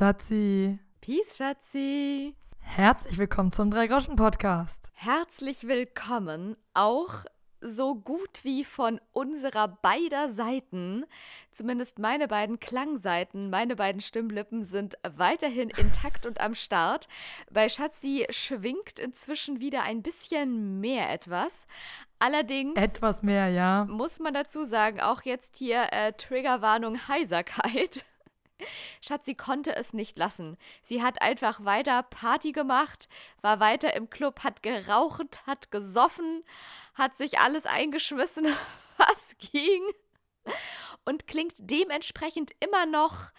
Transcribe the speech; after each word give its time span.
Schatzi. 0.00 0.78
Peace, 1.02 1.36
Schatzi. 1.36 2.34
Herzlich 2.58 3.18
willkommen 3.18 3.52
zum 3.52 3.70
Drei-Groschen-Podcast. 3.70 4.90
Herzlich 4.94 5.68
willkommen 5.68 6.56
auch 6.72 7.26
so 7.60 7.96
gut 7.96 8.40
wie 8.42 8.64
von 8.64 8.98
unserer 9.12 9.68
beider 9.68 10.32
Seiten, 10.32 11.04
zumindest 11.50 11.98
meine 11.98 12.28
beiden 12.28 12.58
Klangseiten, 12.60 13.50
meine 13.50 13.76
beiden 13.76 14.00
Stimmlippen 14.00 14.64
sind 14.64 14.96
weiterhin 15.06 15.68
intakt 15.68 16.24
und 16.24 16.40
am 16.40 16.54
Start. 16.54 17.06
Bei 17.50 17.68
Schatzi 17.68 18.26
schwingt 18.30 18.98
inzwischen 18.98 19.60
wieder 19.60 19.82
ein 19.82 20.00
bisschen 20.02 20.80
mehr 20.80 21.10
etwas. 21.10 21.66
Allerdings. 22.18 22.80
Etwas 22.80 23.22
mehr, 23.22 23.48
ja. 23.50 23.84
Muss 23.84 24.18
man 24.18 24.32
dazu 24.32 24.64
sagen, 24.64 25.02
auch 25.02 25.20
jetzt 25.24 25.58
hier 25.58 25.92
äh, 25.92 26.14
Triggerwarnung 26.14 27.06
Heiserkeit. 27.06 28.06
Schatzi 29.00 29.34
konnte 29.34 29.74
es 29.76 29.92
nicht 29.92 30.18
lassen. 30.18 30.56
Sie 30.82 31.02
hat 31.02 31.22
einfach 31.22 31.64
weiter 31.64 32.02
Party 32.02 32.52
gemacht, 32.52 33.08
war 33.42 33.60
weiter 33.60 33.94
im 33.94 34.10
Club, 34.10 34.44
hat 34.44 34.62
geraucht, 34.62 35.46
hat 35.46 35.70
gesoffen, 35.70 36.44
hat 36.94 37.16
sich 37.16 37.38
alles 37.38 37.66
eingeschmissen, 37.66 38.46
was 38.96 39.34
ging. 39.38 39.82
Und 41.04 41.26
klingt 41.26 41.54
dementsprechend 41.58 42.52
immer 42.60 42.86
noch 42.86 43.30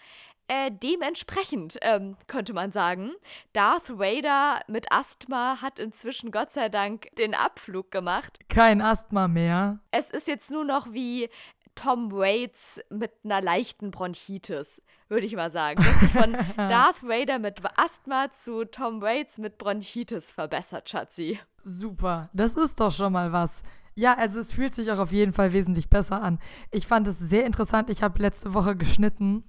äh, 0.48 0.70
dementsprechend, 0.70 1.78
ähm, 1.80 2.16
könnte 2.26 2.52
man 2.52 2.72
sagen. 2.72 3.12
Darth 3.52 3.88
Vader 3.98 4.60
mit 4.66 4.90
Asthma 4.90 5.62
hat 5.62 5.78
inzwischen 5.78 6.30
Gott 6.30 6.52
sei 6.52 6.68
Dank 6.68 7.08
den 7.16 7.34
Abflug 7.34 7.90
gemacht. 7.90 8.38
Kein 8.48 8.82
Asthma 8.82 9.28
mehr. 9.28 9.78
Es 9.92 10.10
ist 10.10 10.26
jetzt 10.26 10.50
nur 10.50 10.64
noch 10.64 10.92
wie 10.92 11.30
Tom 11.74 12.12
Waits 12.12 12.80
mit 12.90 13.12
einer 13.24 13.40
leichten 13.40 13.90
Bronchitis, 13.90 14.82
würde 15.08 15.26
ich 15.26 15.34
mal 15.34 15.50
sagen. 15.50 15.82
Das 15.82 16.02
ist 16.02 16.12
von 16.12 16.32
Darth 16.56 17.02
Vader 17.02 17.38
mit 17.38 17.60
Asthma 17.76 18.30
zu 18.30 18.64
Tom 18.64 19.00
Waits 19.00 19.38
mit 19.38 19.58
Bronchitis 19.58 20.32
verbessert, 20.32 20.88
Schatzi. 20.88 21.40
Super, 21.62 22.30
das 22.32 22.54
ist 22.54 22.78
doch 22.80 22.92
schon 22.92 23.12
mal 23.12 23.32
was. 23.32 23.62
Ja, 23.94 24.14
also 24.14 24.40
es 24.40 24.52
fühlt 24.52 24.74
sich 24.74 24.90
auch 24.90 24.98
auf 24.98 25.12
jeden 25.12 25.32
Fall 25.32 25.52
wesentlich 25.52 25.90
besser 25.90 26.22
an. 26.22 26.38
Ich 26.70 26.86
fand 26.86 27.06
es 27.06 27.18
sehr 27.18 27.44
interessant. 27.44 27.90
Ich 27.90 28.02
habe 28.02 28.22
letzte 28.22 28.54
Woche 28.54 28.74
geschnitten, 28.76 29.44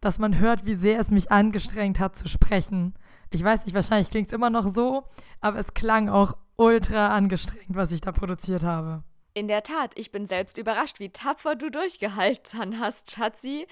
dass 0.00 0.18
man 0.18 0.38
hört, 0.38 0.66
wie 0.66 0.76
sehr 0.76 1.00
es 1.00 1.10
mich 1.10 1.32
angestrengt 1.32 1.98
hat 1.98 2.16
zu 2.16 2.28
sprechen. 2.28 2.94
Ich 3.30 3.42
weiß 3.42 3.64
nicht, 3.64 3.74
wahrscheinlich 3.74 4.10
klingt 4.10 4.28
es 4.28 4.32
immer 4.32 4.50
noch 4.50 4.68
so, 4.68 5.04
aber 5.40 5.58
es 5.58 5.74
klang 5.74 6.08
auch 6.08 6.36
ultra 6.56 7.08
angestrengt, 7.08 7.74
was 7.74 7.92
ich 7.92 8.00
da 8.00 8.12
produziert 8.12 8.62
habe. 8.62 9.02
In 9.34 9.46
der 9.46 9.62
Tat, 9.62 9.92
ich 9.96 10.10
bin 10.10 10.26
selbst 10.26 10.58
überrascht, 10.58 11.00
wie 11.00 11.10
tapfer 11.10 11.54
du 11.54 11.70
durchgehalten 11.70 12.80
hast, 12.80 13.10
Schatzi. 13.10 13.66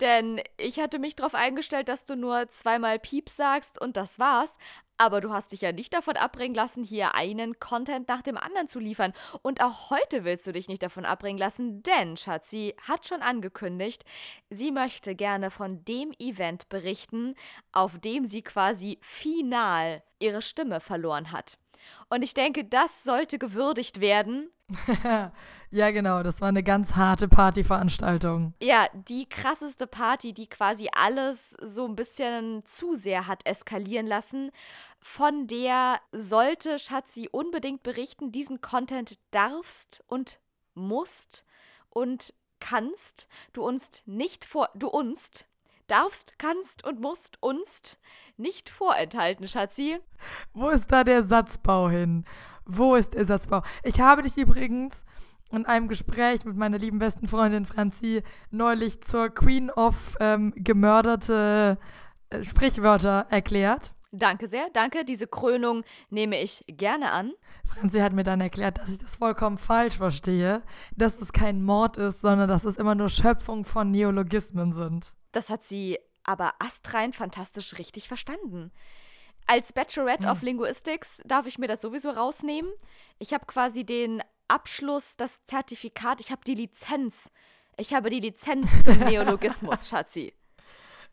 Denn 0.00 0.40
ich 0.56 0.78
hatte 0.78 0.98
mich 0.98 1.16
darauf 1.16 1.34
eingestellt, 1.34 1.88
dass 1.88 2.04
du 2.04 2.14
nur 2.14 2.48
zweimal 2.48 2.98
Piep 2.98 3.28
sagst 3.28 3.80
und 3.80 3.96
das 3.96 4.18
war's. 4.18 4.58
Aber 4.96 5.20
du 5.20 5.32
hast 5.32 5.52
dich 5.52 5.60
ja 5.60 5.72
nicht 5.72 5.94
davon 5.94 6.16
abbringen 6.16 6.54
lassen, 6.54 6.82
hier 6.82 7.14
einen 7.14 7.60
Content 7.60 8.08
nach 8.08 8.22
dem 8.22 8.36
anderen 8.36 8.68
zu 8.68 8.80
liefern. 8.80 9.12
Und 9.42 9.62
auch 9.62 9.90
heute 9.90 10.24
willst 10.24 10.46
du 10.46 10.52
dich 10.52 10.68
nicht 10.68 10.82
davon 10.82 11.04
abbringen 11.04 11.38
lassen, 11.38 11.82
denn 11.84 12.16
Schatzi 12.16 12.74
hat 12.86 13.06
schon 13.06 13.22
angekündigt, 13.22 14.04
sie 14.50 14.72
möchte 14.72 15.14
gerne 15.14 15.50
von 15.50 15.84
dem 15.84 16.12
Event 16.18 16.68
berichten, 16.68 17.34
auf 17.72 17.98
dem 17.98 18.24
sie 18.24 18.42
quasi 18.42 18.98
final 19.00 20.02
ihre 20.18 20.42
Stimme 20.42 20.80
verloren 20.80 21.30
hat. 21.30 21.58
Und 22.08 22.22
ich 22.22 22.34
denke, 22.34 22.64
das 22.64 23.04
sollte 23.04 23.38
gewürdigt 23.38 24.00
werden. 24.00 24.50
ja, 25.70 25.90
genau, 25.90 26.22
das 26.22 26.40
war 26.40 26.48
eine 26.48 26.62
ganz 26.62 26.94
harte 26.94 27.28
Partyveranstaltung. 27.28 28.54
Ja, 28.60 28.88
die 28.92 29.28
krasseste 29.28 29.86
Party, 29.86 30.32
die 30.32 30.46
quasi 30.46 30.88
alles 30.92 31.56
so 31.62 31.86
ein 31.86 31.96
bisschen 31.96 32.64
zu 32.64 32.94
sehr 32.94 33.26
hat 33.26 33.46
eskalieren 33.46 34.06
lassen. 34.06 34.50
Von 35.00 35.46
der 35.46 36.00
sollte 36.12 36.78
Schatzi 36.78 37.28
unbedingt 37.30 37.82
berichten. 37.82 38.32
Diesen 38.32 38.60
Content 38.60 39.18
darfst 39.30 40.04
und 40.06 40.38
musst 40.74 41.44
und 41.90 42.34
kannst 42.60 43.28
du 43.52 43.62
uns 43.62 44.02
nicht 44.06 44.44
vor 44.44 44.68
du 44.74 44.88
uns 44.88 45.30
darfst, 45.86 46.34
kannst 46.38 46.84
und 46.84 47.00
musst 47.00 47.42
uns 47.42 47.98
nicht 48.38 48.70
vorenthalten, 48.70 49.48
Schatzi. 49.48 49.98
Wo 50.52 50.68
ist 50.68 50.90
da 50.90 51.04
der 51.04 51.24
Satzbau 51.24 51.88
hin? 51.88 52.24
Wo 52.64 52.94
ist 52.94 53.14
der 53.14 53.24
Satzbau? 53.24 53.62
Ich 53.82 54.00
habe 54.00 54.22
dich 54.22 54.36
übrigens 54.36 55.04
in 55.50 55.66
einem 55.66 55.88
Gespräch 55.88 56.44
mit 56.44 56.56
meiner 56.56 56.78
lieben 56.78 56.98
besten 56.98 57.26
Freundin 57.26 57.66
Franzi 57.66 58.22
neulich 58.50 59.00
zur 59.02 59.30
Queen 59.30 59.70
of 59.70 60.16
ähm, 60.20 60.52
gemörderte 60.56 61.78
äh, 62.30 62.42
Sprichwörter 62.42 63.26
erklärt. 63.30 63.94
Danke 64.10 64.48
sehr, 64.48 64.68
danke. 64.72 65.04
Diese 65.04 65.26
Krönung 65.26 65.84
nehme 66.08 66.40
ich 66.40 66.64
gerne 66.66 67.10
an. 67.12 67.32
Franzi 67.64 67.98
hat 67.98 68.14
mir 68.14 68.24
dann 68.24 68.40
erklärt, 68.40 68.78
dass 68.78 68.88
ich 68.90 68.98
das 68.98 69.16
vollkommen 69.16 69.58
falsch 69.58 69.98
verstehe, 69.98 70.62
dass 70.96 71.18
es 71.18 71.32
kein 71.32 71.62
Mord 71.62 71.98
ist, 71.98 72.22
sondern 72.22 72.48
dass 72.48 72.64
es 72.64 72.76
immer 72.76 72.94
nur 72.94 73.10
Schöpfung 73.10 73.64
von 73.64 73.90
Neologismen 73.90 74.72
sind. 74.72 75.14
Das 75.32 75.50
hat 75.50 75.64
sie 75.64 75.98
aber 76.28 76.52
astrein 76.58 77.14
fantastisch 77.14 77.78
richtig 77.78 78.06
verstanden. 78.06 78.70
Als 79.46 79.72
Bachelorette 79.72 80.24
mhm. 80.24 80.28
of 80.28 80.42
Linguistics 80.42 81.22
darf 81.24 81.46
ich 81.46 81.58
mir 81.58 81.68
das 81.68 81.80
sowieso 81.80 82.10
rausnehmen. 82.10 82.70
Ich 83.18 83.32
habe 83.32 83.46
quasi 83.46 83.84
den 83.84 84.22
Abschluss, 84.46 85.16
das 85.16 85.42
Zertifikat, 85.46 86.20
ich 86.20 86.30
habe 86.30 86.42
die 86.46 86.54
Lizenz. 86.54 87.30
Ich 87.78 87.94
habe 87.94 88.10
die 88.10 88.20
Lizenz 88.20 88.82
zum 88.82 88.98
Neologismus, 89.08 89.88
Schatzi. 89.88 90.34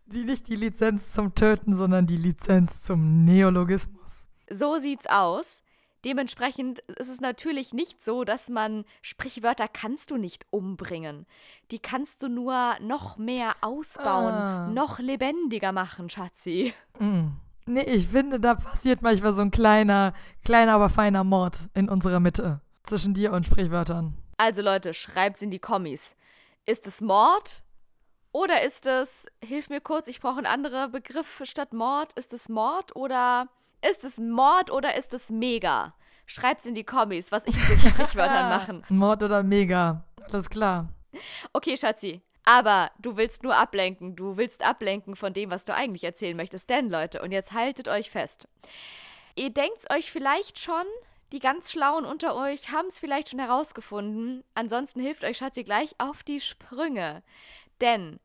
Die 0.06 0.26
nicht 0.26 0.48
die 0.50 0.58
Lizenz 0.58 1.14
zum 1.14 1.34
Töten, 1.34 1.74
sondern 1.74 2.06
die 2.06 2.18
Lizenz 2.18 2.82
zum 2.82 3.24
Neologismus. 3.24 4.28
So 4.50 4.78
sieht's 4.80 5.08
aus. 5.08 5.62
Dementsprechend 6.06 6.80
ist 6.82 7.10
es 7.10 7.20
natürlich 7.20 7.74
nicht 7.74 8.04
so, 8.04 8.24
dass 8.24 8.50
man 8.50 8.86
Sprichwörter 9.02 9.68
kannst 9.68 10.12
du 10.12 10.18
nicht 10.18 10.46
umbringen. 10.52 11.26
Die 11.72 11.80
kannst 11.80 12.22
du 12.22 12.30
nur 12.30 12.76
noch 12.80 13.18
mehr 13.18 13.56
ausbauen, 13.62 14.34
ah. 14.34 14.68
noch 14.68 15.00
lebendiger 15.00 15.72
machen, 15.72 16.12
Schatzi. 16.12 16.74
Mm. 17.00 17.30
Nee, 17.66 17.82
ich 17.82 18.08
finde, 18.08 18.40
da 18.40 18.54
passiert 18.54 19.02
manchmal 19.02 19.34
so 19.34 19.42
ein 19.42 19.50
kleiner, 19.50 20.14
kleiner, 20.44 20.74
aber 20.74 20.90
feiner 20.90 21.24
Mord 21.24 21.58
in 21.74 21.90
unserer 21.90 22.20
Mitte 22.20 22.62
zwischen 22.84 23.16
dir 23.16 23.34
und 23.34 23.48
Sprichwörtern. 23.48 24.16
Also 24.38 24.62
Leute, 24.62 24.94
schreibt's 24.94 25.42
in 25.42 25.50
die 25.50 25.58
Kommis. 25.58 26.16
Ist 26.68 26.86
es 26.86 27.02
Mord? 27.02 27.64
Oder 28.32 28.62
ist 28.64 28.86
es, 28.86 29.26
hilf 29.44 29.70
mir 29.70 29.82
kurz, 29.82 30.08
ich 30.08 30.20
brauche 30.20 30.38
einen 30.38 30.46
anderen 30.46 30.92
Begriff 30.92 31.42
statt 31.46 31.74
Mord. 31.74 32.14
Ist 32.14 32.34
es 32.34 32.50
Mord 32.50 32.96
oder 32.96 33.48
ist 33.90 34.04
es 34.04 34.18
Mord 34.18 34.72
oder 34.72 34.96
ist 34.96 35.14
es 35.14 35.30
Mega? 35.30 35.94
Schreibt's 36.26 36.66
in 36.66 36.76
die 36.76 36.84
Kommis, 36.84 37.32
was 37.32 37.46
ich 37.46 37.56
mit 37.70 37.80
Sprichwörtern 37.80 38.50
machen. 38.58 38.86
Mord 38.90 39.24
oder 39.24 39.44
Mega. 39.44 40.04
Alles 40.32 40.50
klar. 40.50 40.90
Okay, 41.54 41.78
Schatzi. 41.78 42.22
Aber 42.46 42.92
du 43.00 43.18
willst 43.18 43.44
nur 43.44 43.56
ablenken. 43.56 44.16
Du 44.16 44.38
willst 44.38 44.64
ablenken 44.64 45.16
von 45.16 45.34
dem, 45.34 45.50
was 45.50 45.66
du 45.66 45.74
eigentlich 45.74 46.04
erzählen 46.04 46.38
möchtest. 46.38 46.70
Denn, 46.70 46.90
Leute, 46.90 47.22
und 47.22 47.32
jetzt 47.32 47.54
haltet 47.54 47.88
euch 47.88 48.12
fest. 48.12 48.48
Ihr 49.36 49.50
denkt's 49.50 49.90
euch 49.90 50.12
vielleicht 50.12 50.60
schon, 50.60 50.86
die 51.32 51.40
ganz 51.40 51.72
Schlauen 51.72 52.06
unter 52.06 52.36
euch 52.36 52.72
haben 52.72 52.88
es 52.88 53.00
vielleicht 53.00 53.30
schon 53.30 53.40
herausgefunden. 53.40 54.44
Ansonsten 54.54 55.00
hilft 55.00 55.24
euch 55.24 55.38
Schatzi 55.38 55.64
gleich 55.64 55.96
auf 55.98 56.24
die 56.24 56.40
Sprünge. 56.40 57.24
Denn 57.82 58.20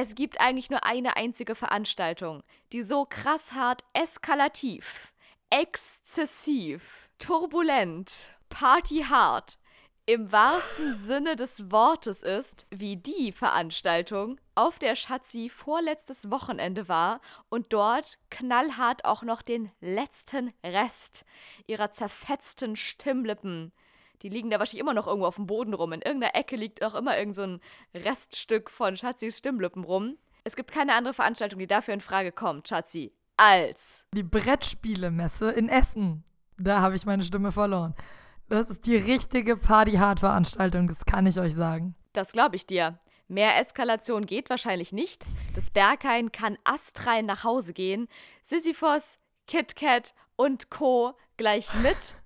es 0.00 0.14
gibt 0.14 0.40
eigentlich 0.40 0.70
nur 0.70 0.86
eine 0.86 1.16
einzige 1.16 1.54
Veranstaltung, 1.54 2.42
die 2.72 2.82
so 2.82 3.04
krass 3.04 3.52
hart 3.52 3.84
eskalativ, 3.92 5.12
exzessiv, 5.50 7.10
turbulent, 7.18 8.32
partyhart 8.48 9.58
im 10.06 10.32
wahrsten 10.32 10.96
Sinne 10.96 11.36
des 11.36 11.70
Wortes 11.70 12.22
ist, 12.22 12.66
wie 12.70 12.96
die 12.96 13.30
Veranstaltung, 13.30 14.40
auf 14.54 14.78
der 14.78 14.96
Schatzi 14.96 15.50
vorletztes 15.50 16.30
Wochenende 16.30 16.88
war 16.88 17.20
und 17.50 17.74
dort 17.74 18.16
knallhart 18.30 19.04
auch 19.04 19.22
noch 19.22 19.42
den 19.42 19.70
letzten 19.82 20.54
Rest 20.64 21.26
ihrer 21.66 21.92
zerfetzten 21.92 22.74
Stimmlippen 22.74 23.70
die 24.22 24.28
liegen 24.28 24.50
da 24.50 24.58
wahrscheinlich 24.58 24.80
immer 24.80 24.94
noch 24.94 25.06
irgendwo 25.06 25.26
auf 25.26 25.36
dem 25.36 25.46
Boden 25.46 25.74
rum. 25.74 25.92
In 25.92 26.02
irgendeiner 26.02 26.34
Ecke 26.34 26.56
liegt 26.56 26.84
auch 26.84 26.94
immer 26.94 27.18
irgend 27.18 27.36
so 27.36 27.42
ein 27.42 27.60
Reststück 27.94 28.70
von 28.70 28.96
Schatzis 28.96 29.38
Stimmlippen 29.38 29.84
rum. 29.84 30.16
Es 30.44 30.56
gibt 30.56 30.72
keine 30.72 30.94
andere 30.94 31.14
Veranstaltung, 31.14 31.58
die 31.58 31.66
dafür 31.66 31.94
in 31.94 32.00
Frage 32.00 32.32
kommt, 32.32 32.68
Schatzi, 32.68 33.12
als 33.36 34.04
die 34.12 34.22
Brettspielemesse 34.22 35.50
in 35.50 35.68
Essen. 35.68 36.24
Da 36.58 36.80
habe 36.80 36.96
ich 36.96 37.06
meine 37.06 37.24
Stimme 37.24 37.52
verloren. 37.52 37.94
Das 38.48 38.68
ist 38.68 38.86
die 38.86 38.96
richtige 38.96 39.56
Party-Hard-Veranstaltung, 39.56 40.88
das 40.88 41.04
kann 41.04 41.26
ich 41.26 41.38
euch 41.38 41.54
sagen. 41.54 41.94
Das 42.12 42.32
glaube 42.32 42.56
ich 42.56 42.66
dir. 42.66 42.98
Mehr 43.28 43.60
Eskalation 43.60 44.26
geht 44.26 44.50
wahrscheinlich 44.50 44.92
nicht. 44.92 45.26
Das 45.54 45.70
Berghain 45.70 46.32
kann 46.32 46.58
astrein 46.64 47.26
nach 47.26 47.44
Hause 47.44 47.72
gehen. 47.72 48.08
Sisyphos, 48.42 49.18
KitKat 49.46 50.14
und 50.34 50.68
Co. 50.70 51.14
gleich 51.36 51.72
mit. 51.74 52.16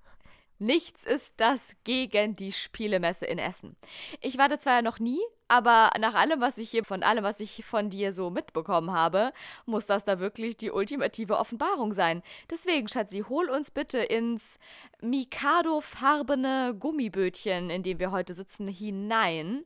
Nichts 0.57 1.05
ist 1.05 1.33
das 1.37 1.75
gegen 1.83 2.35
die 2.37 2.53
Spielemesse 2.53 3.25
in 3.25 3.37
Essen. 3.37 3.75
Ich 4.21 4.37
war 4.37 4.47
da 4.47 4.57
zwar 4.57 4.81
noch 4.81 4.99
nie, 4.99 5.19
aber 5.49 5.91
nach 5.99 6.15
allem, 6.15 6.39
was 6.39 6.57
ich 6.57 6.71
hier 6.71 6.85
von 6.85 7.03
allem, 7.03 7.23
was 7.25 7.41
ich 7.41 7.65
von 7.65 7.89
dir 7.89 8.13
so 8.13 8.29
mitbekommen 8.29 8.91
habe, 8.93 9.33
muss 9.65 9.85
das 9.85 10.05
da 10.05 10.19
wirklich 10.19 10.55
die 10.55 10.71
ultimative 10.71 11.37
Offenbarung 11.37 11.91
sein. 11.91 12.23
Deswegen, 12.49 12.87
Schatzi, 12.87 13.25
hol 13.27 13.49
uns 13.49 13.69
bitte 13.69 13.97
ins 13.99 14.57
Mikado-farbene 15.01 16.75
Gummibötchen, 16.79 17.69
in 17.69 17.83
dem 17.83 17.99
wir 17.99 18.11
heute 18.11 18.33
sitzen, 18.33 18.67
hinein. 18.67 19.65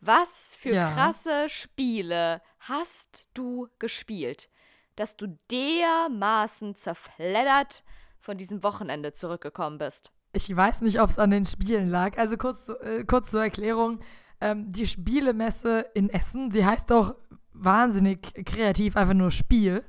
Was 0.00 0.56
für 0.56 0.74
Ja. 0.74 0.92
krasse 0.92 1.48
Spiele 1.48 2.40
hast 2.58 3.28
du 3.34 3.68
gespielt, 3.78 4.48
dass 4.96 5.16
du 5.16 5.38
dermaßen 5.50 6.74
zerfleddert 6.74 7.84
von 8.18 8.36
diesem 8.36 8.62
Wochenende 8.62 9.12
zurückgekommen 9.12 9.78
bist? 9.78 10.10
Ich 10.32 10.54
weiß 10.54 10.80
nicht, 10.80 11.00
ob 11.00 11.10
es 11.10 11.18
an 11.18 11.30
den 11.30 11.44
Spielen 11.44 11.88
lag. 11.88 12.16
Also 12.18 12.36
kurz, 12.36 12.68
äh, 12.68 13.04
kurz 13.04 13.30
zur 13.30 13.42
Erklärung. 13.42 14.00
Ähm, 14.40 14.72
die 14.72 14.86
Spielemesse 14.86 15.86
in 15.94 16.08
Essen, 16.08 16.50
sie 16.50 16.64
heißt 16.64 16.90
auch 16.92 17.14
wahnsinnig 17.52 18.32
kreativ, 18.44 18.96
einfach 18.96 19.14
nur 19.14 19.30
Spiel 19.30 19.84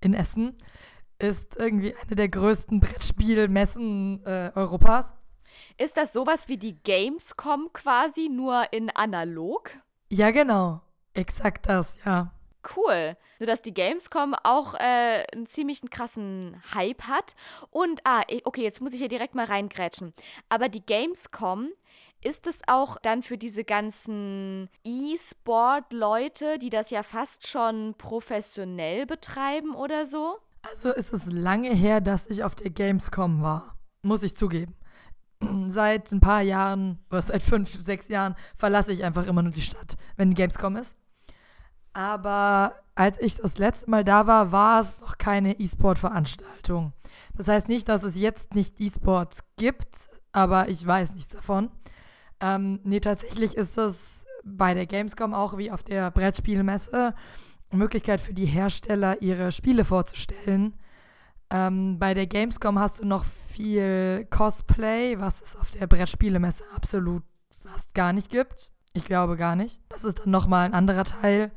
in 0.00 0.14
Essen, 0.14 0.56
ist 1.18 1.56
irgendwie 1.56 1.94
eine 1.94 2.16
der 2.16 2.28
größten 2.28 2.80
Brettspielmessen 2.80 4.24
äh, 4.24 4.50
Europas. 4.54 5.14
Ist 5.78 5.96
das 5.96 6.12
sowas 6.12 6.48
wie 6.48 6.56
die 6.56 6.82
Gamescom 6.82 7.70
quasi, 7.72 8.28
nur 8.28 8.72
in 8.72 8.90
analog? 8.90 9.70
Ja, 10.10 10.30
genau. 10.30 10.80
Exakt 11.14 11.68
das, 11.68 11.98
ja. 12.04 12.32
Cool. 12.74 13.16
Nur, 13.38 13.46
dass 13.46 13.62
die 13.62 13.74
Gamescom 13.74 14.34
auch 14.42 14.74
äh, 14.74 15.24
einen 15.32 15.46
ziemlich 15.46 15.82
krassen 15.90 16.62
Hype 16.74 17.02
hat. 17.02 17.34
Und, 17.70 18.00
ah, 18.04 18.22
okay, 18.44 18.62
jetzt 18.62 18.80
muss 18.80 18.92
ich 18.92 18.98
hier 18.98 19.08
direkt 19.08 19.34
mal 19.34 19.46
reingrätschen. 19.46 20.14
Aber 20.48 20.68
die 20.68 20.84
Gamescom, 20.84 21.68
ist 22.22 22.46
es 22.46 22.60
auch 22.66 22.96
dann 22.98 23.22
für 23.22 23.38
diese 23.38 23.62
ganzen 23.62 24.68
E-Sport-Leute, 24.84 26.58
die 26.58 26.70
das 26.70 26.90
ja 26.90 27.02
fast 27.02 27.46
schon 27.46 27.94
professionell 27.98 29.06
betreiben 29.06 29.74
oder 29.74 30.06
so? 30.06 30.38
Also 30.62 30.92
ist 30.92 31.12
es 31.12 31.26
lange 31.26 31.70
her, 31.70 32.00
dass 32.00 32.26
ich 32.26 32.42
auf 32.42 32.56
der 32.56 32.70
Gamescom 32.70 33.42
war. 33.42 33.76
Muss 34.02 34.24
ich 34.24 34.36
zugeben. 34.36 34.74
Seit 35.68 36.10
ein 36.10 36.20
paar 36.20 36.42
Jahren, 36.42 36.98
oder 37.10 37.22
seit 37.22 37.42
fünf, 37.42 37.80
sechs 37.80 38.08
Jahren, 38.08 38.34
verlasse 38.56 38.92
ich 38.92 39.04
einfach 39.04 39.26
immer 39.26 39.42
nur 39.42 39.52
die 39.52 39.60
Stadt, 39.60 39.96
wenn 40.16 40.30
die 40.30 40.36
Gamescom 40.36 40.76
ist. 40.76 40.98
Aber 41.96 42.74
als 42.94 43.18
ich 43.22 43.36
das 43.36 43.56
letzte 43.56 43.88
Mal 43.88 44.04
da 44.04 44.26
war, 44.26 44.52
war 44.52 44.82
es 44.82 45.00
noch 45.00 45.16
keine 45.16 45.58
E-Sport-Veranstaltung. 45.58 46.92
Das 47.34 47.48
heißt 47.48 47.68
nicht, 47.68 47.88
dass 47.88 48.02
es 48.02 48.18
jetzt 48.18 48.54
nicht 48.54 48.78
E-Sports 48.78 49.38
gibt, 49.56 50.10
aber 50.30 50.68
ich 50.68 50.86
weiß 50.86 51.14
nichts 51.14 51.32
davon. 51.32 51.70
Ähm, 52.38 52.80
nee, 52.84 53.00
tatsächlich 53.00 53.56
ist 53.56 53.78
es 53.78 54.26
bei 54.44 54.74
der 54.74 54.84
Gamescom 54.84 55.32
auch 55.32 55.56
wie 55.56 55.70
auf 55.70 55.82
der 55.82 56.10
Brettspielmesse 56.10 57.14
eine 57.70 57.78
Möglichkeit 57.78 58.20
für 58.20 58.34
die 58.34 58.44
Hersteller, 58.44 59.22
ihre 59.22 59.50
Spiele 59.50 59.86
vorzustellen. 59.86 60.74
Ähm, 61.48 61.98
bei 61.98 62.12
der 62.12 62.26
Gamescom 62.26 62.78
hast 62.78 63.00
du 63.00 63.06
noch 63.06 63.24
viel 63.24 64.26
Cosplay, 64.28 65.18
was 65.18 65.40
es 65.40 65.56
auf 65.56 65.70
der 65.70 65.86
Brettspielemesse 65.86 66.62
absolut 66.74 67.22
fast 67.62 67.94
gar 67.94 68.12
nicht 68.12 68.28
gibt. 68.28 68.70
Ich 68.92 69.06
glaube 69.06 69.38
gar 69.38 69.56
nicht. 69.56 69.80
Das 69.88 70.04
ist 70.04 70.18
dann 70.18 70.30
nochmal 70.30 70.66
ein 70.66 70.74
anderer 70.74 71.04
Teil, 71.04 71.52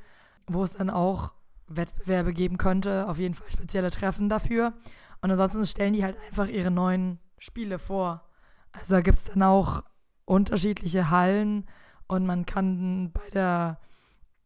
wo 0.49 0.63
es 0.63 0.73
dann 0.73 0.89
auch 0.89 1.33
Wettbewerbe 1.67 2.33
geben 2.33 2.57
könnte. 2.57 3.07
Auf 3.07 3.17
jeden 3.19 3.33
Fall 3.33 3.49
spezielle 3.49 3.91
Treffen 3.91 4.29
dafür. 4.29 4.73
Und 5.21 5.31
ansonsten 5.31 5.65
stellen 5.65 5.93
die 5.93 6.03
halt 6.03 6.17
einfach 6.27 6.47
ihre 6.47 6.71
neuen 6.71 7.19
Spiele 7.37 7.79
vor. 7.79 8.23
Also 8.71 8.95
da 8.95 9.01
gibt 9.01 9.17
es 9.17 9.25
dann 9.25 9.43
auch 9.43 9.83
unterschiedliche 10.25 11.09
Hallen 11.09 11.65
und 12.07 12.25
man 12.25 12.45
kann 12.45 13.11
bei 13.11 13.29
der 13.33 13.79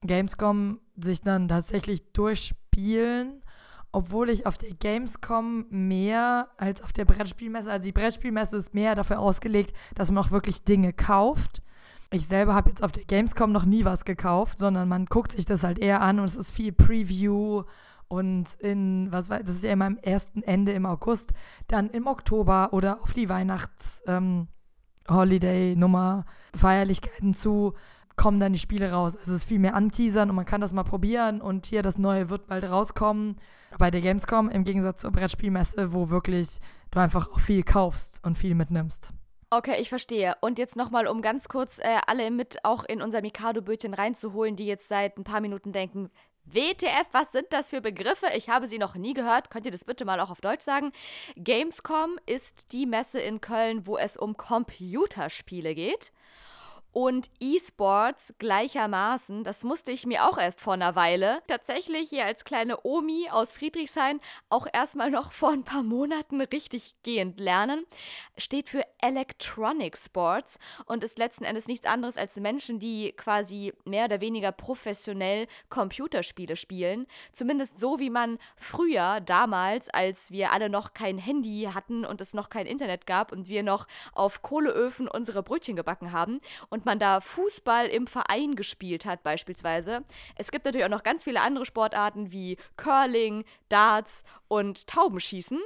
Gamescom 0.02 0.80
sich 1.02 1.22
dann 1.22 1.48
tatsächlich 1.48 2.12
durchspielen, 2.14 3.42
obwohl 3.92 4.30
ich 4.30 4.46
auf 4.46 4.58
der 4.58 4.74
Gamescom 4.74 5.66
mehr 5.70 6.50
als 6.58 6.82
auf 6.82 6.94
der 6.94 7.06
Brettspielmesse, 7.06 7.72
also 7.72 7.86
die 7.86 7.92
Brettspielmesse 7.92 8.58
ist 8.58 8.74
mehr 8.74 8.96
dafür 8.96 9.20
ausgelegt, 9.20 9.76
dass 9.96 10.12
man 10.12 10.24
auch 10.24 10.32
wirklich 10.32 10.64
Dinge 10.64 10.94
kauft. 10.94 11.63
Ich 12.14 12.28
selber 12.28 12.54
habe 12.54 12.70
jetzt 12.70 12.84
auf 12.84 12.92
der 12.92 13.06
Gamescom 13.06 13.52
noch 13.52 13.66
nie 13.66 13.86
was 13.86 14.06
gekauft, 14.06 14.60
sondern 14.60 14.88
man 14.88 15.08
guckt 15.08 15.32
sich 15.32 15.46
das 15.46 15.64
halt 15.64 15.80
eher 15.80 16.02
an 16.02 16.20
und 16.20 16.26
es 16.26 16.36
ist 16.36 16.52
viel 16.52 16.72
Preview 16.72 17.64
und 18.08 18.54
in, 18.60 19.12
was 19.12 19.32
weiß 19.32 19.42
das 19.44 19.56
ist 19.56 19.64
ja 19.64 19.72
immer 19.72 19.86
am 19.86 19.98
ersten 19.98 20.44
Ende 20.44 20.74
im 20.74 20.86
August, 20.86 21.34
dann 21.68 21.90
im 21.90 22.06
Oktober 22.06 22.70
oder 22.72 23.02
auf 23.02 23.14
die 23.14 23.30
Weihnachts- 23.30 24.04
ähm, 24.06 24.48
zu, 27.34 27.74
kommen 28.16 28.40
dann 28.40 28.54
die 28.54 28.60
Spiele 28.60 28.92
raus. 28.92 29.16
Also 29.18 29.32
es 29.32 29.40
ist 29.40 29.46
viel 29.46 29.58
mehr 29.58 29.74
anteasern 29.74 30.30
und 30.30 30.36
man 30.36 30.46
kann 30.46 30.62
das 30.62 30.72
mal 30.72 30.84
probieren 30.84 31.42
und 31.42 31.66
hier 31.66 31.82
das 31.82 31.98
Neue 31.98 32.30
wird 32.30 32.46
bald 32.46 32.70
rauskommen. 32.70 33.38
Bei 33.80 33.90
der 33.90 34.02
Gamescom 34.02 34.50
im 34.50 34.66
Gegensatz 34.66 35.02
zur 35.02 35.12
Brettspielmesse, 35.12 35.94
wo 35.94 36.12
wirklich 36.12 36.60
du 36.92 37.00
einfach 37.00 37.32
auch 37.32 37.40
viel 37.40 37.64
kaufst 37.64 38.24
und 38.24 38.38
viel 38.38 38.54
mitnimmst. 38.54 39.16
Okay, 39.56 39.80
ich 39.80 39.90
verstehe. 39.90 40.36
Und 40.42 40.58
jetzt 40.58 40.76
nochmal, 40.76 41.06
um 41.06 41.22
ganz 41.22 41.48
kurz 41.48 41.78
äh, 41.78 42.00
alle 42.08 42.32
mit 42.32 42.66
auch 42.66 42.84
in 42.86 43.04
unser 43.04 43.22
Mikado-Bötchen 43.22 43.94
reinzuholen, 43.94 44.56
die 44.56 44.66
jetzt 44.66 44.88
seit 44.88 45.16
ein 45.16 45.24
paar 45.24 45.42
Minuten 45.42 45.72
denken, 45.72 46.10
WTF, 46.46 47.06
was 47.12 47.32
sind 47.32 47.46
das 47.52 47.70
für 47.70 47.80
Begriffe? 47.80 48.26
Ich 48.36 48.50
habe 48.50 48.68
sie 48.68 48.80
noch 48.80 48.96
nie 48.96 49.14
gehört. 49.14 49.52
Könnt 49.52 49.68
ihr 49.68 49.72
das 49.72 49.86
bitte 49.86 50.06
mal 50.06 50.20
auch 50.22 50.32
auf 50.32 50.42
Deutsch 50.42 50.64
sagen? 50.64 50.92
Gamescom 51.36 52.18
ist 52.26 52.72
die 52.72 52.88
Messe 52.88 53.22
in 53.22 53.42
Köln, 53.42 53.86
wo 53.86 53.96
es 53.96 54.18
um 54.18 54.36
Computerspiele 54.38 55.76
geht. 55.76 56.12
Und 56.94 57.32
E-Sports 57.40 58.36
gleichermaßen, 58.38 59.44
das 59.44 59.64
musste 59.64 59.92
ich 59.92 60.06
mir 60.06 60.30
auch 60.30 60.38
erst 60.38 60.62
vor 60.62 60.74
einer 60.74 60.96
Weile, 60.96 61.42
tatsächlich 61.48 62.10
hier 62.10 62.26
als 62.26 62.46
kleine 62.46 62.86
Omi 62.86 63.30
aus 63.32 63.52
Friedrichshain 63.52 64.20
auch 64.50 64.68
erstmal 64.72 65.10
noch 65.10 65.32
vor 65.32 65.50
ein 65.50 65.64
paar 65.64 65.82
Monaten 65.82 66.40
richtig 66.40 66.94
gehend 67.02 67.40
lernen, 67.40 67.84
steht 68.38 68.70
für 68.70 68.86
Electronic 69.02 69.98
Sports 69.98 70.60
und 70.86 71.04
ist 71.04 71.18
letzten 71.18 71.46
Endes 71.46 71.66
nichts 71.66 71.88
anderes 71.88 72.16
als 72.16 72.36
Menschen, 72.36 72.78
die 72.78 73.14
quasi 73.14 73.74
mehr 73.86 74.06
oder 74.06 74.22
weniger 74.22 74.52
professionell 74.52 75.48
Computerspiele 75.70 76.56
spielen. 76.56 77.08
Zumindest 77.32 77.80
so, 77.80 77.98
wie 77.98 78.12
man 78.12 78.38
früher, 78.56 79.20
damals, 79.20 79.90
als 79.90 80.30
wir 80.30 80.52
alle 80.52 80.70
noch 80.70 80.94
kein 80.94 81.18
Handy 81.18 81.70
hatten 81.74 82.06
und 82.06 82.22
es 82.22 82.36
noch 82.36 82.50
kein 82.50 82.68
Internet 82.68 83.08
gab 83.08 83.32
und 83.32 83.48
wir 83.48 83.64
noch 83.64 83.88
auf 84.14 84.44
Kohleöfen 84.44 85.08
unsere 85.08 85.42
Brötchen 85.42 85.76
gebacken 85.76 86.12
haben 86.12 86.40
und 86.70 86.83
man 86.86 87.00
da 87.00 87.22
Fußball 87.22 87.88
im 87.88 88.08
Verein 88.08 88.56
gespielt 88.56 89.06
hat 89.06 89.24
beispielsweise. 89.24 90.04
Es 90.36 90.52
gibt 90.52 90.66
natürlich 90.66 90.86
auch 90.86 90.90
noch 90.90 91.04
ganz 91.04 91.24
viele 91.24 91.42
andere 91.42 91.66
Sportarten 91.66 92.32
wie 92.32 92.58
Curling, 92.78 93.46
Darts 93.70 94.24
und 94.48 94.88
Taubenschießen. 94.88 95.60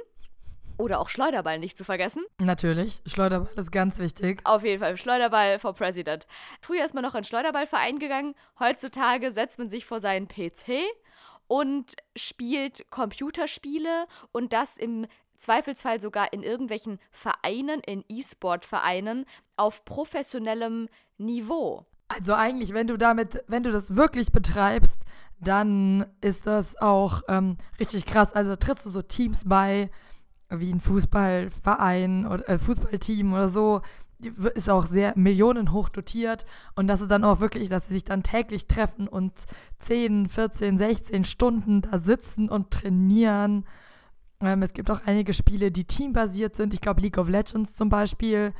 Oder 0.78 1.00
auch 1.00 1.08
Schleuderball 1.08 1.58
nicht 1.58 1.76
zu 1.76 1.82
vergessen. 1.82 2.24
Natürlich, 2.40 3.02
Schleuderball 3.04 3.52
ist 3.56 3.72
ganz 3.72 3.98
wichtig. 3.98 4.40
Auf 4.44 4.62
jeden 4.62 4.80
Fall, 4.80 4.96
Schleuderball 4.96 5.58
for 5.58 5.74
President. 5.74 6.28
Früher 6.60 6.84
ist 6.84 6.94
man 6.94 7.02
noch 7.02 7.16
in 7.16 7.24
Schleuderballverein 7.24 7.98
gegangen. 7.98 8.34
Heutzutage 8.60 9.32
setzt 9.32 9.58
man 9.58 9.68
sich 9.68 9.84
vor 9.84 9.98
seinen 10.00 10.28
PC 10.28 10.84
und 11.48 11.96
spielt 12.14 12.88
Computerspiele 12.90 14.06
und 14.30 14.52
das 14.52 14.76
im 14.76 15.06
Zweifelsfall 15.38 16.00
sogar 16.00 16.32
in 16.32 16.42
irgendwelchen 16.42 16.98
Vereinen, 17.10 17.80
in 17.80 18.04
E-Sport-Vereinen 18.08 19.24
auf 19.56 19.84
professionellem 19.84 20.88
Niveau. 21.18 21.86
Also 22.08 22.34
eigentlich, 22.34 22.72
wenn 22.72 22.86
du 22.86 22.96
damit, 22.96 23.44
wenn 23.48 23.62
du 23.62 23.70
das 23.70 23.96
wirklich 23.96 24.32
betreibst, 24.32 25.02
dann 25.40 26.06
ist 26.20 26.46
das 26.46 26.76
auch 26.76 27.22
ähm, 27.28 27.56
richtig 27.78 28.06
krass. 28.06 28.32
Also 28.32 28.56
trittst 28.56 28.86
du 28.86 28.90
so 28.90 29.02
Teams 29.02 29.42
bei, 29.44 29.90
wie 30.48 30.72
ein 30.72 30.80
Fußballverein 30.80 32.26
oder 32.26 32.48
äh, 32.48 32.58
Fußballteam 32.58 33.32
oder 33.34 33.48
so, 33.48 33.82
ist 34.54 34.68
auch 34.68 34.86
sehr 34.86 35.12
millionenhoch 35.16 35.90
dotiert 35.90 36.44
und 36.74 36.88
das 36.88 37.00
ist 37.00 37.10
dann 37.10 37.22
auch 37.22 37.38
wirklich, 37.38 37.68
dass 37.68 37.86
sie 37.86 37.94
sich 37.94 38.04
dann 38.04 38.24
täglich 38.24 38.66
treffen 38.66 39.06
und 39.06 39.32
10, 39.78 40.28
14, 40.28 40.76
16 40.76 41.24
Stunden 41.24 41.82
da 41.82 42.00
sitzen 42.00 42.48
und 42.48 42.72
trainieren. 42.72 43.64
Ähm, 44.40 44.62
es 44.62 44.72
gibt 44.72 44.90
auch 44.90 45.02
einige 45.04 45.32
Spiele, 45.32 45.70
die 45.70 45.84
teambasiert 45.84 46.56
sind. 46.56 46.74
Ich 46.74 46.80
glaube, 46.80 47.00
League 47.00 47.18
of 47.18 47.28
Legends 47.28 47.74
zum 47.74 47.90
Beispiel 47.90 48.54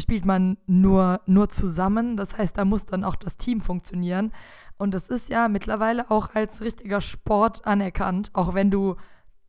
spielt 0.00 0.24
man 0.24 0.58
nur, 0.66 1.20
nur 1.26 1.48
zusammen. 1.48 2.16
Das 2.16 2.36
heißt, 2.36 2.58
da 2.58 2.64
muss 2.64 2.84
dann 2.84 3.04
auch 3.04 3.16
das 3.16 3.36
Team 3.36 3.60
funktionieren. 3.60 4.32
Und 4.76 4.92
das 4.94 5.08
ist 5.08 5.28
ja 5.28 5.48
mittlerweile 5.48 6.10
auch 6.10 6.34
als 6.34 6.60
richtiger 6.60 7.00
Sport 7.00 7.66
anerkannt. 7.66 8.30
Auch 8.32 8.54
wenn 8.54 8.70
du 8.70 8.96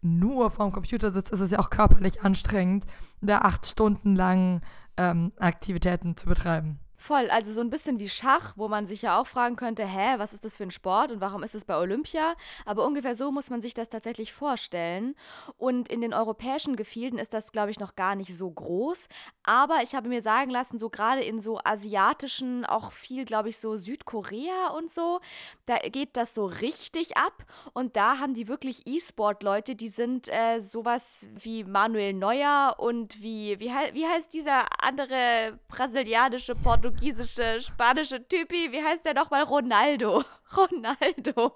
nur 0.01 0.51
vorm 0.51 0.71
Computer 0.71 1.11
sitzt, 1.11 1.31
ist 1.31 1.39
es 1.39 1.51
ja 1.51 1.59
auch 1.59 1.69
körperlich 1.69 2.21
anstrengend, 2.21 2.85
da 3.21 3.39
acht 3.39 3.65
Stunden 3.65 4.15
lang 4.15 4.61
ähm, 4.97 5.31
Aktivitäten 5.39 6.15
zu 6.15 6.27
betreiben. 6.27 6.79
Voll, 7.05 7.29
also 7.29 7.51
so 7.51 7.61
ein 7.61 7.69
bisschen 7.69 7.99
wie 7.99 8.09
Schach, 8.09 8.53
wo 8.57 8.67
man 8.67 8.87
sich 8.87 9.03
ja 9.03 9.19
auch 9.19 9.27
fragen 9.27 9.57
könnte, 9.57 9.85
hä, 9.85 10.15
was 10.17 10.33
ist 10.33 10.43
das 10.43 10.55
für 10.57 10.63
ein 10.63 10.71
Sport 10.71 11.11
und 11.11 11.21
warum 11.21 11.43
ist 11.43 11.53
es 11.53 11.63
bei 11.63 11.77
Olympia? 11.77 12.33
Aber 12.65 12.83
ungefähr 12.83 13.13
so 13.13 13.31
muss 13.31 13.51
man 13.51 13.61
sich 13.61 13.75
das 13.75 13.89
tatsächlich 13.89 14.33
vorstellen. 14.33 15.13
Und 15.57 15.87
in 15.89 16.01
den 16.01 16.15
europäischen 16.15 16.75
Gefilden 16.75 17.19
ist 17.19 17.31
das, 17.35 17.51
glaube 17.51 17.69
ich, 17.69 17.79
noch 17.79 17.95
gar 17.95 18.15
nicht 18.15 18.35
so 18.35 18.49
groß. 18.49 19.07
Aber 19.43 19.83
ich 19.83 19.93
habe 19.93 20.09
mir 20.09 20.23
sagen 20.23 20.49
lassen, 20.49 20.79
so 20.79 20.89
gerade 20.89 21.21
in 21.21 21.39
so 21.39 21.59
asiatischen, 21.63 22.65
auch 22.65 22.91
viel, 22.91 23.23
glaube 23.23 23.49
ich, 23.49 23.59
so 23.59 23.77
Südkorea 23.77 24.69
und 24.75 24.89
so, 24.89 25.19
da 25.67 25.77
geht 25.77 26.17
das 26.17 26.33
so 26.33 26.47
richtig 26.47 27.17
ab. 27.17 27.45
Und 27.73 27.97
da 27.97 28.17
haben 28.17 28.33
die 28.33 28.47
wirklich 28.47 28.87
E-Sport-Leute, 28.87 29.75
die 29.75 29.89
sind 29.89 30.27
äh, 30.29 30.59
sowas 30.59 31.27
wie 31.35 31.65
Manuel 31.65 32.13
Neuer 32.13 32.77
und 32.79 33.21
wie, 33.21 33.59
wie, 33.59 33.69
wie 33.93 34.07
heißt 34.07 34.33
dieser 34.33 34.65
andere 34.83 35.59
brasilianische 35.67 36.53
Portugiesische 36.53 36.94
portugiesische, 36.95 37.61
spanische 37.61 38.27
Typi, 38.27 38.71
wie 38.71 38.81
heißt 38.83 39.05
der 39.05 39.13
nochmal? 39.13 39.43
Ronaldo. 39.43 40.23
Ronaldo. 40.55 41.51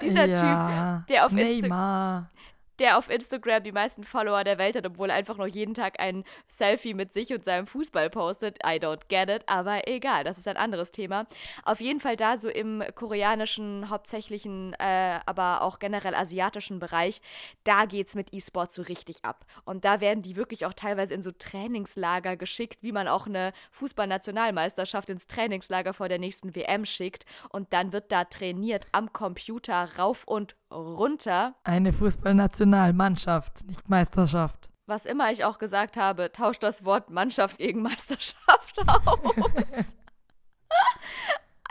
Dieser 0.00 0.26
ja, 0.26 0.98
Typ, 0.98 1.06
der 1.08 1.26
auf 1.26 1.32
Instagram 1.32 2.26
der 2.80 2.96
auf 2.96 3.10
Instagram 3.10 3.62
die 3.62 3.72
meisten 3.72 4.04
Follower 4.04 4.42
der 4.42 4.58
Welt 4.58 4.74
hat, 4.74 4.86
obwohl 4.86 5.10
er 5.10 5.16
einfach 5.16 5.36
noch 5.36 5.46
jeden 5.46 5.74
Tag 5.74 6.00
ein 6.00 6.24
Selfie 6.48 6.94
mit 6.94 7.12
sich 7.12 7.32
und 7.32 7.44
seinem 7.44 7.66
Fußball 7.66 8.08
postet. 8.08 8.58
I 8.64 8.78
don't 8.78 9.02
get 9.08 9.28
it, 9.28 9.42
aber 9.46 9.86
egal, 9.86 10.24
das 10.24 10.38
ist 10.38 10.48
ein 10.48 10.56
anderes 10.56 10.90
Thema. 10.90 11.26
Auf 11.64 11.80
jeden 11.80 12.00
Fall 12.00 12.16
da 12.16 12.38
so 12.38 12.48
im 12.48 12.82
koreanischen, 12.94 13.90
hauptsächlichen, 13.90 14.74
äh, 14.78 15.20
aber 15.26 15.60
auch 15.60 15.78
generell 15.78 16.14
asiatischen 16.14 16.78
Bereich, 16.78 17.20
da 17.64 17.84
geht's 17.84 18.14
mit 18.14 18.32
E-Sport 18.32 18.72
so 18.72 18.82
richtig 18.82 19.24
ab. 19.24 19.44
Und 19.64 19.84
da 19.84 20.00
werden 20.00 20.22
die 20.22 20.36
wirklich 20.36 20.64
auch 20.64 20.74
teilweise 20.74 21.12
in 21.12 21.22
so 21.22 21.30
Trainingslager 21.30 22.36
geschickt, 22.36 22.82
wie 22.82 22.92
man 22.92 23.08
auch 23.08 23.26
eine 23.26 23.52
Fußballnationalmeisterschaft 23.72 25.10
ins 25.10 25.26
Trainingslager 25.26 25.92
vor 25.92 26.08
der 26.08 26.18
nächsten 26.18 26.54
WM 26.56 26.86
schickt. 26.86 27.26
Und 27.50 27.74
dann 27.74 27.92
wird 27.92 28.10
da 28.10 28.24
trainiert 28.24 28.86
am 28.92 29.12
Computer 29.12 29.90
rauf 29.98 30.24
und 30.24 30.56
runter. 30.70 31.54
Eine 31.64 31.92
Fußballnationalmannschaft, 31.92 33.66
nicht 33.66 33.88
Meisterschaft. 33.88 34.70
Was 34.86 35.06
immer 35.06 35.30
ich 35.30 35.44
auch 35.44 35.58
gesagt 35.58 35.96
habe, 35.96 36.32
tauscht 36.32 36.62
das 36.62 36.84
Wort 36.84 37.10
Mannschaft 37.10 37.58
gegen 37.58 37.82
Meisterschaft 37.82 38.78
aus. 38.86 39.94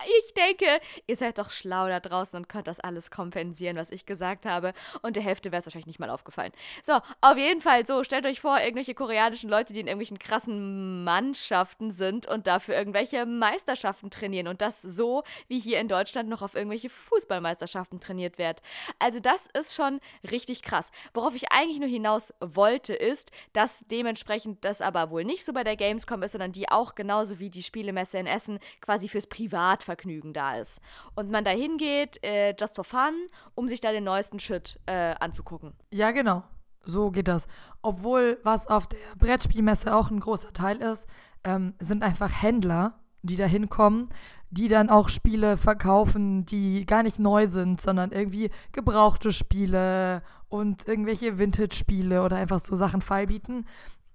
Ich 0.05 0.33
denke, 0.33 0.79
ihr 1.07 1.15
seid 1.15 1.37
doch 1.37 1.51
schlau 1.51 1.87
da 1.87 1.99
draußen 1.99 2.37
und 2.37 2.49
könnt 2.49 2.67
das 2.67 2.79
alles 2.79 3.11
kompensieren, 3.11 3.77
was 3.77 3.91
ich 3.91 4.05
gesagt 4.05 4.45
habe. 4.45 4.71
Und 5.01 5.15
der 5.15 5.23
Hälfte 5.23 5.51
wäre 5.51 5.59
es 5.59 5.65
wahrscheinlich 5.65 5.87
nicht 5.87 5.99
mal 5.99 6.09
aufgefallen. 6.09 6.51
So, 6.83 6.99
auf 7.21 7.37
jeden 7.37 7.61
Fall 7.61 7.85
so, 7.85 8.03
stellt 8.03 8.25
euch 8.25 8.41
vor, 8.41 8.59
irgendwelche 8.59 8.93
koreanischen 8.93 9.49
Leute, 9.49 9.73
die 9.73 9.79
in 9.79 9.87
irgendwelchen 9.87 10.19
krassen 10.19 11.03
Mannschaften 11.03 11.91
sind 11.91 12.27
und 12.27 12.47
dafür 12.47 12.75
irgendwelche 12.75 13.25
Meisterschaften 13.25 14.09
trainieren. 14.09 14.47
Und 14.47 14.61
das 14.61 14.81
so, 14.81 15.23
wie 15.47 15.59
hier 15.59 15.79
in 15.79 15.87
Deutschland 15.87 16.29
noch 16.29 16.41
auf 16.41 16.55
irgendwelche 16.55 16.89
Fußballmeisterschaften 16.89 17.99
trainiert 17.99 18.37
wird. 18.37 18.61
Also 18.97 19.19
das 19.19 19.47
ist 19.53 19.75
schon 19.75 19.99
richtig 20.29 20.61
krass. 20.61 20.91
Worauf 21.13 21.35
ich 21.35 21.51
eigentlich 21.51 21.79
nur 21.79 21.89
hinaus 21.89 22.33
wollte, 22.39 22.93
ist, 22.93 23.31
dass 23.53 23.85
dementsprechend 23.91 24.63
das 24.63 24.81
aber 24.81 25.11
wohl 25.11 25.23
nicht 25.23 25.45
so 25.45 25.53
bei 25.53 25.63
der 25.63 25.75
Gamescom 25.75 26.23
ist, 26.23 26.31
sondern 26.31 26.51
die 26.51 26.69
auch 26.69 26.95
genauso 26.95 27.39
wie 27.39 27.49
die 27.49 27.63
Spielemesse 27.63 28.17
in 28.17 28.27
Essen 28.27 28.59
quasi 28.81 29.07
fürs 29.07 29.27
Privatverkehr 29.27 29.88
Vergnügen 29.89 30.33
da 30.33 30.55
ist. 30.57 30.81
Und 31.15 31.31
man 31.31 31.43
da 31.43 31.49
hingeht, 31.49 32.23
äh, 32.23 32.53
just 32.59 32.75
for 32.75 32.83
fun, 32.83 33.15
um 33.55 33.67
sich 33.67 33.81
da 33.81 33.91
den 33.91 34.03
neuesten 34.03 34.39
Shit 34.39 34.79
äh, 34.85 35.15
anzugucken. 35.19 35.73
Ja, 35.91 36.11
genau. 36.11 36.43
So 36.85 37.09
geht 37.09 37.27
das. 37.27 37.47
Obwohl, 37.81 38.37
was 38.43 38.67
auf 38.67 38.85
der 38.85 38.99
Brettspielmesse 39.17 39.95
auch 39.95 40.11
ein 40.11 40.19
großer 40.19 40.53
Teil 40.53 40.77
ist, 40.77 41.07
ähm, 41.43 41.73
sind 41.79 42.03
einfach 42.03 42.31
Händler, 42.43 42.99
die 43.23 43.35
da 43.35 43.45
hinkommen, 43.45 44.09
die 44.51 44.67
dann 44.67 44.89
auch 44.89 45.09
Spiele 45.09 45.57
verkaufen, 45.57 46.45
die 46.45 46.85
gar 46.85 47.01
nicht 47.01 47.19
neu 47.19 47.47
sind, 47.47 47.81
sondern 47.81 48.11
irgendwie 48.11 48.51
gebrauchte 48.71 49.31
Spiele 49.31 50.21
und 50.49 50.87
irgendwelche 50.87 51.39
Vintage-Spiele 51.39 52.23
oder 52.23 52.37
einfach 52.37 52.59
so 52.59 52.75
Sachen 52.75 53.01
feilbieten. 53.01 53.65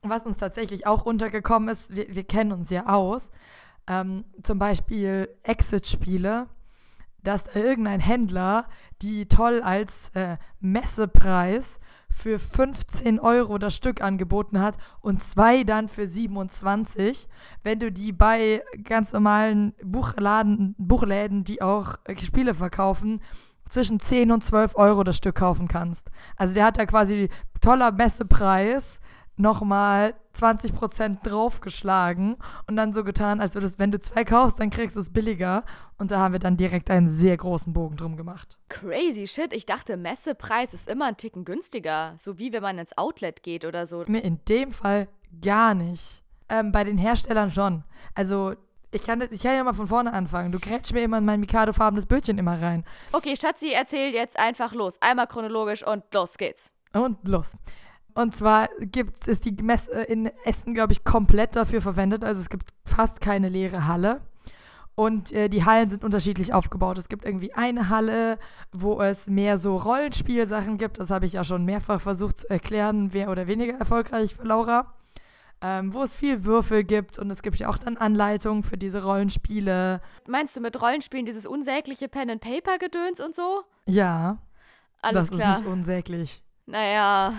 Was 0.03 0.25
uns 0.25 0.39
tatsächlich 0.39 0.87
auch 0.87 1.05
untergekommen 1.05 1.69
ist, 1.69 1.95
wir, 1.95 2.15
wir 2.15 2.25
kennen 2.25 2.53
uns 2.53 2.71
ja 2.71 2.87
aus, 2.87 3.31
ähm, 3.87 4.25
zum 4.43 4.59
Beispiel 4.59 5.29
Exit-Spiele, 5.43 6.49
dass 7.23 7.45
da 7.45 7.59
irgendein 7.59 8.01
Händler 8.01 8.67
die 9.03 9.27
toll 9.27 9.63
als 9.63 10.11
äh, 10.15 10.37
Messepreis 10.61 11.81
für 12.11 12.39
15 12.39 13.19
Euro 13.19 13.59
das 13.59 13.75
Stück 13.75 14.01
angeboten 14.01 14.61
hat 14.61 14.77
und 15.01 15.23
zwei 15.23 15.65
dann 15.65 15.89
für 15.89 16.07
27, 16.07 17.29
wenn 17.65 17.81
du 17.81 17.91
die 17.91 18.13
bei 18.13 18.63
ganz 18.85 19.13
normalen 19.13 19.75
Buchladen, 19.83 20.77
Buchläden, 20.79 21.45
die 21.45 21.61
auch 21.61 21.97
äh, 22.05 22.17
Spiele 22.17 22.55
verkaufen, 22.55 23.21
zwischen 23.69 23.99
10 23.99 24.31
und 24.31 24.45
12 24.45 24.77
Euro 24.77 25.03
das 25.03 25.17
Stück 25.17 25.37
kaufen 25.37 25.67
kannst. 25.67 26.11
Also 26.37 26.55
der 26.55 26.65
hat 26.65 26.79
da 26.79 26.87
quasi 26.87 27.29
toller 27.61 27.91
Messepreis 27.91 29.01
nochmal 29.37 30.15
20% 30.37 31.23
draufgeschlagen 31.23 32.37
und 32.67 32.77
dann 32.77 32.93
so 32.93 33.05
getan, 33.05 33.41
als 33.41 33.55
würdest, 33.55 33.79
wenn 33.79 33.91
du 33.91 34.01
zwei 34.01 34.25
kaufst, 34.25 34.61
dann 34.61 34.71
kriegst 34.71 34.97
du 34.97 35.01
es 35.01 35.13
billiger. 35.13 35.65
Und 35.99 36.11
da 36.11 36.19
haben 36.19 36.33
wir 36.33 36.41
dann 36.41 36.57
direkt 36.57 36.91
einen 36.91 37.09
sehr 37.09 37.37
großen 37.37 37.73
Bogen 37.73 37.97
drum 37.97 38.17
gemacht. 38.17 38.59
Crazy 38.69 39.27
shit. 39.27 39.53
Ich 39.53 39.67
dachte, 39.67 39.97
Messepreis 39.97 40.75
ist 40.75 40.89
immer 40.89 41.07
ein 41.07 41.17
Ticken 41.17 41.45
günstiger. 41.45 42.15
So 42.19 42.39
wie 42.39 42.53
wenn 42.53 42.63
man 42.63 42.79
ins 42.79 42.97
Outlet 42.99 43.43
geht 43.43 43.65
oder 43.65 43.87
so. 43.87 44.03
In 44.03 44.41
dem 44.49 44.73
Fall 44.73 45.09
gar 45.41 45.75
nicht. 45.75 46.23
Ähm, 46.49 46.73
bei 46.73 46.85
den 46.85 46.99
Herstellern 46.99 47.51
schon. 47.51 47.85
Also 48.15 48.55
ich 48.91 49.05
kann, 49.05 49.21
das, 49.21 49.33
ich 49.33 49.43
kann 49.43 49.55
ja 49.57 49.65
mal 49.65 49.73
von 49.73 49.89
vorne 49.89 50.13
anfangen. 50.13 50.53
Du 50.53 50.61
grätsch 50.61 50.93
mir 50.93 51.03
immer 51.03 51.19
in 51.19 51.25
mein 51.25 51.41
Mikado-farbenes 51.41 52.07
Bötchen 52.07 52.39
immer 52.39 52.61
rein. 52.61 52.85
Okay, 53.13 53.37
Schatzi, 53.37 53.73
erzähl 53.73 54.13
jetzt 54.15 54.39
einfach 54.39 54.73
los. 54.73 54.99
Einmal 55.01 55.27
chronologisch 55.27 55.85
und 55.85 56.05
los 56.13 56.37
geht's. 56.37 56.71
Und 56.93 57.27
los. 57.27 57.57
Und 58.15 58.37
zwar 58.37 58.69
gibt's, 58.81 59.27
ist 59.27 59.45
die 59.45 59.53
Messe 59.63 60.03
in 60.03 60.31
Essen, 60.45 60.75
glaube 60.75 60.93
ich, 60.93 61.05
komplett 61.05 61.57
dafür 61.57 61.81
verwendet. 61.81 62.25
Also 62.25 62.41
es 62.41 62.49
gibt 62.49 62.71
fast 62.85 63.21
keine 63.21 63.49
leere 63.49 63.87
Halle. 63.87 64.21
Und 64.95 65.33
äh, 65.33 65.49
die 65.49 65.65
Hallen 65.65 65.89
sind 65.89 66.05
unterschiedlich 66.05 66.55
aufgebaut. 66.55 66.99
Es 66.99 67.09
gibt 67.09 67.25
irgendwie 67.25 67.53
eine 67.55 67.89
Halle, 67.89 68.39
wo 68.73 69.01
es 69.03 69.27
mehr 69.27 69.59
so 69.59 69.77
Rollenspielsachen 69.77 70.79
gibt. 70.79 71.01
Das 71.01 71.11
habe 71.11 71.27
ich 71.27 71.33
ja 71.33 71.43
schon 71.43 71.65
mehrfach 71.65 72.01
versucht 72.01 72.39
zu 72.39 72.51
erklären, 72.51 73.09
wer 73.13 73.31
oder 73.31 73.49
weniger 73.49 73.75
erfolgreich 73.75 74.37
für 74.37 74.47
Laura. 74.47 74.95
Ähm, 75.61 75.95
wo 75.95 76.03
es 76.03 76.15
viel 76.15 76.45
Würfel 76.45 76.85
gibt 76.85 77.19
und 77.19 77.31
es 77.31 77.41
gibt 77.41 77.57
ja 77.57 77.71
auch 77.71 77.79
dann 77.79 77.97
Anleitungen 77.97 78.65
für 78.65 78.77
diese 78.77 79.03
Rollenspiele. 79.03 80.03
Meinst 80.29 80.55
du 80.57 80.61
mit 80.61 80.81
Rollenspielen 80.81 81.25
dieses 81.25 81.47
unsägliche 81.47 82.09
Pen-and-Paper-Gedöns 82.09 83.21
und 83.21 83.35
so? 83.35 83.63
Ja. 83.87 84.39
Alles 85.01 85.31
das 85.31 85.39
klar. 85.39 85.53
ist 85.53 85.61
nicht 85.61 85.69
unsäglich. 85.69 86.43
Naja, 86.67 87.35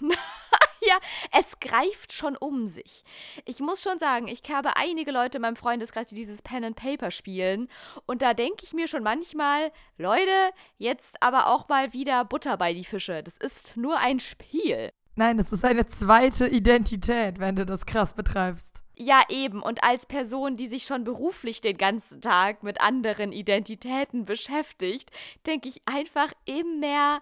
ja, 0.80 0.98
es 1.32 1.58
greift 1.60 2.12
schon 2.12 2.36
um 2.36 2.66
sich. 2.66 3.04
Ich 3.44 3.60
muss 3.60 3.82
schon 3.82 3.98
sagen, 3.98 4.28
ich 4.28 4.42
habe 4.50 4.76
einige 4.76 5.10
Leute 5.10 5.38
in 5.38 5.42
meinem 5.42 5.56
Freundeskreis, 5.56 6.08
die 6.08 6.14
dieses 6.14 6.42
Pen 6.42 6.64
and 6.64 6.76
Paper 6.76 7.10
spielen. 7.10 7.68
Und 8.06 8.22
da 8.22 8.34
denke 8.34 8.64
ich 8.64 8.72
mir 8.72 8.88
schon 8.88 9.02
manchmal, 9.02 9.72
Leute, 9.96 10.52
jetzt 10.78 11.22
aber 11.22 11.48
auch 11.48 11.68
mal 11.68 11.92
wieder 11.92 12.24
Butter 12.24 12.56
bei 12.56 12.74
die 12.74 12.84
Fische. 12.84 13.22
Das 13.22 13.36
ist 13.38 13.76
nur 13.76 13.98
ein 13.98 14.20
Spiel. 14.20 14.90
Nein, 15.16 15.38
es 15.38 15.50
ist 15.50 15.64
eine 15.64 15.86
zweite 15.86 16.46
Identität, 16.46 17.40
wenn 17.40 17.56
du 17.56 17.66
das 17.66 17.86
krass 17.86 18.14
betreibst. 18.14 18.82
Ja, 19.00 19.22
eben. 19.28 19.62
Und 19.62 19.84
als 19.84 20.06
Person, 20.06 20.54
die 20.54 20.66
sich 20.66 20.84
schon 20.84 21.04
beruflich 21.04 21.60
den 21.60 21.76
ganzen 21.76 22.20
Tag 22.20 22.64
mit 22.64 22.80
anderen 22.80 23.32
Identitäten 23.32 24.24
beschäftigt, 24.24 25.10
denke 25.46 25.68
ich 25.68 25.82
einfach 25.86 26.32
immer 26.46 27.20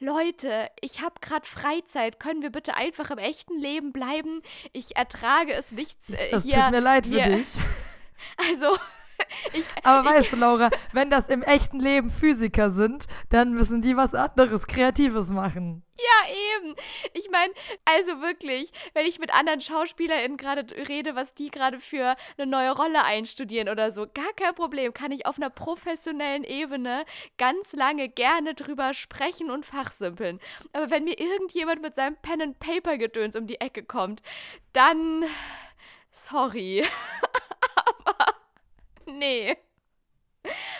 Leute, 0.00 0.70
ich 0.80 1.00
habe 1.00 1.14
gerade 1.20 1.46
Freizeit, 1.46 2.18
können 2.18 2.42
wir 2.42 2.50
bitte 2.50 2.76
einfach 2.76 3.10
im 3.10 3.18
echten 3.18 3.58
Leben 3.58 3.92
bleiben? 3.92 4.42
Ich 4.72 4.96
ertrage 4.96 5.52
es 5.52 5.72
nicht. 5.72 5.96
Äh, 6.10 6.30
das 6.30 6.44
hier, 6.44 6.54
tut 6.54 6.70
mir 6.70 6.80
leid 6.80 7.06
für 7.06 7.20
dich. 7.20 7.48
Also. 8.36 8.78
Ich, 9.52 9.64
Aber 9.82 10.08
weißt 10.08 10.32
du, 10.32 10.36
Laura, 10.36 10.70
wenn 10.92 11.10
das 11.10 11.28
im 11.28 11.42
echten 11.42 11.78
Leben 11.78 12.10
Physiker 12.10 12.70
sind, 12.70 13.06
dann 13.28 13.52
müssen 13.52 13.82
die 13.82 13.96
was 13.96 14.14
anderes, 14.14 14.66
Kreatives 14.66 15.28
machen. 15.28 15.84
Ja, 15.96 16.34
eben. 16.58 16.74
Ich 17.12 17.30
meine, 17.30 17.52
also 17.84 18.20
wirklich, 18.20 18.72
wenn 18.94 19.06
ich 19.06 19.20
mit 19.20 19.32
anderen 19.32 19.60
SchauspielerInnen 19.60 20.36
gerade 20.36 20.66
rede, 20.88 21.14
was 21.14 21.34
die 21.34 21.50
gerade 21.50 21.78
für 21.78 22.16
eine 22.36 22.50
neue 22.50 22.72
Rolle 22.72 23.04
einstudieren 23.04 23.68
oder 23.68 23.92
so, 23.92 24.06
gar 24.06 24.32
kein 24.34 24.54
Problem, 24.54 24.92
kann 24.92 25.12
ich 25.12 25.26
auf 25.26 25.36
einer 25.36 25.50
professionellen 25.50 26.42
Ebene 26.42 27.04
ganz 27.38 27.74
lange 27.74 28.08
gerne 28.08 28.54
drüber 28.54 28.92
sprechen 28.92 29.50
und 29.50 29.66
fachsimpeln. 29.66 30.40
Aber 30.72 30.90
wenn 30.90 31.04
mir 31.04 31.18
irgendjemand 31.18 31.80
mit 31.80 31.94
seinem 31.94 32.16
Pen-and-Paper-Gedöns 32.16 33.36
um 33.36 33.46
die 33.46 33.60
Ecke 33.60 33.84
kommt, 33.84 34.22
dann. 34.72 35.24
Sorry. 36.10 36.84
Nee. 39.18 39.56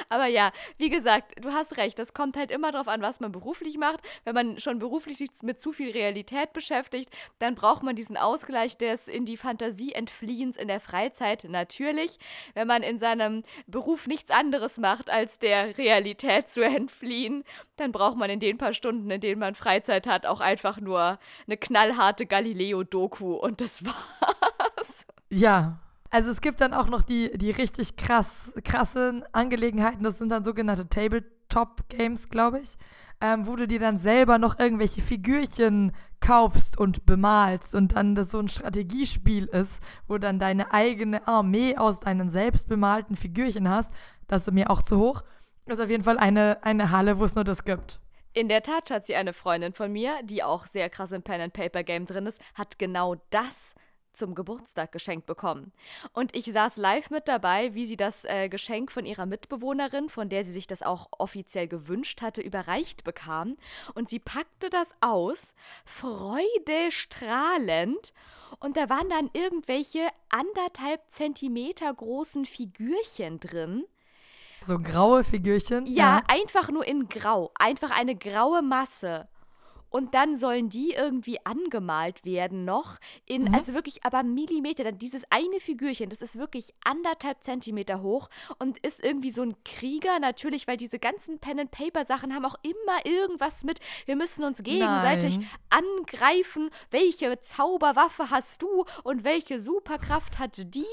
Aber 0.08 0.26
ja, 0.26 0.52
wie 0.76 0.90
gesagt, 0.90 1.42
du 1.42 1.52
hast 1.52 1.76
recht. 1.76 1.98
Das 1.98 2.12
kommt 2.12 2.36
halt 2.36 2.50
immer 2.50 2.72
darauf 2.72 2.88
an, 2.88 3.02
was 3.02 3.20
man 3.20 3.32
beruflich 3.32 3.78
macht. 3.78 4.00
Wenn 4.24 4.34
man 4.34 4.60
schon 4.60 4.78
beruflich 4.78 5.18
sich 5.18 5.30
mit 5.42 5.60
zu 5.60 5.72
viel 5.72 5.90
Realität 5.90 6.52
beschäftigt, 6.52 7.10
dann 7.38 7.54
braucht 7.54 7.82
man 7.82 7.96
diesen 7.96 8.16
Ausgleich 8.16 8.76
des 8.76 9.08
in 9.08 9.24
die 9.24 9.36
Fantasie 9.36 9.92
entfliehens 9.92 10.56
in 10.56 10.68
der 10.68 10.80
Freizeit. 10.80 11.44
Natürlich, 11.48 12.18
wenn 12.54 12.66
man 12.66 12.82
in 12.82 12.98
seinem 12.98 13.42
Beruf 13.66 14.06
nichts 14.06 14.30
anderes 14.30 14.78
macht, 14.78 15.10
als 15.10 15.38
der 15.38 15.78
Realität 15.78 16.50
zu 16.50 16.62
entfliehen, 16.64 17.44
dann 17.76 17.92
braucht 17.92 18.16
man 18.16 18.30
in 18.30 18.40
den 18.40 18.58
paar 18.58 18.74
Stunden, 18.74 19.10
in 19.10 19.20
denen 19.20 19.40
man 19.40 19.54
Freizeit 19.54 20.06
hat, 20.06 20.26
auch 20.26 20.40
einfach 20.40 20.80
nur 20.80 21.18
eine 21.46 21.56
knallharte 21.56 22.26
Galileo-Doku 22.26 23.34
und 23.34 23.60
das 23.60 23.84
war's. 23.84 25.06
Ja, 25.30 25.78
also 26.14 26.30
es 26.30 26.40
gibt 26.40 26.60
dann 26.60 26.74
auch 26.74 26.86
noch 26.86 27.02
die, 27.02 27.36
die 27.36 27.50
richtig 27.50 27.96
krass, 27.96 28.52
krassen 28.62 29.24
Angelegenheiten, 29.32 30.04
das 30.04 30.18
sind 30.18 30.28
dann 30.28 30.44
sogenannte 30.44 30.88
Tabletop-Games, 30.88 32.28
glaube 32.28 32.60
ich, 32.60 32.76
ähm, 33.20 33.48
wo 33.48 33.56
du 33.56 33.66
dir 33.66 33.80
dann 33.80 33.98
selber 33.98 34.38
noch 34.38 34.60
irgendwelche 34.60 35.00
Figürchen 35.00 35.90
kaufst 36.20 36.78
und 36.78 37.04
bemalst 37.04 37.74
und 37.74 37.96
dann 37.96 38.14
das 38.14 38.30
so 38.30 38.38
ein 38.38 38.48
Strategiespiel 38.48 39.46
ist, 39.46 39.82
wo 40.06 40.16
dann 40.18 40.38
deine 40.38 40.72
eigene 40.72 41.26
Armee 41.26 41.76
aus 41.76 41.98
deinen 41.98 42.30
selbst 42.30 42.68
bemalten 42.68 43.16
Figürchen 43.16 43.68
hast. 43.68 43.92
Das 44.28 44.46
ist 44.46 44.54
mir 44.54 44.70
auch 44.70 44.82
zu 44.82 45.00
hoch. 45.00 45.24
Das 45.66 45.80
ist 45.80 45.84
auf 45.84 45.90
jeden 45.90 46.04
Fall 46.04 46.18
eine, 46.18 46.62
eine 46.62 46.92
Halle, 46.92 47.18
wo 47.18 47.24
es 47.24 47.34
nur 47.34 47.42
das 47.42 47.64
gibt. 47.64 48.00
In 48.34 48.48
der 48.48 48.62
Tat 48.62 48.88
hat 48.90 49.04
sie 49.04 49.16
eine 49.16 49.32
Freundin 49.32 49.72
von 49.72 49.90
mir, 49.90 50.20
die 50.22 50.44
auch 50.44 50.66
sehr 50.66 50.88
krass 50.90 51.10
im 51.10 51.22
Pen-and-Paper-Game 51.22 52.06
drin 52.06 52.26
ist, 52.26 52.40
hat 52.54 52.78
genau 52.78 53.16
das 53.30 53.74
zum 54.14 54.34
Geburtstag 54.34 54.90
geschenkt 54.92 55.26
bekommen. 55.26 55.72
Und 56.12 56.34
ich 56.34 56.50
saß 56.52 56.76
live 56.76 57.10
mit 57.10 57.28
dabei, 57.28 57.74
wie 57.74 57.86
sie 57.86 57.96
das 57.96 58.24
äh, 58.24 58.48
Geschenk 58.48 58.90
von 58.92 59.06
ihrer 59.06 59.26
Mitbewohnerin, 59.26 60.08
von 60.08 60.28
der 60.28 60.44
sie 60.44 60.52
sich 60.52 60.66
das 60.66 60.82
auch 60.82 61.08
offiziell 61.18 61.68
gewünscht 61.68 62.22
hatte, 62.22 62.40
überreicht 62.40 63.04
bekam. 63.04 63.56
Und 63.94 64.08
sie 64.08 64.18
packte 64.18 64.70
das 64.70 64.94
aus, 65.00 65.54
freudestrahlend. 65.84 68.12
Und 68.60 68.76
da 68.76 68.88
waren 68.88 69.10
dann 69.10 69.30
irgendwelche 69.32 70.06
anderthalb 70.28 71.00
Zentimeter 71.10 71.92
großen 71.92 72.46
Figürchen 72.46 73.40
drin. 73.40 73.84
So 74.64 74.78
graue 74.78 75.24
Figürchen? 75.24 75.86
Ja, 75.86 76.16
ja, 76.16 76.22
einfach 76.28 76.70
nur 76.70 76.86
in 76.86 77.08
Grau. 77.08 77.50
Einfach 77.54 77.90
eine 77.90 78.14
graue 78.16 78.62
Masse 78.62 79.28
und 79.94 80.12
dann 80.16 80.36
sollen 80.36 80.70
die 80.70 80.90
irgendwie 80.90 81.38
angemalt 81.44 82.24
werden 82.24 82.64
noch 82.64 82.98
in 83.26 83.44
mhm. 83.44 83.54
also 83.54 83.74
wirklich 83.74 84.04
aber 84.04 84.24
Millimeter 84.24 84.82
dann 84.82 84.98
dieses 84.98 85.22
eine 85.30 85.60
Figürchen 85.60 86.10
das 86.10 86.20
ist 86.20 86.36
wirklich 86.36 86.72
anderthalb 86.84 87.44
Zentimeter 87.44 88.02
hoch 88.02 88.28
und 88.58 88.76
ist 88.78 89.04
irgendwie 89.04 89.30
so 89.30 89.42
ein 89.42 89.54
Krieger 89.64 90.18
natürlich 90.18 90.66
weil 90.66 90.76
diese 90.76 90.98
ganzen 90.98 91.38
Pen 91.38 91.60
and 91.60 91.70
Paper 91.70 92.04
Sachen 92.04 92.34
haben 92.34 92.44
auch 92.44 92.56
immer 92.62 93.06
irgendwas 93.06 93.62
mit 93.62 93.78
wir 94.04 94.16
müssen 94.16 94.42
uns 94.42 94.64
gegenseitig 94.64 95.36
Nein. 95.36 95.48
angreifen 95.70 96.70
welche 96.90 97.40
Zauberwaffe 97.40 98.30
hast 98.30 98.62
du 98.62 98.84
und 99.04 99.22
welche 99.22 99.60
Superkraft 99.60 100.40
hat 100.40 100.74
die 100.74 100.84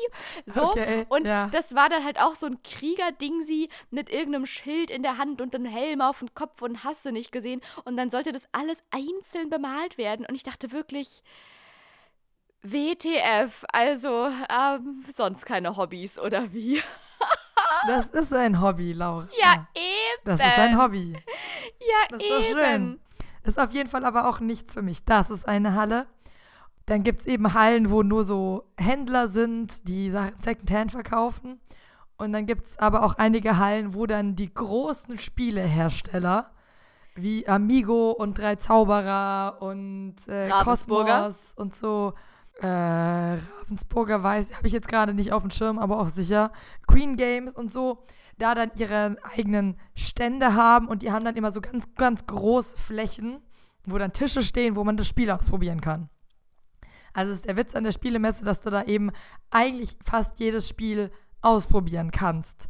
so 0.46 0.66
okay, 0.66 1.08
und 1.10 1.28
ja. 1.28 1.50
das 1.52 1.74
war 1.74 1.90
dann 1.90 2.06
halt 2.06 2.22
auch 2.22 2.36
so 2.36 2.46
ein 2.46 2.62
Krieger 2.62 3.12
Ding 3.14 3.42
sie 3.42 3.68
mit 3.90 4.12
irgendeinem 4.12 4.46
Schild 4.46 4.92
in 4.92 5.02
der 5.02 5.18
Hand 5.18 5.42
und 5.42 5.56
einem 5.56 5.66
Helm 5.66 6.02
auf 6.02 6.20
dem 6.20 6.36
Kopf 6.36 6.62
und 6.62 6.84
hast 6.84 7.04
du 7.04 7.12
nicht 7.12 7.32
gesehen 7.32 7.62
und 7.84 7.98
dann 7.98 8.12
sollte 8.12 8.32
das 8.32 8.44
alles 8.52 8.84
einzeln 8.92 9.50
bemalt 9.50 9.98
werden. 9.98 10.26
Und 10.26 10.36
ich 10.36 10.44
dachte 10.44 10.72
wirklich, 10.72 11.24
WTF, 12.64 13.66
also 13.72 14.28
ähm, 14.28 15.04
sonst 15.12 15.46
keine 15.46 15.76
Hobbys 15.78 16.20
oder 16.20 16.54
wie? 16.54 16.82
das 17.88 18.08
ist 18.08 18.34
ein 18.34 18.62
Hobby, 18.62 18.94
Laura. 18.94 19.28
Ja, 19.40 19.68
eben. 19.76 20.22
Das 20.26 20.40
ist 20.40 20.58
ein 20.58 20.78
Hobby. 20.80 21.14
Ja, 21.80 22.08
das 22.10 22.22
ist 22.22 22.30
eben. 22.30 22.40
Doch 22.40 22.58
schön. 22.58 23.00
Ist 23.44 23.60
auf 23.60 23.72
jeden 23.72 23.90
Fall 23.90 24.06
aber 24.06 24.30
auch 24.30 24.40
nichts 24.40 24.74
für 24.74 24.84
mich. 24.84 25.04
Das 25.04 25.32
ist 25.32 25.48
eine 25.48 25.74
Halle. 25.74 26.06
Dann 26.86 27.04
gibt 27.04 27.22
es 27.22 27.28
eben 27.28 27.54
Hallen, 27.54 27.90
wo 27.90 28.04
nur 28.04 28.24
so 28.24 28.66
Händler 28.78 29.28
sind, 29.28 29.88
die 29.88 30.10
Sachen 30.10 30.40
Secondhand 30.40 30.92
verkaufen. 30.92 31.60
Und 32.18 32.34
dann 32.34 32.46
gibt 32.46 32.68
es 32.68 32.78
aber 32.78 33.04
auch 33.04 33.16
einige 33.16 33.58
Hallen, 33.58 33.96
wo 33.96 34.06
dann 34.06 34.36
die 34.36 34.54
großen 34.54 35.18
Spielehersteller 35.18 36.52
wie 37.22 37.48
Amigo 37.48 38.12
und 38.12 38.38
Drei 38.38 38.56
Zauberer 38.56 39.58
und 39.62 40.16
äh, 40.28 40.50
Kosmos 40.64 41.54
und 41.56 41.76
so. 41.76 42.14
Äh, 42.62 42.68
Ravensburger 42.68 44.22
weiß, 44.22 44.56
habe 44.56 44.68
ich 44.68 44.74
jetzt 44.74 44.88
gerade 44.88 45.14
nicht 45.14 45.34
auf 45.34 45.42
dem 45.42 45.52
Schirm, 45.52 45.80
aber 45.80 46.00
auch 46.00 46.10
sicher. 46.10 46.52
Queen 46.88 47.16
Games 47.16 47.54
und 47.54 47.72
so, 47.72 48.04
da 48.38 48.54
dann 48.54 48.72
ihre 48.76 49.18
eigenen 49.36 49.78
Stände 49.96 50.54
haben 50.54 50.88
und 50.88 51.02
die 51.02 51.12
haben 51.12 51.26
dann 51.26 51.36
immer 51.36 51.52
so 51.52 51.62
ganz, 51.62 51.86
ganz 51.96 52.26
große 52.28 52.78
Flächen, 52.78 53.40
wo 53.86 53.98
dann 53.98 54.14
Tische 54.14 54.44
stehen, 54.44 54.76
wo 54.76 54.84
man 54.84 54.98
das 54.98 55.08
Spiel 55.08 55.32
ausprobieren 55.32 55.82
kann. 55.82 56.10
Also 57.14 57.34
ist 57.34 57.46
der 57.46 57.58
Witz 57.58 57.76
an 57.76 57.84
der 57.84 57.92
Spielemesse, 57.92 58.46
dass 58.46 58.62
du 58.62 58.70
da 58.70 58.84
eben 58.84 59.12
eigentlich 59.50 59.98
fast 60.04 60.40
jedes 60.40 60.70
Spiel 60.70 61.12
ausprobieren 61.42 62.12
kannst 62.12 62.70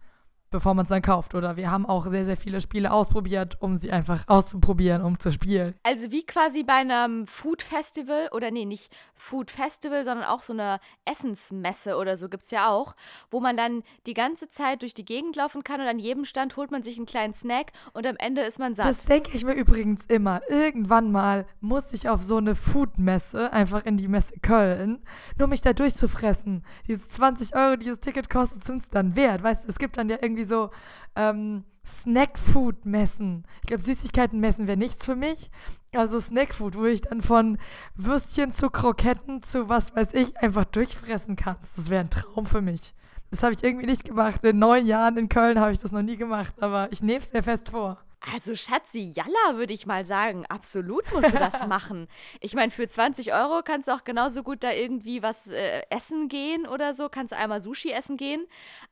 bevor 0.52 0.74
man 0.74 0.84
es 0.84 0.90
dann 0.90 1.02
kauft. 1.02 1.34
Oder 1.34 1.58
wir 1.58 1.72
haben 1.72 1.86
auch 1.86 2.06
sehr, 2.06 2.26
sehr 2.26 2.38
viele 2.38 2.62
Spiele 2.62 2.92
ausprobiert, 2.92 3.58
um 3.60 3.78
sie 3.78 3.92
einfach 3.92 4.24
auszuprobieren, 4.28 5.02
um 5.02 5.20
zu 5.20 5.32
spielen. 5.32 5.74
Also 5.84 6.12
wie 6.12 6.26
quasi 6.26 6.64
bei 6.64 6.76
einem 6.76 7.26
Food 7.26 7.62
Festival 7.64 8.30
oder 8.32 8.52
nee, 8.52 8.66
nicht 8.66 8.96
Food 9.16 9.52
Festival, 9.52 10.04
sondern 10.04 10.26
auch 10.26 10.42
so 10.42 10.54
eine 10.54 10.80
Essensmesse 11.06 11.96
oder 11.96 12.18
so 12.18 12.28
gibt 12.28 12.46
es 12.46 12.52
ja 12.52 12.70
auch, 12.70 12.96
wo 13.30 13.40
man 13.40 13.56
dann 13.56 13.84
die 14.06 14.14
ganze 14.14 14.50
Zeit 14.50 14.82
durch 14.82 14.94
die 14.94 15.06
Gegend 15.06 15.36
laufen 15.36 15.64
kann 15.64 15.80
und 15.80 15.88
an 15.88 16.00
jedem 16.00 16.26
Stand 16.26 16.58
holt 16.58 16.72
man 16.72 16.84
sich 16.84 16.98
einen 16.98 17.06
kleinen 17.06 17.34
Snack 17.34 17.72
und 17.94 18.06
am 18.06 18.18
Ende 18.18 18.42
ist 18.42 18.60
man 18.60 18.76
satt. 18.76 18.90
Das 18.90 19.06
denke 19.06 19.32
ich 19.34 19.46
mir 19.46 19.54
übrigens 19.54 20.06
immer. 20.06 20.42
Irgendwann 20.50 21.12
mal 21.12 21.46
muss 21.62 21.94
ich 21.94 22.10
auf 22.10 22.24
so 22.24 22.38
eine 22.38 22.56
Food-Messe, 22.56 23.54
einfach 23.54 23.86
in 23.86 23.98
die 23.98 24.08
Messe 24.08 24.34
Köln, 24.42 25.00
nur 25.38 25.48
mich 25.48 25.62
da 25.62 25.74
durchzufressen. 25.74 26.66
Diese 26.88 27.08
20 27.08 27.56
Euro, 27.56 27.76
die 27.78 27.86
das 27.86 28.00
Ticket 28.00 28.30
kostet, 28.30 28.64
sind 28.64 28.84
es 28.84 28.90
dann 28.90 29.16
wert. 29.16 29.44
Weißt 29.44 29.64
du, 29.64 29.70
es 29.70 29.80
gibt 29.80 29.98
dann 29.98 30.10
ja 30.10 30.18
irgendwie 30.22 30.41
irgendwie 30.42 30.46
so 30.46 30.70
ähm, 31.16 31.64
Snackfood-Messen. 31.86 33.46
Ich 33.62 33.68
glaube, 33.68 33.84
Süßigkeiten-Messen 33.84 34.68
wäre 34.68 34.78
nichts 34.78 35.06
für 35.06 35.16
mich. 35.16 35.50
Also 35.94 36.20
Snackfood, 36.20 36.76
wo 36.78 36.86
ich 36.86 37.02
dann 37.02 37.22
von 37.22 37.58
Würstchen 37.96 38.52
zu 38.52 38.70
Kroketten 38.70 39.44
zu 39.44 39.68
was 39.68 39.96
weiß 39.96 40.14
ich 40.14 40.38
einfach 40.38 40.66
durchfressen 40.66 41.36
kann. 41.36 41.58
Das 41.76 41.90
wäre 41.90 42.02
ein 42.02 42.10
Traum 42.10 42.46
für 42.46 42.62
mich. 42.62 42.94
Das 43.30 43.44
habe 43.44 43.54
ich 43.54 43.64
irgendwie 43.64 43.88
nicht 43.88 44.04
gemacht. 44.04 44.44
In 44.44 44.60
neun 44.60 44.86
Jahren 44.86 45.18
in 45.18 45.30
Köln 45.30 45.60
habe 45.60 45.72
ich 45.72 45.80
das 45.80 45.92
noch 45.92 46.02
nie 46.02 46.18
gemacht, 46.18 46.54
aber 46.62 46.92
ich 46.92 47.02
nehme 47.02 47.20
es 47.20 47.30
sehr 47.30 47.44
fest 47.44 47.70
vor. 47.70 47.98
Also 48.34 48.56
Schatzi, 48.56 49.12
Jalla 49.16 49.56
würde 49.58 49.74
ich 49.74 49.86
mal 49.86 50.06
sagen. 50.06 50.46
Absolut 50.48 51.12
musst 51.12 51.34
du 51.34 51.40
das 51.40 51.66
machen. 51.68 52.08
Ich 52.40 52.54
meine, 52.54 52.72
für 52.72 52.88
20 52.88 53.34
Euro 53.34 53.62
kannst 53.64 53.88
du 53.88 53.94
auch 53.94 54.04
genauso 54.04 54.44
gut 54.44 54.64
da 54.64 54.72
irgendwie 54.72 55.24
was 55.24 55.48
äh, 55.48 55.82
essen 55.90 56.28
gehen 56.28 56.68
oder 56.68 56.94
so. 56.94 57.10
Kannst 57.10 57.32
du 57.34 57.38
einmal 57.38 57.62
Sushi 57.62 57.92
essen 57.92 58.18
gehen. 58.18 58.46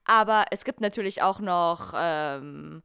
Aber 0.05 0.45
es 0.49 0.65
gibt 0.65 0.81
natürlich 0.81 1.21
auch 1.21 1.39
noch 1.39 1.93
ähm, 1.95 2.81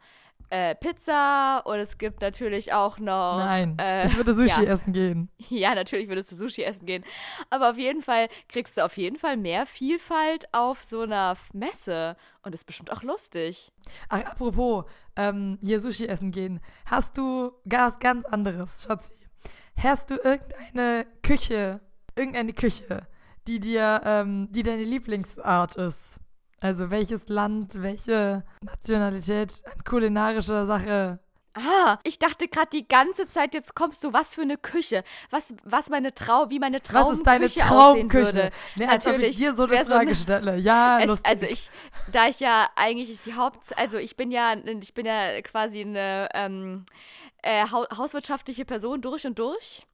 äh, 0.50 0.74
Pizza 0.74 1.62
und 1.64 1.78
es 1.78 1.98
gibt 1.98 2.20
natürlich 2.20 2.72
auch 2.72 2.98
noch. 2.98 3.38
Nein, 3.38 3.76
äh, 3.80 4.06
ich 4.06 4.16
würde 4.16 4.34
Sushi 4.34 4.62
ja. 4.62 4.70
essen 4.70 4.92
gehen. 4.92 5.30
Ja, 5.48 5.74
natürlich 5.74 6.08
würdest 6.08 6.32
du 6.32 6.36
Sushi 6.36 6.62
essen 6.62 6.86
gehen. 6.86 7.04
Aber 7.50 7.70
auf 7.70 7.78
jeden 7.78 8.02
Fall 8.02 8.28
kriegst 8.48 8.76
du 8.76 8.84
auf 8.84 8.96
jeden 8.96 9.16
Fall 9.16 9.36
mehr 9.36 9.66
Vielfalt 9.66 10.46
auf 10.52 10.84
so 10.84 11.00
einer 11.00 11.36
Messe. 11.52 12.16
Und 12.42 12.54
ist 12.54 12.66
bestimmt 12.66 12.92
auch 12.92 13.02
lustig. 13.02 13.72
Ach, 14.08 14.22
apropos, 14.24 14.84
ähm, 15.16 15.58
hier 15.60 15.80
Sushi 15.80 16.06
essen 16.06 16.30
gehen. 16.30 16.60
Hast 16.86 17.16
du 17.18 17.52
was 17.64 17.98
ganz 17.98 18.24
anderes, 18.24 18.84
Schatzi? 18.84 19.12
Hast 19.76 20.10
du 20.10 20.14
irgendeine 20.14 21.04
Küche, 21.22 21.80
irgendeine 22.14 22.52
Küche, 22.52 23.06
die 23.46 23.60
dir, 23.60 24.00
ähm, 24.04 24.48
die 24.52 24.62
deine 24.62 24.84
Lieblingsart 24.84 25.76
ist? 25.76 26.20
Also 26.60 26.90
welches 26.90 27.28
Land, 27.28 27.82
welche 27.82 28.44
Nationalität, 28.62 29.62
kulinarische 29.84 30.64
Sache 30.66 31.18
Ah, 31.54 31.98
ich 32.02 32.18
dachte 32.18 32.48
gerade 32.48 32.70
die 32.72 32.86
ganze 32.86 33.28
Zeit, 33.28 33.54
jetzt 33.54 33.76
kommst 33.76 34.02
du, 34.02 34.12
was 34.12 34.34
für 34.34 34.42
eine 34.42 34.56
Küche, 34.56 35.04
was, 35.30 35.54
was 35.62 35.88
meine 35.88 36.12
Trau, 36.12 36.50
wie 36.50 36.58
meine 36.58 36.82
Traumküche 36.82 37.10
Was 37.10 37.16
ist 37.18 37.26
deine 37.26 37.48
Traumküche? 37.48 38.50
Nee, 38.74 38.86
als 38.86 39.06
ob 39.06 39.18
ich 39.18 39.36
dir 39.36 39.54
so 39.54 39.64
eine 39.64 39.84
Frage 39.84 40.14
so 40.14 40.22
stelle. 40.22 40.56
Ja, 40.56 40.98
es, 41.00 41.06
lustig. 41.06 41.30
Also 41.30 41.46
ich, 41.46 41.70
da 42.10 42.26
ich 42.26 42.40
ja 42.40 42.68
eigentlich 42.74 43.18
die 43.24 43.34
Haupt, 43.34 43.76
also 43.78 43.98
ich 43.98 44.16
bin 44.16 44.32
ja, 44.32 44.54
ich 44.56 44.94
bin 44.94 45.06
ja 45.06 45.40
quasi 45.42 45.82
eine, 45.82 46.28
ähm, 46.34 46.86
äh, 47.44 47.64
ha 47.70 47.86
hauswirtschaftliche 47.96 48.64
Person 48.64 49.02
durch 49.02 49.26
und 49.26 49.38
durch. 49.38 49.86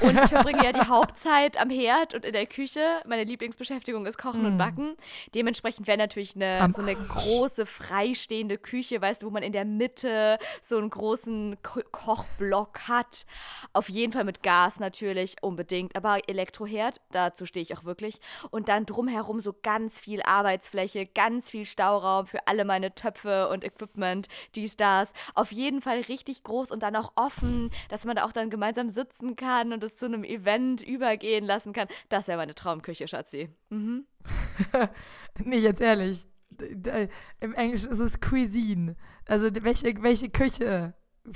Und 0.00 0.18
ich 0.18 0.28
verbringe 0.28 0.64
ja 0.64 0.72
die 0.72 0.80
Hauptzeit 0.88 1.58
am 1.60 1.70
Herd 1.70 2.14
und 2.14 2.24
in 2.24 2.32
der 2.32 2.46
Küche. 2.46 2.80
Meine 3.06 3.24
Lieblingsbeschäftigung 3.24 4.06
ist 4.06 4.18
Kochen 4.18 4.42
mm. 4.42 4.46
und 4.46 4.58
Backen. 4.58 4.96
Dementsprechend 5.34 5.86
wäre 5.86 5.98
natürlich 5.98 6.34
eine, 6.34 6.68
so 6.72 6.82
eine 6.82 6.96
große 6.96 7.64
freistehende 7.64 8.58
Küche, 8.58 9.00
weißt 9.00 9.22
du, 9.22 9.26
wo 9.26 9.30
man 9.30 9.44
in 9.44 9.52
der 9.52 9.64
Mitte 9.64 10.38
so 10.60 10.78
einen 10.78 10.90
großen 10.90 11.56
Ko 11.62 11.80
Kochblock 11.92 12.88
hat. 12.88 13.24
Auf 13.72 13.88
jeden 13.88 14.12
Fall 14.12 14.24
mit 14.24 14.42
Gas 14.42 14.80
natürlich, 14.80 15.36
unbedingt. 15.42 15.94
Aber 15.94 16.28
Elektroherd, 16.28 17.00
dazu 17.12 17.46
stehe 17.46 17.62
ich 17.62 17.76
auch 17.76 17.84
wirklich. 17.84 18.20
Und 18.50 18.68
dann 18.68 18.84
drumherum 18.84 19.38
so 19.38 19.54
ganz 19.62 20.00
viel 20.00 20.22
Arbeitsfläche, 20.22 21.06
ganz 21.06 21.50
viel 21.50 21.66
Stauraum 21.66 22.26
für 22.26 22.46
alle 22.48 22.64
meine 22.64 22.94
Töpfe 22.94 23.48
und 23.48 23.62
Equipment, 23.62 24.28
dies, 24.56 24.76
das. 24.76 25.12
Auf 25.34 25.52
jeden 25.52 25.80
Fall 25.80 26.00
richtig 26.00 26.42
groß 26.42 26.72
und 26.72 26.82
dann 26.82 26.95
auch 26.96 27.12
offen, 27.16 27.70
dass 27.88 28.04
man 28.04 28.16
da 28.16 28.24
auch 28.24 28.32
dann 28.32 28.50
gemeinsam 28.50 28.90
sitzen 28.90 29.36
kann 29.36 29.72
und 29.72 29.82
es 29.84 29.96
zu 29.96 30.06
einem 30.06 30.24
Event 30.24 30.82
übergehen 30.82 31.44
lassen 31.44 31.72
kann. 31.72 31.88
Das 32.08 32.28
wäre 32.28 32.38
meine 32.38 32.54
Traumküche, 32.54 33.08
Schatzi. 33.08 33.50
Mhm. 33.70 34.06
nee, 35.38 35.58
jetzt 35.58 35.80
ehrlich. 35.80 36.26
Im 37.40 37.54
Englischen 37.54 37.90
ist 37.90 38.00
es 38.00 38.20
Cuisine. 38.20 38.96
Also 39.26 39.48
welche, 39.62 40.02
welche 40.02 40.30
Küche 40.30 40.94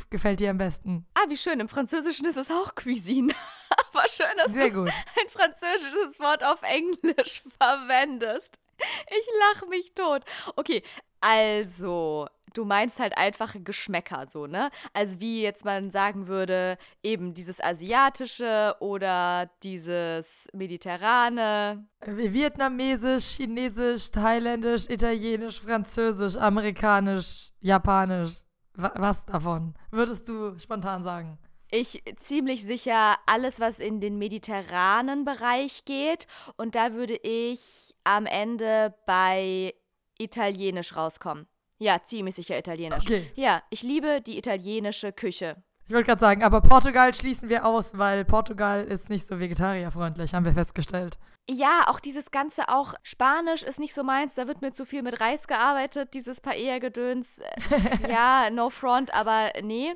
gefällt 0.08 0.40
dir 0.40 0.50
am 0.50 0.58
besten? 0.58 1.06
Ah, 1.14 1.28
wie 1.28 1.36
schön. 1.36 1.60
Im 1.60 1.68
Französischen 1.68 2.26
ist 2.26 2.36
es 2.36 2.50
auch 2.50 2.74
Cuisine. 2.74 3.34
Aber 3.92 4.06
schön, 4.08 4.26
dass 4.36 4.52
Sehr 4.52 4.70
du 4.70 4.84
gut. 4.84 4.88
ein 4.88 5.28
französisches 5.28 6.20
Wort 6.20 6.44
auf 6.44 6.62
Englisch 6.62 7.42
verwendest. 7.60 8.58
Ich 9.10 9.26
lache 9.38 9.66
mich 9.66 9.94
tot. 9.94 10.24
Okay, 10.56 10.82
also, 11.20 12.26
du 12.54 12.64
meinst 12.64 12.98
halt 12.98 13.16
einfach 13.16 13.54
Geschmäcker 13.62 14.26
so, 14.26 14.46
ne? 14.46 14.70
Also 14.92 15.20
wie 15.20 15.42
jetzt 15.42 15.64
man 15.64 15.90
sagen 15.90 16.28
würde, 16.28 16.78
eben 17.02 17.34
dieses 17.34 17.60
asiatische 17.60 18.74
oder 18.80 19.50
dieses 19.62 20.48
mediterrane. 20.52 21.86
Vietnamesisch, 22.06 23.36
chinesisch, 23.36 24.10
thailändisch, 24.10 24.88
italienisch, 24.88 25.60
französisch, 25.60 26.36
amerikanisch, 26.36 27.50
japanisch. 27.60 28.44
Was 28.74 29.24
davon 29.24 29.74
würdest 29.90 30.28
du 30.28 30.58
spontan 30.58 31.02
sagen? 31.02 31.38
Ich 31.72 32.02
ziemlich 32.16 32.64
sicher 32.64 33.16
alles, 33.26 33.60
was 33.60 33.78
in 33.78 34.00
den 34.00 34.18
mediterranen 34.18 35.24
Bereich 35.24 35.84
geht. 35.84 36.26
Und 36.56 36.74
da 36.74 36.94
würde 36.94 37.16
ich 37.16 37.89
am 38.04 38.26
Ende 38.26 38.94
bei 39.06 39.74
Italienisch 40.18 40.96
rauskommen. 40.96 41.46
Ja, 41.78 42.02
ziemlich 42.02 42.34
sicher 42.34 42.58
Italienisch. 42.58 43.04
Okay. 43.06 43.30
Ja, 43.34 43.62
ich 43.70 43.82
liebe 43.82 44.20
die 44.20 44.36
italienische 44.36 45.12
Küche. 45.12 45.62
Ich 45.86 45.94
wollte 45.94 46.06
gerade 46.06 46.20
sagen, 46.20 46.44
aber 46.44 46.60
Portugal 46.60 47.12
schließen 47.14 47.48
wir 47.48 47.64
aus, 47.66 47.98
weil 47.98 48.24
Portugal 48.24 48.84
ist 48.84 49.08
nicht 49.08 49.26
so 49.26 49.40
vegetarierfreundlich, 49.40 50.34
haben 50.34 50.44
wir 50.44 50.52
festgestellt. 50.52 51.18
Ja, 51.48 51.84
auch 51.88 51.98
dieses 51.98 52.30
Ganze, 52.30 52.68
auch 52.68 52.94
Spanisch 53.02 53.64
ist 53.64 53.80
nicht 53.80 53.92
so 53.92 54.04
meins, 54.04 54.36
da 54.36 54.46
wird 54.46 54.62
mir 54.62 54.70
zu 54.70 54.84
viel 54.84 55.02
mit 55.02 55.20
Reis 55.20 55.48
gearbeitet, 55.48 56.14
dieses 56.14 56.40
Paella-Gedöns. 56.40 57.40
ja, 58.08 58.50
no 58.50 58.70
front, 58.70 59.12
aber 59.12 59.50
nee. 59.60 59.94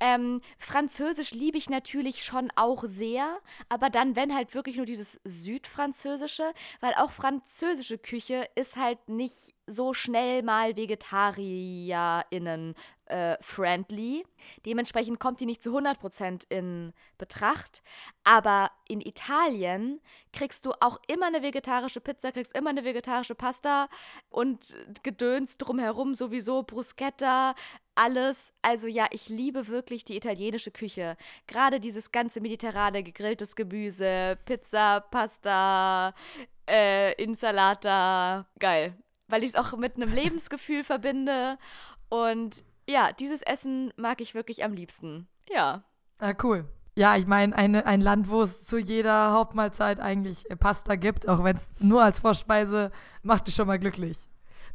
Ähm, 0.00 0.40
Französisch 0.58 1.30
liebe 1.32 1.56
ich 1.56 1.70
natürlich 1.70 2.24
schon 2.24 2.50
auch 2.56 2.82
sehr, 2.84 3.38
aber 3.68 3.90
dann, 3.90 4.16
wenn 4.16 4.34
halt 4.34 4.54
wirklich 4.54 4.76
nur 4.76 4.86
dieses 4.86 5.20
Südfranzösische, 5.22 6.52
weil 6.80 6.94
auch 6.94 7.12
französische 7.12 7.98
Küche 7.98 8.48
ist 8.56 8.76
halt 8.76 9.08
nicht 9.08 9.54
so 9.68 9.94
schnell 9.94 10.42
mal 10.42 10.76
VegetarierInnen 10.76 12.74
äh, 13.08 13.36
friendly. 13.40 14.24
Dementsprechend 14.66 15.20
kommt 15.20 15.40
die 15.40 15.46
nicht 15.46 15.62
zu 15.62 15.76
100% 15.76 16.44
in 16.48 16.92
Betracht. 17.16 17.82
Aber 18.24 18.70
in 18.86 19.00
Italien 19.00 20.00
kriegst 20.38 20.64
du 20.66 20.72
auch 20.78 21.00
immer 21.08 21.26
eine 21.26 21.42
vegetarische 21.42 22.00
Pizza, 22.00 22.30
kriegst 22.30 22.56
immer 22.56 22.70
eine 22.70 22.84
vegetarische 22.84 23.34
Pasta 23.34 23.88
und 24.30 24.76
Gedöns 25.02 25.58
drumherum 25.58 26.14
sowieso, 26.14 26.62
Bruschetta, 26.62 27.56
alles. 27.96 28.52
Also 28.62 28.86
ja, 28.86 29.06
ich 29.10 29.28
liebe 29.28 29.66
wirklich 29.66 30.04
die 30.04 30.16
italienische 30.16 30.70
Küche. 30.70 31.16
Gerade 31.48 31.80
dieses 31.80 32.12
ganze 32.12 32.40
mediterrane, 32.40 33.02
gegrilltes 33.02 33.56
Gemüse, 33.56 34.38
Pizza, 34.44 35.00
Pasta, 35.00 36.14
äh, 36.68 37.20
Insalata. 37.20 38.46
Geil. 38.60 38.96
Weil 39.26 39.42
ich 39.42 39.50
es 39.50 39.56
auch 39.56 39.76
mit 39.76 39.96
einem 39.96 40.12
Lebensgefühl 40.12 40.84
verbinde. 40.84 41.58
Und 42.08 42.62
ja, 42.88 43.10
dieses 43.10 43.42
Essen 43.42 43.92
mag 43.96 44.20
ich 44.20 44.34
wirklich 44.34 44.62
am 44.62 44.72
liebsten. 44.72 45.26
Ja. 45.50 45.82
Ah, 46.20 46.34
cool. 46.44 46.64
Ja, 46.98 47.16
ich 47.16 47.28
meine, 47.28 47.54
ein 47.54 48.00
Land, 48.00 48.28
wo 48.28 48.42
es 48.42 48.66
zu 48.66 48.76
jeder 48.76 49.30
Hauptmahlzeit 49.30 50.00
eigentlich 50.00 50.50
äh, 50.50 50.56
Pasta 50.56 50.96
gibt, 50.96 51.28
auch 51.28 51.44
wenn 51.44 51.54
es 51.54 51.70
nur 51.78 52.02
als 52.02 52.18
Vorspeise, 52.18 52.90
macht 53.22 53.46
dich 53.46 53.54
schon 53.54 53.68
mal 53.68 53.78
glücklich. 53.78 54.18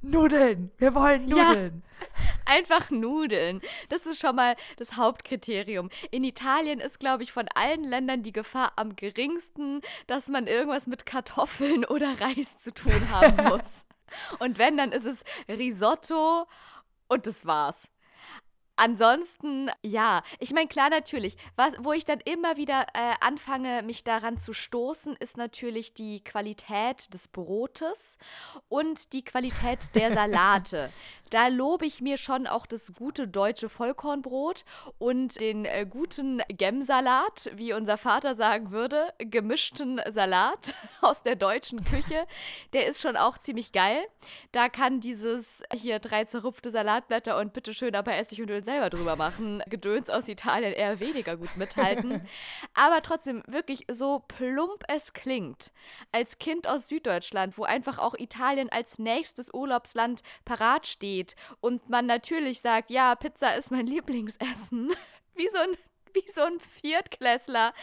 Nudeln! 0.02 0.72
Wir 0.78 0.96
wollen 0.96 1.26
Nudeln! 1.26 1.84
Ja, 2.00 2.08
einfach 2.46 2.90
Nudeln. 2.92 3.60
Das 3.90 4.06
ist 4.06 4.22
schon 4.22 4.38
mal 4.38 4.56
das 4.78 4.96
Hauptkriterium. 4.96 5.90
In 6.12 6.24
Italien 6.24 6.80
ist, 6.80 6.98
glaube 6.98 7.24
ich, 7.24 7.34
von 7.34 7.50
allen 7.56 7.84
Ländern 7.84 8.24
die 8.24 8.32
Gefahr 8.32 8.72
am 8.78 8.96
geringsten, 8.96 9.82
dass 10.08 10.30
man 10.30 10.48
irgendwas 10.48 10.88
mit 10.88 11.06
Kartoffeln 11.06 11.84
oder 11.90 12.22
Reis 12.22 12.58
zu 12.58 12.74
tun 12.74 13.10
haben 13.12 13.50
muss. 13.50 13.86
Und 14.40 14.60
wenn, 14.60 14.78
dann 14.78 14.94
ist 14.94 15.06
es 15.06 15.26
Risotto 15.50 16.48
und 17.10 17.28
das 17.28 17.46
war's. 17.46 17.90
Ansonsten, 18.76 19.70
ja, 19.84 20.24
ich 20.40 20.52
meine, 20.52 20.68
klar, 20.68 20.90
natürlich. 20.90 21.38
Was, 21.56 21.74
wo 21.80 21.94
ich 21.94 22.06
dann 22.06 22.20
immer 22.26 22.58
wieder 22.58 22.88
äh, 22.94 23.14
anfange, 23.22 23.84
mich 23.84 24.04
daran 24.04 24.40
zu 24.40 24.54
stoßen, 24.54 25.16
ist 25.20 25.38
natürlich 25.38 25.94
die 25.94 26.24
Qualität 26.24 27.14
des 27.14 27.28
Brotes 27.28 28.18
und 28.70 29.14
die 29.14 29.24
Qualität 29.24 29.96
der 29.96 30.12
Salate. 30.14 30.90
Da 31.34 31.48
lobe 31.48 31.88
ich 31.88 32.00
mir 32.00 32.18
schon 32.18 32.46
auch 32.46 32.68
das 32.68 32.94
gute 32.94 33.28
deutsche 33.28 33.68
Vollkornbrot 33.68 34.66
und 35.00 35.40
den 35.40 35.66
äh, 35.66 35.88
guten 35.90 36.44
Gemsalat, 36.48 37.50
wie 37.56 37.74
unser 37.74 37.98
Vater 37.98 38.36
sagen 38.36 38.70
würde, 38.70 39.12
gemischten 39.18 40.00
Salat 40.12 40.76
aus 41.02 41.24
der 41.24 41.36
deutschen 41.36 41.84
Küche. 41.86 42.28
Der 42.74 42.86
ist 42.86 43.02
schon 43.02 43.18
auch 43.18 43.40
ziemlich 43.40 43.72
geil. 43.72 44.04
Da 44.52 44.70
kann 44.70 45.00
dieses 45.00 45.64
hier 45.74 45.98
drei 45.98 46.26
zerrupfte 46.26 46.70
Salatblätter 46.70 47.38
und 47.40 47.54
bitteschön 47.54 47.96
aber 47.96 48.16
Essig 48.16 48.40
und 48.40 48.52
Öl 48.52 48.64
selber 48.64 48.92
drüber 48.92 49.16
machen, 49.16 49.64
Gedöns 49.68 50.12
aus 50.12 50.28
Italien 50.28 50.74
eher 50.74 51.00
weniger 51.00 51.36
gut 51.36 51.58
mithalten. 51.58 52.28
aber 52.76 53.02
trotzdem 53.02 53.42
wirklich 53.48 53.88
so 53.90 54.24
plump 54.28 54.84
es 54.88 55.14
klingt, 55.14 55.72
als 56.12 56.38
Kind 56.38 56.68
aus 56.68 56.90
Süddeutschland, 56.90 57.58
wo 57.58 57.64
einfach 57.64 57.98
auch 57.98 58.14
Italien 58.14 58.70
als 58.70 59.00
nächstes 59.00 59.52
Urlaubsland 59.52 60.22
parat 60.46 60.86
steht, 60.86 61.23
geht 61.24 61.36
und 61.60 61.90
man 61.90 62.06
natürlich 62.06 62.62
sagt, 62.62 62.90
ja, 62.90 63.16
Pizza 63.16 63.56
ist 63.56 63.72
mein 63.72 63.88
Lieblingsessen, 63.88 64.94
wie 65.36 65.50
so 65.50 65.58
ein 65.58 65.78
wie 66.16 66.32
so 66.32 66.42
ein 66.42 66.60
Viertklässler, 66.60 67.74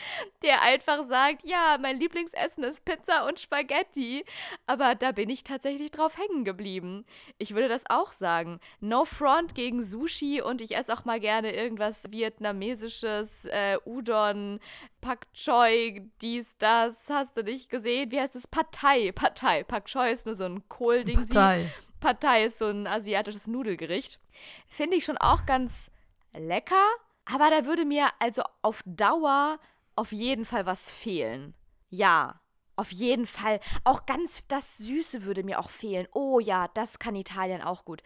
der 0.45 0.63
einfach 0.63 1.05
sagt, 1.09 1.43
ja, 1.45 1.79
mein 1.81 1.99
Lieblingsessen 1.99 2.63
ist 2.63 2.85
Pizza 2.85 3.27
und 3.27 3.41
Spaghetti. 3.41 4.25
Aber 4.69 4.95
da 4.95 5.11
bin 5.11 5.29
ich 5.31 5.43
tatsächlich 5.43 5.91
drauf 5.91 6.17
hängen 6.17 6.45
geblieben. 6.45 7.05
Ich 7.39 7.55
würde 7.55 7.67
das 7.67 7.83
auch 7.91 8.13
sagen. 8.13 8.61
No 8.79 9.05
front 9.05 9.57
gegen 9.57 9.83
Sushi 9.83 10.41
und 10.41 10.61
ich 10.63 10.77
esse 10.77 10.95
auch 10.95 11.05
mal 11.05 11.19
gerne 11.19 11.53
irgendwas 11.53 12.09
vietnamesisches, 12.13 13.47
äh, 13.47 13.79
Udon, 13.85 14.61
Pak 15.01 15.27
Choi, 15.33 16.03
dies, 16.23 16.47
das, 16.59 17.09
hast 17.09 17.37
du 17.37 17.43
nicht 17.43 17.69
gesehen? 17.69 18.13
Wie 18.13 18.21
heißt 18.21 18.37
es? 18.37 18.47
Partei, 18.47 19.11
Partei. 19.11 19.65
Pak 19.65 19.87
Choi 19.87 20.13
ist 20.13 20.27
nur 20.27 20.37
so 20.37 20.45
ein 20.45 20.63
Kohlding. 20.69 21.17
Partei. 21.17 21.69
Partei 22.01 22.45
ist 22.45 22.59
so 22.59 22.67
ein 22.67 22.87
asiatisches 22.87 23.47
Nudelgericht. 23.47 24.19
Finde 24.67 24.97
ich 24.97 25.05
schon 25.05 25.19
auch 25.19 25.47
ganz 25.47 25.91
lecker, 26.33 26.87
aber 27.25 27.51
da 27.51 27.65
würde 27.65 27.85
mir 27.85 28.09
also 28.19 28.43
auf 28.63 28.83
Dauer 28.85 29.59
auf 29.97 30.13
jeden 30.13 30.45
Fall 30.45 30.67
was 30.67 30.91
fehlen. 30.91 31.55
Ja, 31.91 32.41
auf 32.81 32.93
jeden 32.93 33.27
Fall. 33.27 33.61
Auch 33.85 34.07
ganz 34.07 34.43
das 34.49 34.79
Süße 34.79 35.25
würde 35.25 35.45
mir 35.45 35.59
auch 35.59 35.69
fehlen. 35.69 36.09
Oh 36.15 36.41
ja, 36.41 36.69
das 36.69 36.99
kann 36.99 37.15
Italien 37.15 37.61
auch 37.61 37.85
gut. 37.85 38.03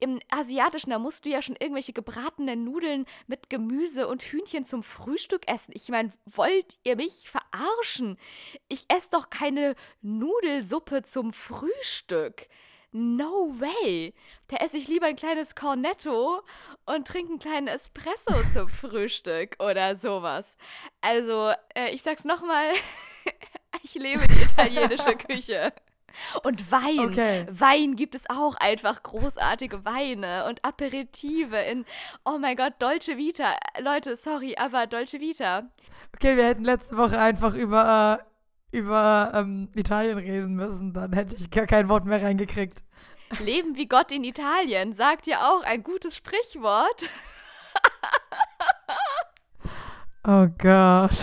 Im 0.00 0.20
Asiatischen, 0.28 0.90
da 0.90 0.98
musst 0.98 1.24
du 1.24 1.30
ja 1.30 1.40
schon 1.40 1.56
irgendwelche 1.56 1.94
gebratenen 1.94 2.62
Nudeln 2.62 3.06
mit 3.26 3.48
Gemüse 3.48 4.06
und 4.06 4.22
Hühnchen 4.22 4.66
zum 4.66 4.82
Frühstück 4.82 5.48
essen. 5.48 5.72
Ich 5.74 5.88
meine, 5.88 6.12
wollt 6.26 6.78
ihr 6.84 6.96
mich 6.96 7.30
verarschen? 7.30 8.18
Ich 8.68 8.84
esse 8.88 9.08
doch 9.12 9.30
keine 9.30 9.74
Nudelsuppe 10.02 11.04
zum 11.04 11.32
Frühstück. 11.32 12.48
No 12.92 13.54
way! 13.58 14.14
Da 14.48 14.56
esse 14.56 14.78
ich 14.78 14.88
lieber 14.88 15.06
ein 15.06 15.16
kleines 15.16 15.54
Cornetto 15.54 16.40
und 16.86 17.06
trinke 17.06 17.32
einen 17.32 17.38
kleinen 17.38 17.68
Espresso 17.68 18.32
zum 18.54 18.68
Frühstück 18.68 19.56
oder 19.58 19.94
sowas. 19.94 20.56
Also, 21.02 21.52
äh, 21.74 21.90
ich 21.90 22.02
sag's 22.02 22.24
nochmal, 22.24 22.70
ich 23.82 23.94
lebe 23.94 24.26
die 24.26 24.42
italienische 24.42 25.16
Küche. 25.28 25.72
Und 26.42 26.72
Wein. 26.72 27.10
Okay. 27.10 27.46
Wein 27.50 27.94
gibt 27.94 28.14
es 28.14 28.28
auch 28.30 28.56
einfach 28.56 29.02
großartige 29.02 29.84
Weine 29.84 30.46
und 30.46 30.64
Aperitive 30.64 31.56
in, 31.56 31.84
oh 32.24 32.38
mein 32.38 32.56
Gott, 32.56 32.72
Dolce 32.78 33.18
Vita. 33.18 33.54
Leute, 33.80 34.16
sorry, 34.16 34.56
aber 34.56 34.86
Dolce 34.86 35.20
Vita. 35.20 35.68
Okay, 36.14 36.36
wir 36.36 36.46
hätten 36.46 36.64
letzte 36.64 36.96
Woche 36.96 37.20
einfach 37.20 37.54
über, 37.54 38.18
äh, 38.20 38.24
über 38.70 39.32
ähm, 39.34 39.68
Italien 39.74 40.18
reden 40.18 40.54
müssen. 40.54 40.92
Dann 40.92 41.12
hätte 41.12 41.34
ich 41.34 41.50
gar 41.50 41.66
kein 41.66 41.88
Wort 41.88 42.04
mehr 42.04 42.22
reingekriegt. 42.22 42.82
Leben 43.40 43.76
wie 43.76 43.86
Gott 43.86 44.10
in 44.12 44.24
Italien, 44.24 44.94
sagt 44.94 45.26
ja 45.26 45.48
auch 45.50 45.62
ein 45.62 45.82
gutes 45.82 46.16
Sprichwort. 46.16 47.10
Oh 50.26 50.46
Gott. 50.58 51.16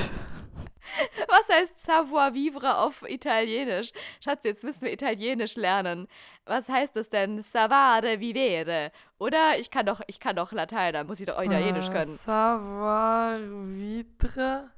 Was 1.27 1.49
heißt 1.51 1.85
savoir 1.85 2.33
vivre 2.33 2.77
auf 2.77 3.03
Italienisch? 3.07 3.91
Schatz, 4.23 4.45
jetzt 4.45 4.63
müssen 4.63 4.83
wir 4.85 4.93
Italienisch 4.93 5.55
lernen. 5.57 6.07
Was 6.45 6.69
heißt 6.69 6.95
das 6.95 7.09
denn? 7.09 7.43
Savare 7.43 8.19
vivere. 8.19 8.91
Oder 9.19 9.59
ich 9.59 9.69
kann 9.69 9.85
doch, 9.85 10.01
ich 10.07 10.19
kann 10.19 10.37
doch 10.37 10.51
Latein, 10.53 10.93
da 10.93 11.03
muss 11.03 11.19
ich 11.19 11.25
doch 11.27 11.39
Italienisch 11.39 11.89
Äh, 11.89 11.91
können. 11.91 12.15
Savoir 12.15 13.37
vivre. 13.41 14.71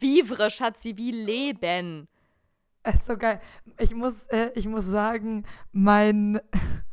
Vivre, 0.00 0.50
Schatzi, 0.50 0.96
wie 0.96 1.10
leben. 1.10 2.08
Ist 2.84 3.06
so 3.06 3.16
geil. 3.16 3.40
Ich 3.78 3.94
muss, 3.94 4.24
äh, 4.24 4.50
ich 4.54 4.66
muss 4.66 4.86
sagen, 4.86 5.44
mein, 5.70 6.40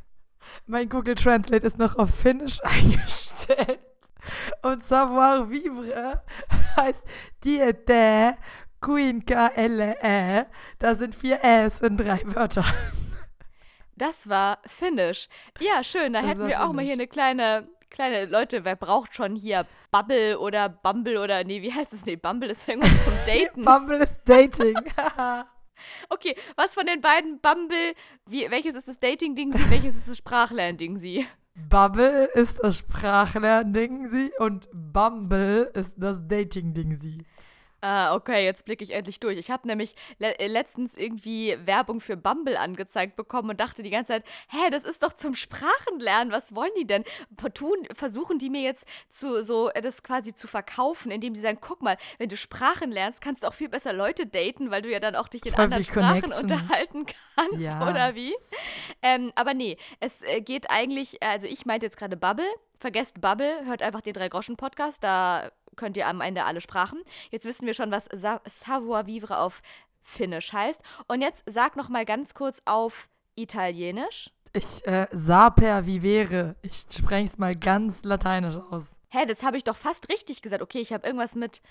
mein 0.65 0.89
Google 0.89 1.15
Translate 1.15 1.65
ist 1.65 1.77
noch 1.77 1.95
auf 1.95 2.13
Finnisch 2.13 2.59
eingestellt. 2.63 3.79
Und 4.61 4.83
savoir 4.83 5.49
vivre 5.49 6.21
heißt 6.77 7.03
diete 7.43 8.35
quinca 8.81 9.51
le. 9.55 9.95
E. 10.01 10.45
Da 10.77 10.95
sind 10.95 11.15
vier 11.15 11.43
Äs 11.43 11.81
in 11.81 11.97
drei 11.97 12.21
Wörtern. 12.25 12.65
Das 13.95 14.29
war 14.29 14.59
Finnisch. 14.65 15.27
Ja, 15.59 15.83
schön, 15.83 16.13
da 16.13 16.21
Das 16.21 16.31
hätten 16.31 16.47
wir 16.47 16.63
auch 16.63 16.71
mal 16.71 16.85
hier 16.85 16.93
eine 16.93 17.07
kleine, 17.07 17.67
kleine, 17.89 18.25
Leute, 18.25 18.65
wer 18.65 18.75
braucht 18.75 19.15
schon 19.15 19.35
hier 19.35 19.65
Bubble 19.91 20.39
oder 20.39 20.69
Bumble 20.69 21.17
oder, 21.19 21.43
nee, 21.43 21.61
wie 21.61 21.73
heißt 21.73 21.93
es? 21.93 22.05
Nee, 22.05 22.15
Bumble 22.15 22.49
ist 22.49 22.67
irgendwas 22.67 23.03
zum 23.03 23.13
Daten. 23.27 23.63
Bumble 23.63 23.97
ist 23.97 24.21
Dating. 24.25 24.75
Okay, 26.09 26.35
was 26.57 26.73
von 26.73 26.85
den 26.85 26.99
beiden 26.99 27.39
Bumble, 27.39 27.93
wie, 28.25 28.51
welches 28.51 28.75
ist 28.75 28.89
das 28.89 28.99
Dating-Ding 28.99 29.53
sie, 29.53 29.69
welches 29.69 29.95
ist 29.95 30.09
das 30.09 30.17
Sprachlern-Ding 30.17 30.97
sie? 30.97 31.25
Bubble 31.55 32.25
ist 32.33 32.59
das 32.61 32.79
Sprachlern-Ding 32.79 34.09
sie 34.09 34.31
und 34.39 34.67
Bumble 34.73 35.71
ist 35.73 35.95
das 35.97 36.27
Dating-Ding 36.27 36.99
sie. 36.99 37.25
Ah, 37.81 38.13
okay, 38.15 38.43
jetzt 38.43 38.65
blicke 38.65 38.83
ich 38.83 38.91
endlich 38.91 39.19
durch. 39.19 39.37
Ich 39.37 39.51
habe 39.51 39.67
nämlich 39.67 39.95
le 40.17 40.37
äh, 40.39 40.47
letztens 40.47 40.95
irgendwie 40.95 41.57
Werbung 41.65 42.01
für 42.01 42.17
Bumble 42.17 42.57
angezeigt 42.57 43.15
bekommen 43.15 43.51
und 43.51 43.59
dachte 43.59 43.83
die 43.83 43.89
ganze 43.89 44.13
Zeit, 44.13 44.25
hä, 44.49 44.69
das 44.69 44.83
ist 44.83 45.01
doch 45.03 45.13
zum 45.13 45.33
Sprachenlernen. 45.35 46.33
Was 46.33 46.53
wollen 46.53 46.71
die 46.77 46.85
denn? 46.85 47.03
Tun, 47.53 47.77
versuchen 47.95 48.37
die 48.37 48.49
mir 48.49 48.61
jetzt 48.61 48.85
zu 49.09 49.43
so 49.43 49.69
äh, 49.71 49.81
das 49.81 50.03
quasi 50.03 50.35
zu 50.35 50.47
verkaufen, 50.47 51.09
indem 51.09 51.35
sie 51.35 51.41
sagen, 51.41 51.59
guck 51.61 51.81
mal, 51.81 51.97
wenn 52.17 52.29
du 52.29 52.37
Sprachen 52.37 52.91
lernst, 52.91 53.21
kannst 53.21 53.43
du 53.43 53.47
auch 53.47 53.53
viel 53.53 53.69
besser 53.69 53.93
Leute 53.93 54.27
daten, 54.27 54.71
weil 54.71 54.81
du 54.81 54.89
ja 54.91 54.99
dann 54.99 55.15
auch 55.15 55.27
dich 55.27 55.45
in 55.45 55.53
Voll 55.53 55.63
anderen 55.65 55.83
Sprachen 55.83 56.31
unterhalten 56.33 57.05
kannst, 57.35 57.59
Ja. 57.65 57.89
oder 57.89 58.13
wie? 58.15 58.35
Ähm, 59.01 59.31
aber 59.35 59.53
nee, 59.53 59.77
es 59.99 60.21
äh, 60.21 60.41
geht 60.41 60.69
eigentlich, 60.69 61.23
also 61.23 61.47
ich 61.47 61.65
meinte 61.65 61.85
jetzt 61.85 61.97
gerade 61.97 62.17
Bubble. 62.17 62.45
Vergesst 62.79 63.19
Bubble, 63.19 63.65
hört 63.65 63.81
einfach 63.81 64.01
den 64.01 64.13
Drei-Groschen-Podcast, 64.13 65.03
da 65.03 65.51
könnt 65.75 65.97
ihr 65.97 66.07
am 66.07 66.21
Ende 66.21 66.45
alle 66.45 66.61
Sprachen. 66.61 67.03
Jetzt 67.29 67.45
wissen 67.45 67.65
wir 67.65 67.73
schon, 67.73 67.91
was 67.91 68.07
Sa 68.13 68.41
Savoir 68.45 69.05
Vivre 69.05 69.39
auf 69.39 69.61
Finnisch 70.01 70.53
heißt. 70.53 70.81
Und 71.07 71.21
jetzt 71.21 71.43
sag 71.45 71.75
noch 71.75 71.89
mal 71.89 72.05
ganz 72.05 72.33
kurz 72.33 72.61
auf 72.65 73.09
Italienisch. 73.35 74.31
Ich, 74.53 74.85
äh, 74.87 75.07
saper 75.11 75.85
vivere. 75.85 76.55
Ich 76.61 76.85
spreche 76.91 77.25
es 77.25 77.37
mal 77.37 77.55
ganz 77.55 78.03
lateinisch 78.03 78.55
aus. 78.55 78.95
Hä, 79.09 79.25
das 79.25 79.43
habe 79.43 79.57
ich 79.57 79.63
doch 79.63 79.77
fast 79.77 80.09
richtig 80.09 80.41
gesagt. 80.41 80.61
Okay, 80.61 80.79
ich 80.79 80.91
habe 80.91 81.05
irgendwas 81.05 81.35
mit 81.35 81.61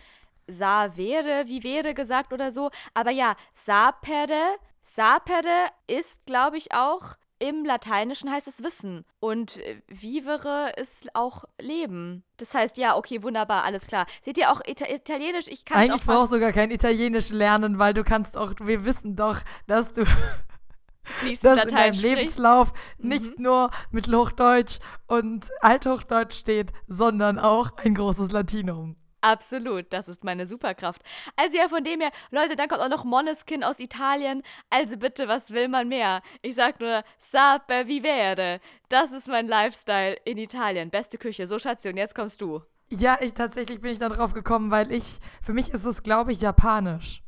savere, 0.47 1.47
vivere 1.47 1.95
gesagt 1.95 2.33
oder 2.33 2.53
so. 2.53 2.71
Aber 2.95 3.11
ja, 3.11 3.35
sapere, 3.55 4.57
sapere 4.83 5.69
ist, 5.87 6.25
glaube 6.27 6.57
ich, 6.57 6.73
auch 6.73 7.17
im 7.39 7.65
Lateinischen 7.65 8.31
heißt 8.31 8.49
es 8.49 8.63
Wissen. 8.63 9.05
Und 9.21 9.57
äh, 9.59 9.81
vivere 9.87 10.73
ist 10.77 11.09
auch 11.15 11.45
Leben. 11.61 12.25
Das 12.37 12.55
heißt, 12.55 12.77
ja, 12.77 12.97
okay, 12.97 13.23
wunderbar, 13.23 13.65
alles 13.65 13.87
klar. 13.87 14.07
Seht 14.23 14.39
ihr 14.39 14.51
auch 14.51 14.61
Ita 14.67 14.87
Italienisch? 14.87 15.47
Ich 15.49 15.65
kann 15.65 15.79
es 15.79 15.91
auch 15.91 15.95
Eigentlich 15.95 16.07
brauchst 16.07 16.33
du 16.33 16.41
gar 16.41 16.53
kein 16.53 16.71
Italienisch 16.71 17.31
lernen, 17.31 17.79
weil 17.79 17.95
du 17.95 18.05
kannst 18.05 18.37
auch, 18.37 18.53
wir 18.61 18.85
wissen 18.85 19.17
doch, 19.17 19.39
dass 19.67 19.93
du 19.93 20.05
fließend 21.03 21.45
das 21.59 21.65
in 21.65 21.71
deinem 21.71 21.95
sprichst. 21.95 22.03
Lebenslauf 22.03 22.73
Mhm. 22.99 23.09
nicht 23.09 23.39
nur 23.39 23.71
mit 23.91 24.13
Hochdeutsch 24.13 24.79
und 25.07 25.47
Althochdeutsch 25.61 26.35
steht, 26.37 26.73
sondern 26.87 27.39
auch 27.39 27.77
ein 27.79 27.95
großes 27.95 28.31
Latinum. 28.33 28.97
Absolut, 29.21 29.93
das 29.93 30.09
ist 30.09 30.23
meine 30.23 30.47
Superkraft. 30.47 31.03
Also 31.35 31.57
ja, 31.57 31.69
von 31.69 31.83
dem 31.83 32.01
her, 32.01 32.11
Leute, 32.31 32.55
dann 32.55 32.69
kommt 32.69 32.83
auch 32.83 32.89
noch 32.89 33.05
Moneskin 33.05 33.65
aus 33.65 33.81
Italien. 33.81 34.43
Also 34.71 34.97
bitte, 34.97 35.27
was 35.27 35.51
will 35.51 35.69
man 35.69 35.89
mehr? 35.89 36.23
Ich 36.43 36.55
sag 36.55 36.81
nur, 36.81 37.03
sape 37.19 37.89
vivere. 37.89 38.61
Das 38.89 39.11
ist 39.11 39.27
mein 39.27 39.49
Lifestyle 39.49 40.17
in 40.25 40.39
Italien. 40.39 40.91
Beste 40.91 41.19
Küche. 41.19 41.47
So, 41.47 41.59
Schatzi, 41.59 41.89
und 41.89 41.97
jetzt 41.97 42.15
kommst 42.15 42.41
du. 42.41 42.63
Ja, 42.91 43.19
ich 43.21 43.35
tatsächlich 43.35 43.81
bin 43.81 43.93
ich 43.93 43.99
da 43.99 44.09
drauf 44.09 44.33
gekommen, 44.35 44.71
weil 44.71 44.93
ich, 44.93 45.19
für 45.43 45.53
mich 45.53 45.71
ist 45.71 45.85
es, 45.85 46.03
glaube 46.03 46.33
ich, 46.33 46.41
japanisch. 46.41 47.23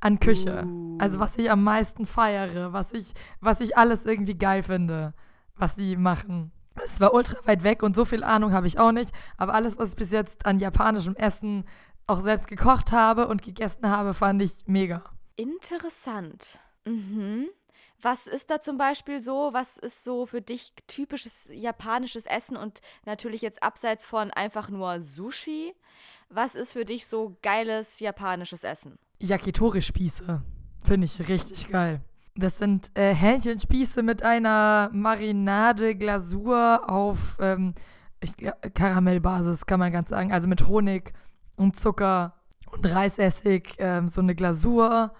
An 0.00 0.18
Küche. 0.18 0.66
Also 0.98 1.20
was 1.20 1.36
ich 1.36 1.50
am 1.50 1.62
meisten 1.62 2.06
feiere, 2.06 2.72
was 2.72 2.92
ich, 2.92 3.12
was 3.40 3.60
ich 3.60 3.76
alles 3.76 4.04
irgendwie 4.04 4.36
geil 4.36 4.64
finde, 4.64 5.14
was 5.54 5.76
sie 5.76 5.96
machen. 5.96 6.50
Es 6.84 7.00
war 7.00 7.14
ultra 7.14 7.36
weit 7.46 7.62
weg 7.62 7.82
und 7.82 7.94
so 7.94 8.04
viel 8.04 8.24
Ahnung 8.24 8.52
habe 8.52 8.66
ich 8.66 8.78
auch 8.78 8.92
nicht, 8.92 9.12
aber 9.36 9.54
alles, 9.54 9.78
was 9.78 9.90
ich 9.90 9.96
bis 9.96 10.10
jetzt 10.10 10.46
an 10.46 10.58
japanischem 10.58 11.16
Essen 11.16 11.64
auch 12.06 12.20
selbst 12.20 12.48
gekocht 12.48 12.92
habe 12.92 13.28
und 13.28 13.42
gegessen 13.42 13.88
habe, 13.88 14.14
fand 14.14 14.42
ich 14.42 14.64
mega. 14.66 15.04
Interessant. 15.36 16.58
Mhm. 16.84 17.48
Was 18.00 18.26
ist 18.26 18.50
da 18.50 18.60
zum 18.60 18.78
Beispiel 18.78 19.20
so? 19.20 19.50
Was 19.52 19.76
ist 19.76 20.02
so 20.02 20.26
für 20.26 20.42
dich 20.42 20.72
typisches 20.88 21.48
japanisches 21.52 22.26
Essen 22.26 22.56
und 22.56 22.80
natürlich 23.06 23.42
jetzt 23.42 23.62
abseits 23.62 24.04
von 24.04 24.32
einfach 24.32 24.68
nur 24.68 25.00
Sushi? 25.00 25.72
Was 26.28 26.56
ist 26.56 26.72
für 26.72 26.84
dich 26.84 27.06
so 27.06 27.36
geiles 27.42 28.00
japanisches 28.00 28.64
Essen? 28.64 28.98
Yakitori-Spieße. 29.20 30.42
Finde 30.84 31.04
ich 31.04 31.28
richtig 31.28 31.68
geil. 31.68 32.00
Das 32.34 32.58
sind 32.58 32.96
äh, 32.96 33.14
Hähnchenspieße 33.14 34.02
mit 34.02 34.22
einer 34.22 34.88
Marinade-Glasur 34.92 36.88
auf 36.88 37.36
ähm, 37.40 37.74
ich, 38.22 38.32
Karamellbasis, 38.74 39.66
kann 39.66 39.80
man 39.80 39.92
ganz 39.92 40.08
sagen. 40.10 40.32
Also 40.32 40.48
mit 40.48 40.66
Honig 40.66 41.12
und 41.56 41.78
Zucker 41.78 42.34
und 42.70 42.86
Reisessig, 42.86 43.74
ähm, 43.78 44.08
so 44.08 44.20
eine 44.20 44.34
Glasur. 44.34 45.14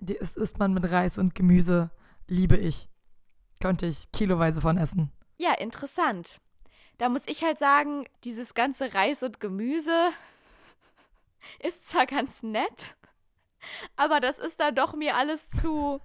Die 0.00 0.14
ist, 0.14 0.36
isst 0.36 0.58
man 0.58 0.74
mit 0.74 0.90
Reis 0.90 1.18
und 1.18 1.34
Gemüse. 1.34 1.90
Liebe 2.26 2.56
ich. 2.56 2.88
Könnte 3.60 3.86
ich 3.86 4.10
kiloweise 4.12 4.60
von 4.60 4.76
essen. 4.76 5.12
Ja, 5.38 5.54
interessant. 5.54 6.40
Da 6.98 7.08
muss 7.08 7.22
ich 7.26 7.42
halt 7.42 7.58
sagen, 7.58 8.04
dieses 8.24 8.52
ganze 8.54 8.92
Reis 8.92 9.22
und 9.22 9.40
Gemüse 9.40 10.10
ist 11.60 11.86
zwar 11.86 12.06
ganz 12.06 12.42
nett, 12.42 12.96
aber 13.96 14.20
das 14.20 14.38
ist 14.38 14.60
dann 14.60 14.74
doch 14.74 14.94
mir 14.94 15.16
alles 15.16 15.48
zu 15.48 16.00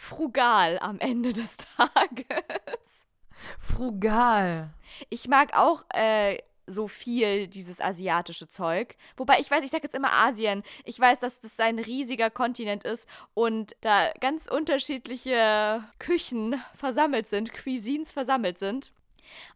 frugal 0.00 0.78
am 0.80 0.98
Ende 0.98 1.32
des 1.32 1.56
Tages. 1.76 3.06
Frugal. 3.58 4.70
Ich 5.08 5.28
mag 5.28 5.56
auch 5.56 5.84
äh, 5.90 6.38
so 6.66 6.88
viel 6.88 7.48
dieses 7.48 7.80
asiatische 7.80 8.48
Zeug. 8.48 8.96
Wobei 9.16 9.38
ich 9.40 9.50
weiß, 9.50 9.62
ich 9.62 9.70
sage 9.70 9.84
jetzt 9.84 9.94
immer 9.94 10.12
Asien. 10.12 10.62
Ich 10.84 10.98
weiß, 10.98 11.18
dass 11.18 11.40
das 11.40 11.58
ein 11.58 11.78
riesiger 11.78 12.30
Kontinent 12.30 12.84
ist 12.84 13.08
und 13.34 13.76
da 13.82 14.12
ganz 14.20 14.46
unterschiedliche 14.46 15.84
Küchen 15.98 16.60
versammelt 16.74 17.28
sind, 17.28 17.52
Cuisines 17.52 18.12
versammelt 18.12 18.58
sind. 18.58 18.92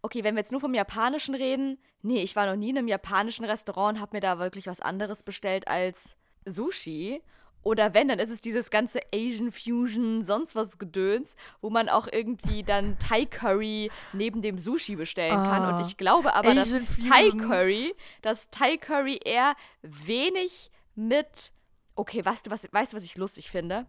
Okay, 0.03 0.23
wenn 0.23 0.35
wir 0.35 0.41
jetzt 0.41 0.53
nur 0.53 0.61
vom 0.61 0.75
Japanischen 0.75 1.35
reden, 1.35 1.79
nee, 2.03 2.23
ich 2.23 2.37
war 2.37 2.47
noch 2.47 2.57
nie 2.57 2.71
in 2.71 2.79
einem 2.79 2.89
japanischen 2.89 3.45
Restaurant 3.45 3.97
und 3.97 4.03
habe 4.03 4.17
mir 4.17 4.21
da 4.21 4.39
wirklich 4.39 4.67
was 4.67 4.81
anderes 4.81 5.23
bestellt 5.23 5.69
als 5.69 6.17
Sushi. 6.45 7.23
Oder 7.65 7.95
wenn, 7.95 8.09
dann 8.09 8.19
ist 8.19 8.31
es 8.31 8.41
dieses 8.41 8.71
ganze 8.71 9.01
Asian 9.13 9.51
Fusion, 9.51 10.23
sonst 10.23 10.55
was 10.55 10.79
Gedöns, 10.79 11.35
wo 11.61 11.71
man 11.71 11.89
auch 11.89 12.07
irgendwie 12.11 12.63
dann 12.63 12.99
Thai 13.01 13.25
Curry 13.25 13.91
neben 14.13 14.43
dem 14.43 14.59
Sushi 14.59 14.97
bestellen 14.97 15.35
kann. 15.35 15.63
Ah, 15.63 15.77
Und 15.77 15.87
ich 15.87 15.97
glaube 15.97 16.35
aber, 16.35 16.55
dass 16.55 16.69
Asian 16.69 16.87
Thai 16.87 17.31
Fusion. 17.31 17.49
Curry, 17.49 17.95
dass 18.23 18.51
Thai 18.51 18.77
Curry 18.77 19.19
eher 19.25 19.55
wenig 19.83 20.71
mit. 20.95 21.53
Okay, 21.97 22.25
weißt 22.25 22.47
du, 22.47 22.51
was, 22.51 22.69
weißt 22.71 22.93
du, 22.93 22.97
was 22.97 23.05
ich 23.05 23.17
lustig 23.17 23.51
finde? 23.51 23.87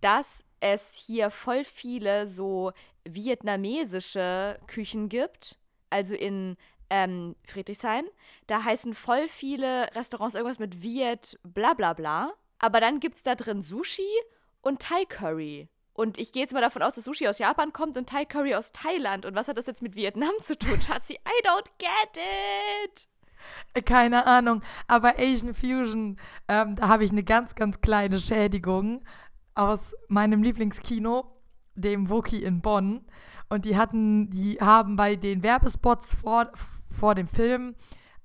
Dass 0.00 0.42
es 0.60 0.94
hier 0.94 1.30
voll 1.30 1.64
viele 1.64 2.26
so 2.26 2.72
vietnamesische 3.04 4.58
Küchen 4.66 5.08
gibt. 5.08 5.58
Also 5.90 6.14
in 6.14 6.56
ähm, 6.90 7.36
Friedrichshain. 7.46 8.06
Da 8.46 8.64
heißen 8.64 8.94
voll 8.94 9.28
viele 9.28 9.94
Restaurants 9.94 10.34
irgendwas 10.34 10.58
mit 10.58 10.82
Viet, 10.82 11.38
bla 11.42 11.74
bla 11.74 11.92
bla. 11.92 12.32
Aber 12.58 12.80
dann 12.80 13.00
gibt 13.00 13.16
es 13.16 13.22
da 13.22 13.34
drin 13.34 13.62
Sushi 13.62 14.08
und 14.60 14.80
Thai 14.80 15.04
Curry. 15.04 15.68
Und 15.92 16.18
ich 16.18 16.32
gehe 16.32 16.42
jetzt 16.42 16.52
mal 16.52 16.60
davon 16.60 16.82
aus, 16.82 16.94
dass 16.94 17.04
Sushi 17.04 17.26
aus 17.26 17.38
Japan 17.38 17.72
kommt 17.72 17.96
und 17.96 18.08
Thai 18.08 18.24
Curry 18.24 18.54
aus 18.54 18.72
Thailand. 18.72 19.26
Und 19.26 19.34
was 19.34 19.48
hat 19.48 19.58
das 19.58 19.66
jetzt 19.66 19.82
mit 19.82 19.96
Vietnam 19.96 20.32
zu 20.42 20.56
tun, 20.56 20.80
Schatzi? 20.80 21.14
I 21.14 21.46
don't 21.46 21.70
get 21.78 22.22
it. 22.84 23.08
Keine 23.84 24.26
Ahnung. 24.26 24.62
Aber 24.86 25.18
Asian 25.18 25.54
Fusion, 25.54 26.16
ähm, 26.48 26.76
da 26.76 26.88
habe 26.88 27.04
ich 27.04 27.10
eine 27.10 27.24
ganz, 27.24 27.54
ganz 27.54 27.80
kleine 27.80 28.18
Schädigung 28.18 29.02
aus 29.54 29.94
meinem 30.08 30.42
Lieblingskino, 30.42 31.24
dem 31.74 32.10
Woki 32.10 32.44
in 32.44 32.60
Bonn. 32.60 33.04
Und 33.48 33.64
die 33.64 33.76
hatten, 33.76 34.30
die 34.30 34.58
haben 34.60 34.96
bei 34.96 35.16
den 35.16 35.42
Werbespots 35.42 36.14
vor, 36.14 36.50
vor 36.90 37.14
dem 37.14 37.26
Film 37.26 37.74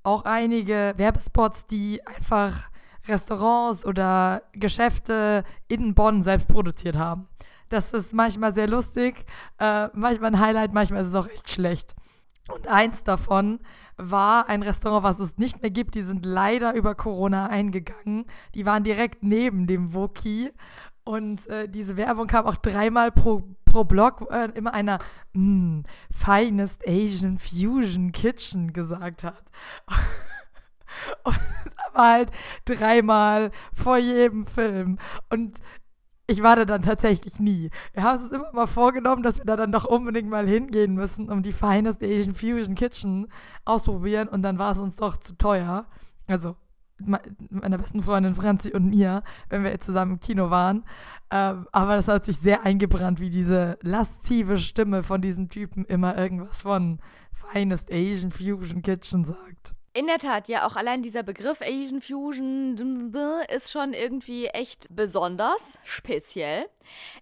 auch 0.04 0.26
einige 0.26 0.94
Werbespots, 0.98 1.66
die 1.66 2.06
einfach 2.06 2.70
Restaurants 3.08 3.86
oder 3.86 4.44
Geschäfte 4.54 5.44
in 5.68 5.94
Bonn 5.94 6.24
selbst 6.24 6.48
produziert 6.48 6.98
haben. 6.98 7.28
Das 7.70 7.92
ist 7.94 8.14
manchmal 8.14 8.54
sehr 8.54 8.68
lustig, 8.68 9.26
äh, 9.58 9.88
manchmal 9.94 10.32
ein 10.32 10.40
Highlight, 10.40 10.74
manchmal 10.74 11.02
ist 11.02 11.08
es 11.08 11.16
auch 11.16 11.28
echt 11.28 11.50
schlecht. 11.50 11.96
Und 12.52 12.68
eins 12.68 13.04
davon 13.04 13.60
war 13.96 14.50
ein 14.50 14.64
Restaurant, 14.64 15.04
was 15.04 15.20
es 15.20 15.38
nicht 15.38 15.62
mehr 15.62 15.72
gibt. 15.72 15.96
Die 15.96 16.02
sind 16.02 16.26
leider 16.26 16.74
über 16.74 16.94
Corona 16.94 17.48
eingegangen. 17.48 18.26
Die 18.54 18.66
waren 18.66 18.84
direkt 18.84 19.24
neben 19.24 19.66
dem 19.66 19.94
Woki. 19.94 20.52
Und 21.06 21.48
äh, 21.48 21.70
diese 21.70 21.98
Werbung 21.98 22.28
kam 22.28 22.46
auch 22.46 22.56
dreimal 22.56 23.12
pro, 23.12 23.44
pro 23.66 23.86
Blog, 23.86 24.28
äh, 24.30 24.50
immer 24.56 24.74
einer 24.74 25.00
mm, 25.34 25.82
Finest 26.12 26.88
Asian 26.88 27.38
Fusion 27.38 28.12
Kitchen 28.12 28.74
gesagt 28.74 29.24
hat. 29.24 29.44
Und 31.24 31.40
war 31.94 32.12
halt 32.12 32.32
dreimal 32.66 33.52
vor 33.74 33.98
jedem 33.98 34.46
Film. 34.48 34.98
Und 35.30 35.60
ich 36.26 36.42
war 36.42 36.56
da 36.56 36.66
dann 36.66 36.82
tatsächlich 36.82 37.40
nie. 37.40 37.70
Wir 37.94 38.04
haben 38.04 38.24
uns 38.24 38.32
immer 38.32 38.52
mal 38.54 38.68
vorgenommen, 38.68 39.24
dass 39.24 39.38
wir 39.38 39.46
da 39.46 39.56
dann 39.56 39.72
doch 39.72 39.86
unbedingt 39.86 40.30
mal 40.30 40.48
hingehen 40.48 40.96
müssen, 40.96 41.30
um 41.30 41.44
die 41.44 41.54
Finest 41.54 42.02
Asian 42.02 42.36
Fusion 42.36 42.76
Kitchen 42.76 43.28
ausprobieren. 43.66 44.30
Und 44.30 44.42
dann 44.42 44.58
war 44.58 44.72
es 44.72 44.80
uns 44.80 44.96
doch 44.96 45.18
zu 45.18 45.38
teuer. 45.38 45.86
Also 46.28 46.56
meiner 47.00 47.78
besten 47.78 48.02
Freundin 48.02 48.36
Franzi 48.36 48.72
und 48.72 48.90
mir, 48.90 49.24
wenn 49.50 49.64
wir 49.64 49.72
jetzt 49.72 49.86
zusammen 49.86 50.14
im 50.14 50.20
Kino 50.22 50.50
waren. 50.50 50.86
Ähm, 51.30 51.68
aber 51.72 51.96
das 51.96 52.08
hat 52.08 52.26
sich 52.26 52.38
sehr 52.38 52.66
eingebrannt, 52.66 53.20
wie 53.20 53.30
diese 53.30 53.78
laszive 53.82 54.58
Stimme 54.58 55.04
von 55.04 55.22
diesem 55.22 55.50
Typen 55.50 55.84
immer 55.86 56.18
irgendwas 56.18 56.62
von 56.62 57.00
Finest 57.34 57.92
Asian 57.92 58.32
Fusion 58.32 58.82
Kitchen 58.82 59.26
sagt. 59.26 59.74
In 59.96 60.08
der 60.08 60.18
Tat, 60.18 60.48
ja, 60.48 60.66
auch 60.66 60.76
allein 60.76 61.04
dieser 61.04 61.22
Begriff 61.22 61.62
Asian 61.62 62.02
Fusion 62.02 62.76
ist 63.48 63.72
schon 63.72 63.94
irgendwie 63.94 64.48
echt 64.48 64.88
besonders, 64.90 65.78
speziell. 65.84 66.66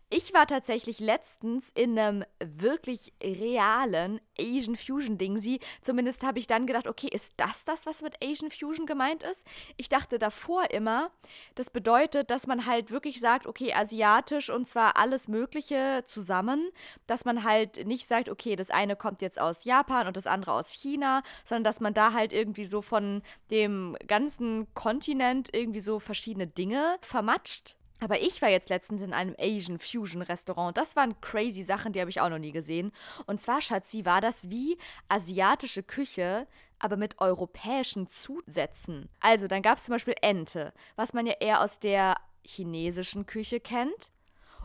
Ich 0.09 0.33
war 0.33 0.47
tatsächlich 0.47 0.99
letztens 0.99 1.71
in 1.73 1.97
einem 1.97 2.25
wirklich 2.39 3.13
realen 3.23 4.19
Asian 4.37 4.75
Fusion 4.75 5.17
Ding. 5.17 5.37
Sie, 5.37 5.59
zumindest 5.81 6.23
habe 6.23 6.39
ich 6.39 6.47
dann 6.47 6.67
gedacht, 6.67 6.87
okay, 6.87 7.07
ist 7.07 7.33
das 7.37 7.65
das, 7.65 7.85
was 7.85 8.01
mit 8.01 8.15
Asian 8.23 8.51
Fusion 8.51 8.85
gemeint 8.85 9.23
ist? 9.23 9.47
Ich 9.77 9.89
dachte 9.89 10.19
davor 10.19 10.71
immer, 10.71 11.11
das 11.55 11.69
bedeutet, 11.69 12.29
dass 12.29 12.47
man 12.47 12.65
halt 12.65 12.91
wirklich 12.91 13.19
sagt, 13.19 13.47
okay, 13.47 13.73
asiatisch 13.73 14.49
und 14.49 14.67
zwar 14.67 14.97
alles 14.97 15.27
Mögliche 15.27 16.03
zusammen, 16.05 16.71
dass 17.07 17.25
man 17.25 17.43
halt 17.43 17.85
nicht 17.85 18.07
sagt, 18.07 18.29
okay, 18.29 18.55
das 18.55 18.69
eine 18.69 18.95
kommt 18.95 19.21
jetzt 19.21 19.39
aus 19.39 19.63
Japan 19.63 20.07
und 20.07 20.17
das 20.17 20.27
andere 20.27 20.53
aus 20.53 20.71
China, 20.71 21.23
sondern 21.43 21.63
dass 21.63 21.79
man 21.79 21.93
da 21.93 22.13
halt 22.13 22.33
irgendwie 22.33 22.65
so 22.65 22.81
von 22.81 23.21
dem 23.49 23.97
ganzen 24.07 24.73
Kontinent 24.73 25.49
irgendwie 25.53 25.81
so 25.81 25.99
verschiedene 25.99 26.47
Dinge 26.47 26.97
vermatscht 27.01 27.75
aber 28.01 28.19
ich 28.19 28.41
war 28.41 28.49
jetzt 28.49 28.69
letztens 28.69 29.01
in 29.01 29.13
einem 29.13 29.35
Asian 29.39 29.77
Fusion 29.77 30.23
Restaurant. 30.23 30.75
Das 30.75 30.95
waren 30.95 31.21
crazy 31.21 31.61
Sachen, 31.61 31.93
die 31.93 32.01
habe 32.01 32.09
ich 32.09 32.19
auch 32.19 32.29
noch 32.29 32.39
nie 32.39 32.51
gesehen. 32.51 32.91
Und 33.27 33.41
zwar, 33.41 33.61
Schatzi, 33.61 34.05
war 34.05 34.21
das 34.21 34.49
wie 34.49 34.77
asiatische 35.07 35.83
Küche, 35.83 36.47
aber 36.79 36.97
mit 36.97 37.21
europäischen 37.21 38.07
Zusätzen. 38.07 39.07
Also, 39.19 39.47
dann 39.47 39.61
gab 39.61 39.77
es 39.77 39.83
zum 39.83 39.93
Beispiel 39.93 40.15
Ente, 40.21 40.73
was 40.95 41.13
man 41.13 41.27
ja 41.27 41.33
eher 41.39 41.61
aus 41.61 41.79
der 41.79 42.15
chinesischen 42.43 43.27
Küche 43.27 43.59
kennt. 43.59 44.11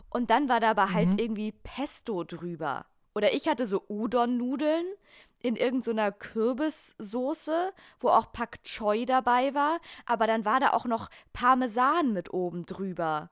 Und 0.09 0.31
dann 0.31 0.49
war 0.49 0.59
da 0.59 0.71
aber 0.71 0.91
halt 0.91 1.05
mhm. 1.05 1.11
halt 1.11 1.21
irgendwie 1.21 1.51
Pesto 1.51 2.23
drüber. 2.23 2.87
Oder 3.13 3.33
ich 3.33 3.47
hatte 3.47 3.67
so 3.67 3.83
Udon-Nudeln 3.87 4.85
in 5.39 5.55
irgendeiner 5.55 6.11
so 6.11 6.17
Kürbissoße, 6.17 7.73
wo 7.99 8.09
auch 8.09 8.31
Pak 8.31 8.63
Choi 8.63 9.05
dabei 9.05 9.53
war, 9.53 9.79
aber 10.05 10.27
dann 10.27 10.45
war 10.45 10.59
da 10.59 10.71
auch 10.73 10.85
noch 10.85 11.09
Parmesan 11.33 12.13
mit 12.13 12.33
oben 12.33 12.65
drüber 12.65 13.29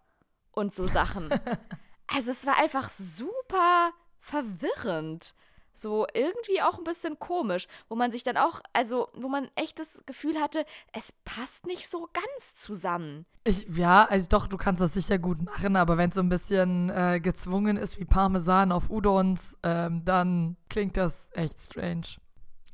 und 0.51 0.73
so 0.73 0.87
Sachen. 0.87 1.29
also 2.07 2.31
es 2.31 2.45
war 2.45 2.57
einfach 2.57 2.89
super 2.89 3.91
verwirrend 4.19 5.33
so 5.79 6.05
irgendwie 6.13 6.61
auch 6.61 6.77
ein 6.77 6.83
bisschen 6.83 7.19
komisch, 7.19 7.67
wo 7.89 7.95
man 7.95 8.11
sich 8.11 8.23
dann 8.23 8.37
auch, 8.37 8.61
also 8.73 9.09
wo 9.13 9.27
man 9.27 9.49
echt 9.55 9.79
das 9.79 10.03
Gefühl 10.05 10.39
hatte, 10.39 10.65
es 10.93 11.13
passt 11.23 11.65
nicht 11.65 11.89
so 11.89 12.09
ganz 12.13 12.55
zusammen. 12.55 13.25
Ich, 13.43 13.67
ja, 13.75 14.05
also 14.05 14.27
doch, 14.29 14.47
du 14.47 14.57
kannst 14.57 14.81
das 14.81 14.93
sicher 14.93 15.19
gut 15.19 15.41
machen, 15.43 15.75
aber 15.75 15.97
wenn 15.97 16.09
es 16.09 16.15
so 16.15 16.21
ein 16.21 16.29
bisschen 16.29 16.89
äh, 16.89 17.19
gezwungen 17.19 17.77
ist 17.77 17.99
wie 17.99 18.05
Parmesan 18.05 18.71
auf 18.71 18.89
Udons, 18.89 19.55
ähm, 19.63 20.03
dann 20.05 20.57
klingt 20.69 20.97
das 20.97 21.29
echt 21.33 21.59
strange. 21.59 22.17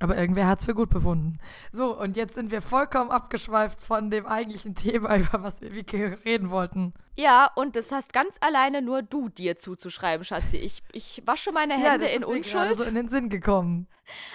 Aber 0.02 0.18
irgendwer 0.18 0.48
hat 0.48 0.60
es 0.60 0.66
für 0.66 0.74
gut 0.74 0.90
befunden. 0.90 1.38
So, 1.72 1.98
und 1.98 2.18
jetzt 2.18 2.34
sind 2.34 2.50
wir 2.50 2.64
vollkommen 2.64 3.12
abgeschweift 3.12 3.80
von 3.82 4.10
dem 4.10 4.26
eigentlichen 4.26 4.74
Thema, 4.76 5.16
über 5.16 5.44
was 5.44 5.62
wir 5.62 5.72
reden 6.26 6.50
wollten. 6.50 6.94
Ja, 7.22 7.52
und 7.54 7.76
das 7.76 7.92
hast 7.92 8.14
ganz 8.14 8.38
alleine 8.40 8.82
nur 8.82 9.04
du 9.04 9.30
dir 9.30 9.56
zuzuschreiben, 9.56 10.26
Schatzi. 10.26 10.58
Ich, 10.58 10.82
ich 10.92 11.22
wasche 11.24 11.52
meine 11.52 11.76
Hände 11.76 12.08
ja, 12.08 12.16
in 12.16 12.24
Unschuld. 12.24 12.70
Mir 12.70 12.76
so 12.76 12.84
in 12.84 12.96
den 12.96 13.10
Sinn 13.10 13.30
gekommen. 13.30 13.88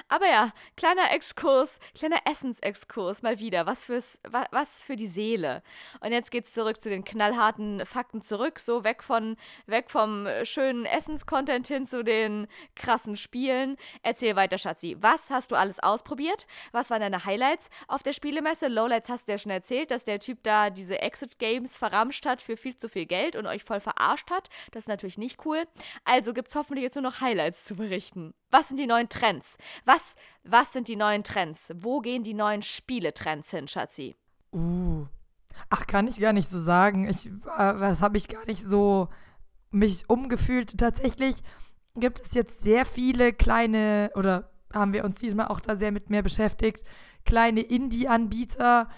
Aber 0.09 0.27
ja, 0.27 0.53
kleiner 0.77 1.12
Exkurs, 1.12 1.79
kleiner 1.94 2.18
Essensexkurs 2.25 3.22
mal 3.22 3.38
wieder. 3.38 3.66
Was 3.66 3.85
fürs, 3.85 4.18
was, 4.29 4.46
was 4.51 4.83
für 4.83 4.96
die 4.96 5.07
Seele. 5.07 5.62
Und 6.01 6.12
jetzt 6.12 6.31
geht's 6.31 6.53
zurück 6.53 6.81
zu 6.81 6.88
den 6.88 7.05
knallharten 7.05 7.85
Fakten 7.85 8.22
zurück, 8.22 8.61
so 8.61 8.85
weg 8.85 9.03
von, 9.03 9.37
weg 9.66 9.90
vom 9.90 10.29
schönen 10.44 10.87
Essenscontent 10.87 11.68
hin 11.68 11.87
zu 11.87 12.05
den 12.05 12.46
krassen 12.75 13.16
Spielen. 13.16 13.77
Erzähl 14.03 14.37
weiter, 14.37 14.59
Schatzi. 14.59 14.96
Was 15.01 15.31
hast 15.31 15.51
du 15.51 15.57
alles 15.57 15.81
ausprobiert? 15.81 16.46
Was 16.72 16.90
waren 16.90 17.01
deine 17.01 17.25
Highlights 17.25 17.68
auf 17.88 18.03
der 18.03 18.12
Spielemesse? 18.12 18.68
Lowlights 18.68 19.09
hast 19.09 19.29
du 19.29 19.33
ja 19.33 19.38
schon 19.38 19.53
erzählt, 19.53 19.90
dass 19.90 20.05
der 20.05 20.20
Typ 20.20 20.42
da 20.42 20.70
diese 20.70 21.01
Exit 21.01 21.38
Games 21.38 21.77
verramscht 21.77 22.27
hat 22.27 22.40
für 22.40 22.57
viel 22.57 22.76
zu 22.79 22.89
viel 22.89 23.07
Geld 23.07 23.37
und 23.37 23.47
euch 23.47 23.65
voll 23.65 23.81
verarscht 23.81 24.31
hat. 24.31 24.49
Das 24.73 24.85
ist 24.85 24.89
natürlich 24.89 25.19
nicht 25.19 25.45
cool. 25.45 25.65
Also 26.05 26.33
gibt 26.33 26.49
es 26.49 26.55
hoffentlich 26.55 26.83
jetzt 26.83 26.95
nur 26.95 27.03
noch 27.03 27.21
Highlights 27.21 27.65
zu 27.65 27.77
berichten. 27.77 28.35
Was 28.51 28.69
sind 28.69 28.79
die 28.79 28.87
neuen 28.87 29.09
Trends? 29.09 29.59
Was, 29.85 30.17
was 30.45 30.73
sind 30.73 30.89
die 30.89 30.97
neuen 30.97 31.25
Trends? 31.25 31.73
Wo 31.75 32.01
gehen 32.01 32.23
die 32.23 32.35
neuen 32.35 32.62
Spieletrends 32.62 33.51
hin, 33.51 33.69
Schatzi? 33.69 34.17
Uh. 34.53 35.07
Ach, 35.71 35.87
kann 35.87 36.07
ich 36.07 36.21
gar 36.21 36.33
nicht 36.33 36.51
so 36.51 36.61
sagen. 36.61 37.09
Ich, 37.09 37.27
äh, 37.27 37.31
das 37.57 38.03
habe 38.03 38.17
ich 38.17 38.29
gar 38.29 38.45
nicht 38.47 38.62
so 38.62 39.09
mich 39.71 40.09
umgefühlt. 40.09 40.79
Tatsächlich 40.79 41.37
gibt 41.95 42.21
es 42.21 42.35
jetzt 42.35 42.61
sehr 42.61 42.85
viele 42.85 43.33
kleine, 43.33 44.11
oder 44.15 44.51
haben 44.73 44.93
wir 44.93 45.05
uns 45.05 45.17
diesmal 45.17 45.49
auch 45.49 45.61
da 45.61 45.77
sehr 45.77 45.93
mit 45.93 46.11
mehr 46.11 46.23
beschäftigt, 46.23 46.85
kleine 47.25 47.61
Indie-Anbieter, 47.61 48.89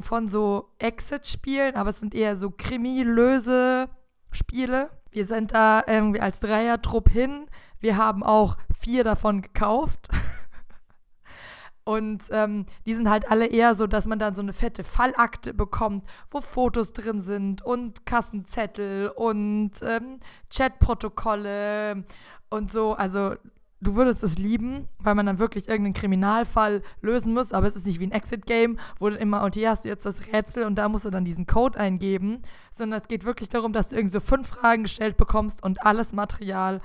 von 0.00 0.28
so 0.28 0.70
Exit-Spielen, 0.78 1.74
aber 1.74 1.90
es 1.90 2.00
sind 2.00 2.14
eher 2.14 2.36
so 2.36 2.50
Krimi-Löse 2.50 3.88
Spiele. 4.30 4.90
Wir 5.10 5.26
sind 5.26 5.54
da 5.54 5.82
irgendwie 5.86 6.20
als 6.20 6.40
Dreier-Trupp 6.40 7.08
hin. 7.08 7.46
Wir 7.80 7.96
haben 7.96 8.22
auch 8.22 8.56
vier 8.78 9.04
davon 9.04 9.42
gekauft. 9.42 10.08
Und 11.84 12.24
ähm, 12.30 12.66
die 12.84 12.94
sind 12.94 13.08
halt 13.08 13.30
alle 13.30 13.46
eher 13.46 13.76
so, 13.76 13.86
dass 13.86 14.06
man 14.06 14.18
dann 14.18 14.34
so 14.34 14.42
eine 14.42 14.52
fette 14.52 14.82
Fallakte 14.82 15.54
bekommt, 15.54 16.04
wo 16.32 16.40
Fotos 16.40 16.92
drin 16.92 17.20
sind 17.20 17.64
und 17.64 18.04
Kassenzettel 18.04 19.08
und 19.10 19.70
ähm, 19.82 20.18
Chatprotokolle 20.52 22.04
und 22.50 22.72
so. 22.72 22.94
Also 22.94 23.36
du 23.80 23.94
würdest 23.94 24.22
es 24.22 24.38
lieben, 24.38 24.88
weil 24.98 25.14
man 25.14 25.26
dann 25.26 25.38
wirklich 25.38 25.68
irgendeinen 25.68 25.94
Kriminalfall 25.94 26.82
lösen 27.00 27.34
muss, 27.34 27.52
aber 27.52 27.66
es 27.66 27.76
ist 27.76 27.86
nicht 27.86 28.00
wie 28.00 28.06
ein 28.06 28.12
Exit-Game, 28.12 28.78
wo 28.98 29.10
du 29.10 29.16
immer, 29.16 29.42
und 29.42 29.54
hier 29.54 29.70
hast 29.70 29.84
du 29.84 29.88
jetzt 29.88 30.06
das 30.06 30.32
Rätsel 30.32 30.64
und 30.64 30.76
da 30.76 30.88
musst 30.88 31.04
du 31.04 31.10
dann 31.10 31.24
diesen 31.24 31.46
Code 31.46 31.78
eingeben, 31.78 32.40
sondern 32.72 33.00
es 33.00 33.08
geht 33.08 33.24
wirklich 33.24 33.48
darum, 33.48 33.72
dass 33.72 33.90
du 33.90 33.96
irgendwie 33.96 34.12
so 34.12 34.20
fünf 34.20 34.48
Fragen 34.48 34.84
gestellt 34.84 35.16
bekommst 35.16 35.62
und 35.62 35.84
alles 35.84 36.12
Material. 36.12 36.80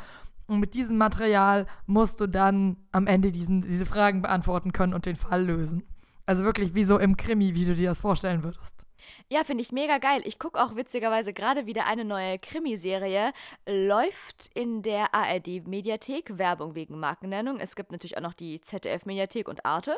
Und 0.48 0.60
mit 0.60 0.74
diesem 0.74 0.98
Material 0.98 1.66
musst 1.86 2.20
du 2.20 2.28
dann 2.28 2.78
am 2.92 3.08
Ende 3.08 3.32
diesen, 3.32 3.62
diese 3.62 3.86
Fragen 3.86 4.22
beantworten 4.22 4.74
können 4.74 4.94
und 4.94 5.06
den 5.06 5.16
Fall 5.16 5.46
lösen. 5.46 5.84
Also 6.26 6.44
wirklich 6.44 6.76
wie 6.76 6.84
so 6.84 7.00
im 7.00 7.16
Krimi, 7.16 7.56
wie 7.56 7.66
du 7.66 7.74
dir 7.74 7.90
das 7.90 8.00
vorstellen 8.02 8.44
würdest. 8.44 8.86
Ja, 9.30 9.44
finde 9.44 9.62
ich 9.62 9.72
mega 9.72 9.98
geil. 9.98 10.22
Ich 10.26 10.40
gucke 10.40 10.62
auch 10.62 10.76
witzigerweise 10.76 11.34
gerade 11.34 11.66
wieder 11.66 11.86
eine 11.86 12.06
neue 12.06 12.40
Krimiserie. 12.40 13.34
Läuft 13.68 14.50
in 14.54 14.82
der 14.82 15.14
ARD-Mediathek. 15.14 16.38
Werbung 16.38 16.76
wegen 16.76 17.00
Markennennung. 17.00 17.60
Es 17.60 17.76
gibt 17.76 17.92
natürlich 17.92 18.18
auch 18.18 18.22
noch 18.22 18.34
die 18.34 18.62
ZDF-Mediathek 18.62 19.48
und 19.48 19.66
Arte. 19.66 19.98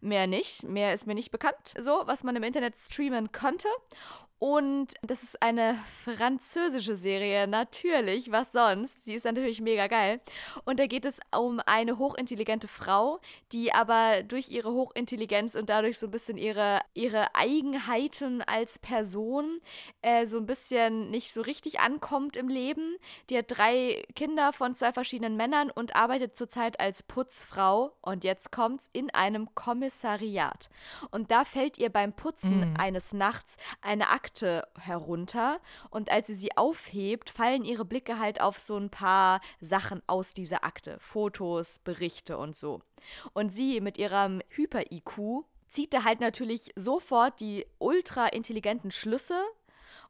Mehr 0.00 0.26
nicht. 0.26 0.62
Mehr 0.64 0.92
ist 0.92 1.06
mir 1.06 1.14
nicht 1.14 1.30
bekannt, 1.30 1.74
so, 1.78 2.02
was 2.06 2.24
man 2.24 2.36
im 2.36 2.42
Internet 2.42 2.76
streamen 2.76 3.32
könnte. 3.32 3.68
Und 4.38 4.94
das 5.02 5.22
ist 5.22 5.42
eine 5.42 5.78
französische 6.04 6.94
Serie, 6.96 7.46
natürlich, 7.46 8.30
was 8.30 8.52
sonst. 8.52 9.04
Sie 9.04 9.14
ist 9.14 9.24
natürlich 9.24 9.60
mega 9.60 9.86
geil. 9.86 10.20
Und 10.64 10.78
da 10.78 10.86
geht 10.86 11.04
es 11.04 11.20
um 11.34 11.60
eine 11.64 11.98
hochintelligente 11.98 12.68
Frau, 12.68 13.20
die 13.52 13.72
aber 13.72 14.22
durch 14.22 14.50
ihre 14.50 14.72
Hochintelligenz 14.72 15.54
und 15.54 15.70
dadurch 15.70 15.98
so 15.98 16.06
ein 16.06 16.10
bisschen 16.10 16.36
ihre, 16.36 16.80
ihre 16.92 17.34
Eigenheiten 17.34 18.42
als 18.42 18.78
Person 18.78 19.60
äh, 20.02 20.26
so 20.26 20.36
ein 20.38 20.46
bisschen 20.46 21.10
nicht 21.10 21.32
so 21.32 21.40
richtig 21.40 21.80
ankommt 21.80 22.36
im 22.36 22.48
Leben. 22.48 22.96
Die 23.30 23.38
hat 23.38 23.46
drei 23.48 24.02
Kinder 24.14 24.52
von 24.52 24.74
zwei 24.74 24.92
verschiedenen 24.92 25.36
Männern 25.36 25.70
und 25.70 25.96
arbeitet 25.96 26.36
zurzeit 26.36 26.78
als 26.78 27.02
Putzfrau. 27.02 27.92
Und 28.02 28.24
jetzt 28.24 28.52
kommt's 28.52 28.90
in 28.92 29.10
einem 29.14 29.54
Kommissariat. 29.54 30.68
Und 31.10 31.30
da 31.30 31.44
fällt 31.44 31.78
ihr 31.78 31.90
beim 31.90 32.12
Putzen 32.12 32.56
Mm. 32.56 32.76
eines 32.78 33.12
Nachts 33.12 33.56
eine 33.80 34.08
Akte 34.26 34.66
herunter 34.76 35.60
und 35.90 36.10
als 36.10 36.26
sie 36.26 36.34
sie 36.34 36.56
aufhebt, 36.56 37.30
fallen 37.30 37.64
ihre 37.64 37.84
Blicke 37.84 38.18
halt 38.18 38.40
auf 38.40 38.58
so 38.58 38.76
ein 38.76 38.90
paar 38.90 39.40
Sachen 39.60 40.02
aus 40.08 40.34
dieser 40.34 40.64
Akte, 40.64 40.96
Fotos, 40.98 41.78
Berichte 41.84 42.36
und 42.36 42.56
so. 42.56 42.80
Und 43.34 43.50
sie 43.50 43.80
mit 43.80 43.98
ihrem 43.98 44.42
Hyper-IQ 44.48 45.44
zieht 45.68 45.94
da 45.94 46.02
halt 46.02 46.18
natürlich 46.18 46.72
sofort 46.74 47.38
die 47.38 47.66
ultra 47.78 48.26
intelligenten 48.26 48.90
Schlüsse 48.90 49.40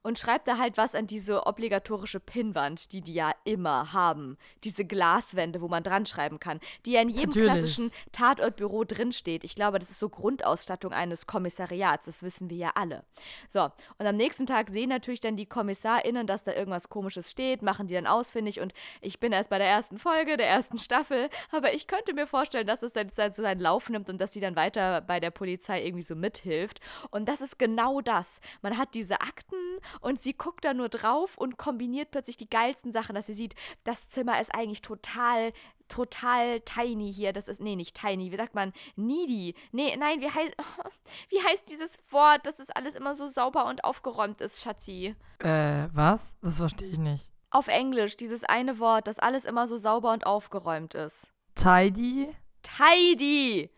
und 0.06 0.20
schreibt 0.20 0.46
da 0.46 0.56
halt 0.58 0.76
was 0.76 0.94
an 0.94 1.08
diese 1.08 1.46
obligatorische 1.46 2.20
Pinnwand, 2.20 2.92
die 2.92 3.00
die 3.00 3.12
ja 3.12 3.32
immer 3.42 3.92
haben. 3.92 4.38
Diese 4.62 4.84
Glaswände, 4.84 5.60
wo 5.60 5.66
man 5.66 5.82
dran 5.82 6.06
schreiben 6.06 6.38
kann, 6.38 6.60
die 6.84 6.92
ja 6.92 7.00
in 7.00 7.08
jedem 7.08 7.30
Natürlich. 7.30 7.50
klassischen 7.50 7.90
Tatortbüro 8.12 8.84
drinsteht. 8.84 9.42
Ich 9.42 9.56
glaube, 9.56 9.80
das 9.80 9.90
ist 9.90 9.98
so 9.98 10.08
Grundausstattung 10.08 10.92
eines 10.92 11.26
Kommissariats, 11.26 12.06
das 12.06 12.22
wissen 12.22 12.48
wir 12.50 12.56
ja 12.56 12.70
alle. 12.76 13.02
So, 13.48 13.64
und 13.98 14.06
am 14.06 14.14
nächsten 14.14 14.46
Tag 14.46 14.70
sehen 14.70 14.90
natürlich 14.90 15.18
dann 15.18 15.36
die 15.36 15.46
KommissarInnen, 15.46 16.28
dass 16.28 16.44
da 16.44 16.52
irgendwas 16.52 16.88
Komisches 16.88 17.32
steht, 17.32 17.62
machen 17.62 17.88
die 17.88 17.94
dann 17.94 18.06
ausfindig 18.06 18.60
und 18.60 18.74
ich 19.00 19.18
bin 19.18 19.32
erst 19.32 19.50
bei 19.50 19.58
der 19.58 19.66
ersten 19.66 19.98
Folge, 19.98 20.36
der 20.36 20.46
ersten 20.46 20.78
Staffel, 20.78 21.30
aber 21.50 21.74
ich 21.74 21.88
könnte 21.88 22.14
mir 22.14 22.28
vorstellen, 22.28 22.68
dass 22.68 22.84
es 22.84 22.92
dann 22.92 23.10
so 23.10 23.42
seinen 23.42 23.60
Lauf 23.60 23.88
nimmt 23.88 24.08
und 24.08 24.20
dass 24.20 24.32
sie 24.32 24.40
dann 24.40 24.54
weiter 24.54 25.00
bei 25.00 25.18
der 25.18 25.32
Polizei 25.32 25.84
irgendwie 25.84 26.04
so 26.04 26.14
mithilft. 26.14 26.78
Und 27.10 27.28
das 27.28 27.40
ist 27.40 27.58
genau 27.58 28.00
das. 28.00 28.40
Man 28.62 28.78
hat 28.78 28.94
diese 28.94 29.20
Akten 29.20 29.56
und 30.00 30.22
sie 30.22 30.34
guckt 30.34 30.64
da 30.64 30.74
nur 30.74 30.88
drauf 30.88 31.36
und 31.36 31.56
kombiniert 31.56 32.10
plötzlich 32.10 32.36
die 32.36 32.50
geilsten 32.50 32.92
Sachen, 32.92 33.14
dass 33.14 33.26
sie 33.26 33.34
sieht, 33.34 33.54
das 33.84 34.08
Zimmer 34.08 34.40
ist 34.40 34.54
eigentlich 34.54 34.82
total 34.82 35.52
total 35.88 36.60
tiny 36.60 37.12
hier. 37.12 37.32
Das 37.32 37.48
ist 37.48 37.60
nee, 37.60 37.76
nicht 37.76 38.00
tiny, 38.00 38.32
wie 38.32 38.36
sagt 38.36 38.54
man? 38.54 38.72
Needy. 38.96 39.54
Nee, 39.72 39.96
nein, 39.96 40.20
wie 40.20 40.30
heißt 40.30 40.52
wie 41.28 41.42
heißt 41.42 41.70
dieses 41.70 41.98
Wort, 42.10 42.44
dass 42.46 42.56
das 42.56 42.70
alles 42.70 42.94
immer 42.94 43.14
so 43.14 43.28
sauber 43.28 43.66
und 43.66 43.84
aufgeräumt 43.84 44.40
ist, 44.40 44.62
Schatzi? 44.62 45.14
Äh, 45.38 45.88
was? 45.92 46.38
Das 46.42 46.56
verstehe 46.56 46.88
ich 46.88 46.98
nicht. 46.98 47.32
Auf 47.50 47.68
Englisch 47.68 48.16
dieses 48.16 48.44
eine 48.44 48.78
Wort, 48.78 49.06
dass 49.06 49.18
alles 49.18 49.44
immer 49.44 49.66
so 49.66 49.76
sauber 49.76 50.12
und 50.12 50.26
aufgeräumt 50.26 50.94
ist. 50.94 51.32
Tidy? 51.54 52.34
Tidy. 52.62 53.70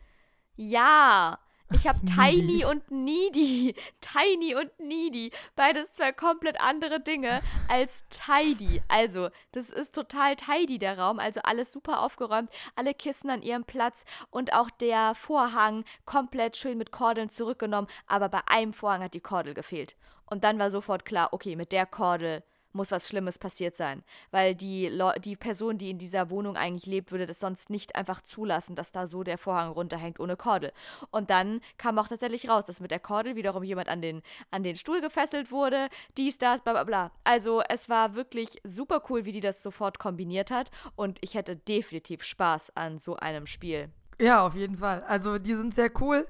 Ja. 0.57 1.39
Ich 1.73 1.87
habe. 1.87 1.99
Tiny 2.07 2.65
und 2.65 2.91
Needy. 2.91 3.75
Tiny 4.01 4.55
und 4.55 4.71
Needy. 4.79 5.31
Beides 5.57 5.93
zwei 5.93 6.13
komplett 6.13 6.61
andere 6.61 7.01
Dinge 7.01 7.43
als 7.69 8.05
Tidy. 8.09 8.83
Also, 8.89 9.29
das 9.53 9.71
ist 9.71 9.95
total 9.95 10.37
tidy, 10.37 10.79
der 10.79 10.99
Raum. 10.99 11.19
Also 11.19 11.41
alles 11.43 11.73
super 11.73 12.03
aufgeräumt. 12.03 12.51
Alle 12.77 12.95
Kissen 12.95 13.31
an 13.31 13.43
ihrem 13.43 13.65
Platz 13.65 14.05
und 14.31 14.53
auch 14.53 14.71
der 14.71 15.15
Vorhang 15.15 15.85
komplett 16.05 16.57
schön 16.57 16.79
mit 16.79 16.91
Kordeln 16.91 17.29
zurückgenommen. 17.29 17.89
Aber 18.07 18.29
bei 18.29 18.41
einem 18.47 18.73
Vorhang 18.73 19.03
hat 19.03 19.15
die 19.15 19.21
Kordel 19.21 19.55
gefehlt. 19.55 19.97
Und 20.27 20.45
dann 20.45 20.59
war 20.59 20.71
sofort 20.71 21.05
klar, 21.05 21.33
okay, 21.33 21.57
mit 21.57 21.73
der 21.73 21.87
Kordel 21.87 22.43
muss 22.79 22.91
was 22.91 23.09
Schlimmes 23.09 23.39
passiert 23.39 23.77
sein. 23.77 24.03
Weil 24.31 24.55
die, 24.55 24.91
die 25.23 25.37
Person, 25.37 25.77
die 25.77 25.91
in 25.91 25.99
dieser 25.99 26.31
Wohnung 26.31 26.57
eigentlich 26.57 26.87
lebt, 26.87 27.13
würde 27.13 27.27
das 27.27 27.41
sonst 27.41 27.69
nicht 27.69 27.97
einfach 27.97 28.23
zulassen, 28.23 28.77
dass 28.77 28.93
da 28.93 29.07
so 29.07 29.23
der 29.23 29.37
Vorhang 29.37 29.73
runterhängt 29.73 30.21
ohne 30.21 30.37
Kordel. 30.37 30.73
Und 31.11 31.29
dann 31.29 31.61
kam 31.77 31.99
auch 31.99 32.09
tatsächlich 32.09 32.49
raus, 32.49 32.65
dass 32.65 32.81
mit 32.81 32.91
der 32.91 33.01
Kordel 33.01 33.37
wiederum 33.37 33.63
jemand 33.63 33.89
an 33.89 34.01
den, 34.01 34.23
an 34.51 34.63
den 34.63 34.77
Stuhl 34.77 35.01
gefesselt 35.01 35.51
wurde, 35.51 35.89
dies, 36.17 36.39
das, 36.39 36.63
bla 36.63 36.73
bla 36.73 36.85
bla. 36.85 37.11
Also 37.25 37.63
es 37.69 37.89
war 37.89 38.15
wirklich 38.15 38.61
super 38.65 39.03
cool, 39.11 39.25
wie 39.25 39.33
die 39.33 39.41
das 39.41 39.63
sofort 39.63 39.99
kombiniert 39.99 40.51
hat. 40.51 40.71
Und 40.97 41.19
ich 41.21 41.35
hätte 41.35 41.57
definitiv 41.57 42.23
Spaß 42.23 42.77
an 42.77 42.99
so 42.99 43.17
einem 43.17 43.47
Spiel. 43.47 43.91
Ja, 44.21 44.47
auf 44.47 44.55
jeden 44.55 44.79
Fall. 44.79 45.03
Also 45.05 45.39
die 45.39 45.55
sind 45.55 45.75
sehr 45.75 45.91
cool. 46.01 46.27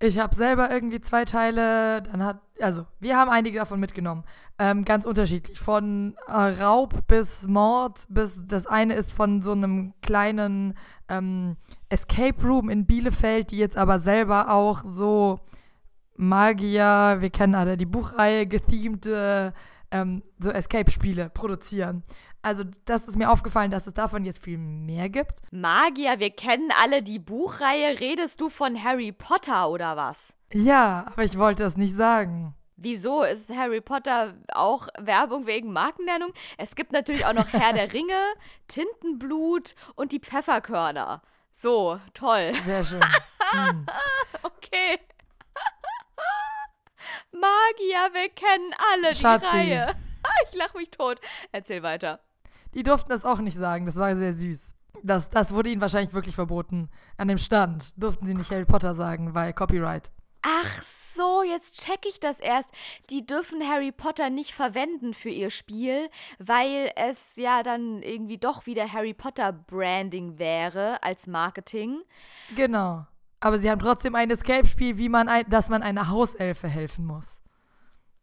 Ich 0.00 0.18
habe 0.18 0.34
selber 0.34 0.70
irgendwie 0.70 1.00
zwei 1.00 1.24
Teile, 1.24 2.02
dann 2.02 2.24
hat, 2.24 2.40
also 2.60 2.86
wir 3.00 3.16
haben 3.16 3.30
einige 3.30 3.58
davon 3.58 3.80
mitgenommen. 3.80 4.24
Ähm, 4.58 4.84
ganz 4.84 5.06
unterschiedlich. 5.06 5.58
Von 5.58 6.16
äh, 6.26 6.32
Raub 6.32 7.06
bis 7.06 7.46
Mord, 7.46 8.04
bis 8.08 8.46
das 8.46 8.66
eine 8.66 8.94
ist 8.94 9.12
von 9.12 9.42
so 9.42 9.52
einem 9.52 9.94
kleinen 10.02 10.74
ähm, 11.08 11.56
Escape 11.88 12.42
Room 12.44 12.68
in 12.68 12.86
Bielefeld, 12.86 13.50
die 13.50 13.58
jetzt 13.58 13.76
aber 13.76 13.98
selber 13.98 14.50
auch 14.50 14.82
so 14.84 15.40
Magier, 16.16 17.16
wir 17.20 17.30
kennen 17.30 17.54
alle 17.54 17.76
die 17.76 17.86
Buchreihe, 17.86 18.46
gethemte 18.46 19.52
ähm, 19.90 20.22
so 20.38 20.50
Escape-Spiele 20.50 21.30
produzieren. 21.30 22.02
Also 22.44 22.62
das 22.84 23.06
ist 23.08 23.16
mir 23.16 23.30
aufgefallen, 23.30 23.70
dass 23.70 23.86
es 23.86 23.94
davon 23.94 24.24
jetzt 24.26 24.44
viel 24.44 24.58
mehr 24.58 25.08
gibt. 25.08 25.40
Magier, 25.50 26.18
wir 26.20 26.30
kennen 26.30 26.70
alle 26.82 27.02
die 27.02 27.18
Buchreihe. 27.18 27.98
Redest 28.00 28.40
du 28.40 28.50
von 28.50 28.82
Harry 28.84 29.12
Potter 29.12 29.70
oder 29.70 29.96
was? 29.96 30.34
Ja, 30.52 31.06
aber 31.06 31.24
ich 31.24 31.38
wollte 31.38 31.62
das 31.62 31.78
nicht 31.78 31.94
sagen. 31.94 32.54
Wieso 32.76 33.22
ist 33.22 33.48
Harry 33.50 33.80
Potter 33.80 34.34
auch 34.52 34.88
Werbung 34.98 35.46
wegen 35.46 35.72
Markennennung? 35.72 36.34
Es 36.58 36.76
gibt 36.76 36.92
natürlich 36.92 37.24
auch 37.24 37.32
noch 37.32 37.50
Herr 37.50 37.72
der 37.72 37.92
Ringe, 37.94 38.20
Tintenblut 38.68 39.74
und 39.94 40.12
die 40.12 40.20
Pfefferkörner. 40.20 41.22
So, 41.52 41.98
toll. 42.12 42.52
Sehr 42.64 42.84
schön. 42.84 43.00
Hm. 43.50 43.86
Okay. 44.42 44.98
Magier, 47.30 48.12
wir 48.12 48.28
kennen 48.30 48.74
alle 48.92 49.10
die 49.12 49.18
Schatzi. 49.18 49.46
Reihe. 49.46 49.94
Ich 50.50 50.54
lach 50.56 50.72
mich 50.74 50.90
tot. 50.90 51.20
Erzähl 51.52 51.82
weiter. 51.82 52.18
Die 52.74 52.82
durften 52.82 53.10
das 53.10 53.24
auch 53.24 53.38
nicht 53.38 53.56
sagen, 53.56 53.86
das 53.86 53.96
war 53.96 54.16
sehr 54.16 54.32
süß. 54.32 54.74
Das, 55.02 55.28
das 55.30 55.52
wurde 55.52 55.70
ihnen 55.70 55.80
wahrscheinlich 55.80 56.14
wirklich 56.14 56.34
verboten. 56.34 56.88
An 57.16 57.28
dem 57.28 57.38
Stand 57.38 57.92
durften 58.00 58.26
sie 58.26 58.34
nicht 58.34 58.50
Harry 58.50 58.64
Potter 58.64 58.94
sagen, 58.94 59.34
weil 59.34 59.52
Copyright. 59.52 60.10
Ach 60.42 60.82
so, 60.82 61.42
jetzt 61.42 61.80
check 61.80 62.00
ich 62.06 62.20
das 62.20 62.38
erst. 62.40 62.70
Die 63.10 63.24
dürfen 63.24 63.62
Harry 63.68 63.92
Potter 63.92 64.28
nicht 64.30 64.52
verwenden 64.52 65.14
für 65.14 65.30
ihr 65.30 65.50
Spiel, 65.50 66.08
weil 66.38 66.90
es 66.96 67.36
ja 67.36 67.62
dann 67.62 68.02
irgendwie 68.02 68.38
doch 68.38 68.66
wieder 68.66 68.92
Harry 68.92 69.14
Potter 69.14 69.52
Branding 69.52 70.38
wäre 70.38 71.02
als 71.02 71.26
Marketing. 71.26 72.00
Genau. 72.56 73.06
Aber 73.40 73.58
sie 73.58 73.70
haben 73.70 73.80
trotzdem 73.80 74.14
ein 74.14 74.30
Escape-Spiel, 74.30 74.96
wie 74.98 75.08
man 75.08 75.28
ein, 75.28 75.48
dass 75.48 75.68
man 75.70 75.82
einer 75.82 76.08
Hauselfe 76.08 76.68
helfen 76.68 77.06
muss. 77.06 77.40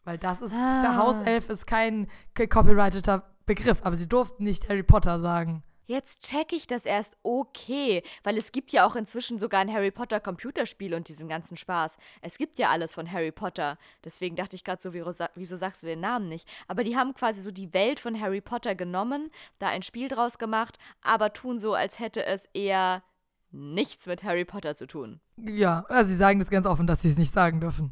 Weil 0.04 0.18
das 0.18 0.42
ist, 0.42 0.54
Ah. 0.54 0.82
der 0.82 0.98
Hauself 0.98 1.50
ist 1.50 1.68
kein 1.68 2.08
ke- 2.34 2.48
copyrighteter 2.48 3.24
Begriff, 3.46 3.80
aber 3.84 3.96
sie 3.96 4.08
durften 4.08 4.44
nicht 4.44 4.70
Harry 4.70 4.84
Potter 4.84 5.20
sagen. 5.20 5.64
Jetzt 5.88 6.22
check 6.22 6.54
ich 6.54 6.68
das 6.68 6.86
erst. 6.86 7.18
Okay, 7.22 8.02
weil 8.24 8.38
es 8.38 8.54
gibt 8.54 8.72
ja 8.72 8.86
auch 8.86 8.96
inzwischen 8.96 9.40
sogar 9.40 9.60
ein 9.60 9.74
Harry 9.74 9.92
Potter 9.92 10.22
Computerspiel 10.22 10.94
und 10.94 11.10
diesen 11.10 11.28
ganzen 11.28 11.58
Spaß. 11.58 11.98
Es 12.22 12.38
gibt 12.38 12.58
ja 12.60 12.70
alles 12.70 12.94
von 12.94 13.12
Harry 13.12 13.32
Potter. 13.34 13.78
Deswegen 14.06 14.38
dachte 14.38 14.56
ich 14.56 14.64
gerade 14.64 14.82
so, 14.82 14.94
wieso, 14.94 15.12
sa- 15.12 15.30
wieso 15.36 15.58
sagst 15.58 15.84
du 15.84 15.88
den 15.88 16.00
Namen 16.00 16.30
nicht? 16.30 16.48
Aber 16.70 16.86
die 16.86 16.96
haben 16.96 17.14
quasi 17.14 17.42
so 17.42 17.52
die 17.52 17.74
Welt 17.74 18.00
von 18.00 18.22
Harry 18.22 18.40
Potter 18.40 18.74
genommen, 18.74 19.32
da 19.60 19.68
ein 19.68 19.82
Spiel 19.84 20.08
draus 20.08 20.38
gemacht, 20.38 20.78
aber 21.02 21.34
tun 21.34 21.60
so, 21.60 21.74
als 21.74 22.00
hätte 22.00 22.26
es 22.26 22.46
eher 22.54 23.04
nichts 23.50 24.08
mit 24.08 24.24
Harry 24.24 24.46
Potter 24.46 24.76
zu 24.76 24.88
tun. 24.88 25.20
Ja, 25.36 25.84
also 25.90 26.10
sie 26.10 26.16
sagen 26.16 26.40
das 26.40 26.50
ganz 26.50 26.66
offen, 26.66 26.88
dass 26.88 27.02
sie 27.02 27.10
es 27.10 27.18
nicht 27.18 27.34
sagen 27.34 27.60
dürfen. 27.60 27.92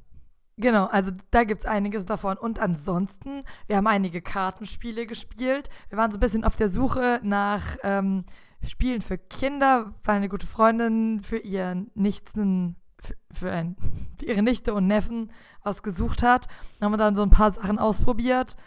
Genau, 0.59 0.87
also 0.87 1.11
da 1.31 1.45
gibt 1.45 1.61
es 1.61 1.65
einiges 1.65 2.05
davon. 2.05 2.35
Und 2.35 2.59
ansonsten, 2.59 3.43
wir 3.67 3.77
haben 3.77 3.87
einige 3.87 4.21
Kartenspiele 4.21 5.05
gespielt. 5.05 5.69
Wir 5.87 5.97
waren 5.97 6.11
so 6.11 6.17
ein 6.17 6.19
bisschen 6.19 6.43
auf 6.43 6.57
der 6.57 6.67
Suche 6.67 7.21
nach 7.23 7.77
ähm, 7.83 8.25
Spielen 8.67 9.01
für 9.01 9.17
Kinder, 9.17 9.93
weil 10.03 10.17
eine 10.17 10.27
gute 10.27 10.47
Freundin 10.47 11.21
für 11.21 11.37
ihren 11.37 11.91
Nichten, 11.95 12.75
für, 12.99 13.15
für, 13.31 13.51
ein, 13.51 13.77
für 14.19 14.25
ihre 14.25 14.41
Nichte 14.41 14.73
und 14.73 14.85
Neffen 14.85 15.31
was 15.63 15.81
gesucht 15.81 16.23
hat. 16.23 16.47
Da 16.79 16.85
haben 16.85 16.91
wir 16.91 16.97
dann 16.97 17.15
so 17.15 17.21
ein 17.21 17.29
paar 17.29 17.53
Sachen 17.53 17.79
ausprobiert. 17.79 18.57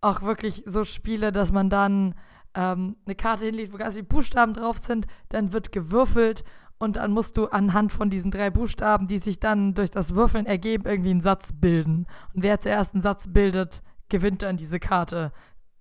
Auch 0.00 0.22
wirklich 0.22 0.62
so 0.64 0.84
Spiele, 0.84 1.30
dass 1.30 1.52
man 1.52 1.68
dann 1.68 2.14
ähm, 2.54 2.96
eine 3.04 3.16
Karte 3.16 3.44
hinlegt, 3.44 3.70
wo 3.70 3.76
ganz 3.76 3.96
viele 3.96 4.06
Buchstaben 4.06 4.54
drauf 4.54 4.78
sind, 4.78 5.06
dann 5.28 5.52
wird 5.52 5.72
gewürfelt 5.72 6.42
und 6.78 6.96
dann 6.96 7.12
musst 7.12 7.36
du 7.36 7.46
anhand 7.46 7.92
von 7.92 8.10
diesen 8.10 8.30
drei 8.30 8.50
Buchstaben, 8.50 9.06
die 9.06 9.18
sich 9.18 9.40
dann 9.40 9.74
durch 9.74 9.90
das 9.90 10.14
Würfeln 10.14 10.46
ergeben, 10.46 10.84
irgendwie 10.86 11.10
einen 11.10 11.20
Satz 11.20 11.50
bilden. 11.52 12.06
Und 12.34 12.42
wer 12.42 12.60
zuerst 12.60 12.94
einen 12.94 13.02
Satz 13.02 13.26
bildet, 13.28 13.82
gewinnt 14.08 14.42
dann 14.42 14.56
diese 14.56 14.80
Karte. 14.80 15.32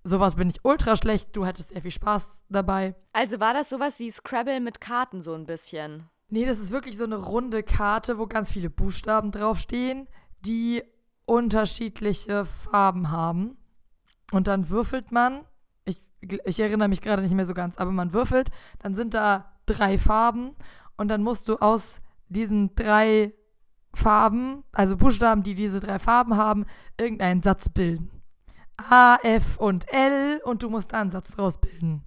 Sowas 0.04 0.36
bin 0.36 0.50
ich 0.50 0.64
ultra 0.64 0.96
schlecht. 0.96 1.30
Du 1.36 1.46
hattest 1.46 1.70
sehr 1.70 1.82
viel 1.82 1.92
Spaß 1.92 2.44
dabei. 2.50 2.96
Also 3.14 3.40
war 3.40 3.54
das 3.54 3.70
sowas 3.70 4.00
wie 4.00 4.12
Scrabble 4.12 4.60
mit 4.60 4.82
Karten 4.82 5.22
so 5.22 5.34
ein 5.34 5.46
bisschen? 5.46 6.10
Nee, 6.30 6.46
das 6.46 6.60
ist 6.60 6.72
wirklich 6.72 6.98
so 6.98 7.04
eine 7.04 7.18
runde 7.18 7.64
Karte, 7.64 8.18
wo 8.18 8.28
ganz 8.28 8.52
viele 8.52 8.70
Buchstaben 8.70 9.32
draufstehen, 9.32 10.08
die 10.42 10.84
unterschiedliche 11.26 12.46
Farben 12.46 13.12
haben. 13.12 13.58
Und 14.32 14.48
dann 14.48 14.70
würfelt 14.70 15.12
man, 15.12 15.46
ich, 15.86 16.02
ich 16.22 16.60
erinnere 16.60 16.88
mich 16.88 17.02
gerade 17.02 17.22
nicht 17.22 17.36
mehr 17.36 17.46
so 17.46 17.54
ganz, 17.54 17.78
aber 17.78 17.92
man 17.92 18.14
würfelt, 18.14 18.50
dann 18.80 18.96
sind 18.96 19.14
da 19.14 19.54
drei 19.66 19.98
Farben 19.98 20.56
und 20.98 21.08
dann 21.08 21.24
musst 21.24 21.48
du 21.48 21.58
aus 21.58 22.02
diesen 22.30 22.76
drei 22.76 23.34
Farben, 23.94 24.64
also 24.72 24.98
Buchstaben, 24.98 25.44
die 25.44 25.56
diese 25.56 25.80
drei 25.80 26.00
Farben 26.00 26.36
haben, 26.36 26.66
irgendeinen 27.00 27.42
Satz 27.42 27.70
bilden. 27.70 28.10
A, 28.78 29.18
F 29.22 29.58
und 29.58 29.92
L 29.94 30.42
und 30.44 30.64
du 30.64 30.70
musst 30.70 30.94
da 30.94 31.02
einen 31.02 31.12
Satz 31.12 31.32
draus 31.32 31.60
bilden. 31.60 32.04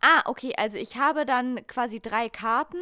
Ah, 0.00 0.22
okay, 0.26 0.52
also 0.56 0.78
ich 0.78 0.96
habe 0.96 1.24
dann 1.24 1.66
quasi 1.66 2.00
drei 2.00 2.28
Karten 2.28 2.78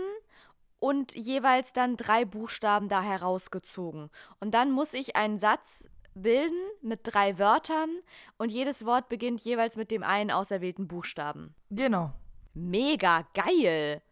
und 0.81 1.15
jeweils 1.15 1.73
dann 1.73 1.97
drei 1.97 2.25
Buchstaben 2.25 2.89
da 2.89 3.03
herausgezogen. 3.03 4.11
Und 4.41 4.55
dann 4.55 4.71
muss 4.71 4.95
ich 4.95 5.17
einen 5.17 5.39
Satz 5.39 5.89
bilden 6.15 6.59
mit 6.83 7.01
drei 7.05 7.39
Wörtern 7.39 7.91
und 8.39 8.51
jedes 8.51 8.85
Wort 8.85 9.09
beginnt 9.09 9.41
jeweils 9.43 9.77
mit 9.77 9.91
dem 9.91 10.03
einen 10.03 10.31
auserwählten 10.31 10.89
Buchstaben. 10.89 11.55
Genau. 11.71 12.13
Mega 12.55 13.25
geil. 13.35 14.03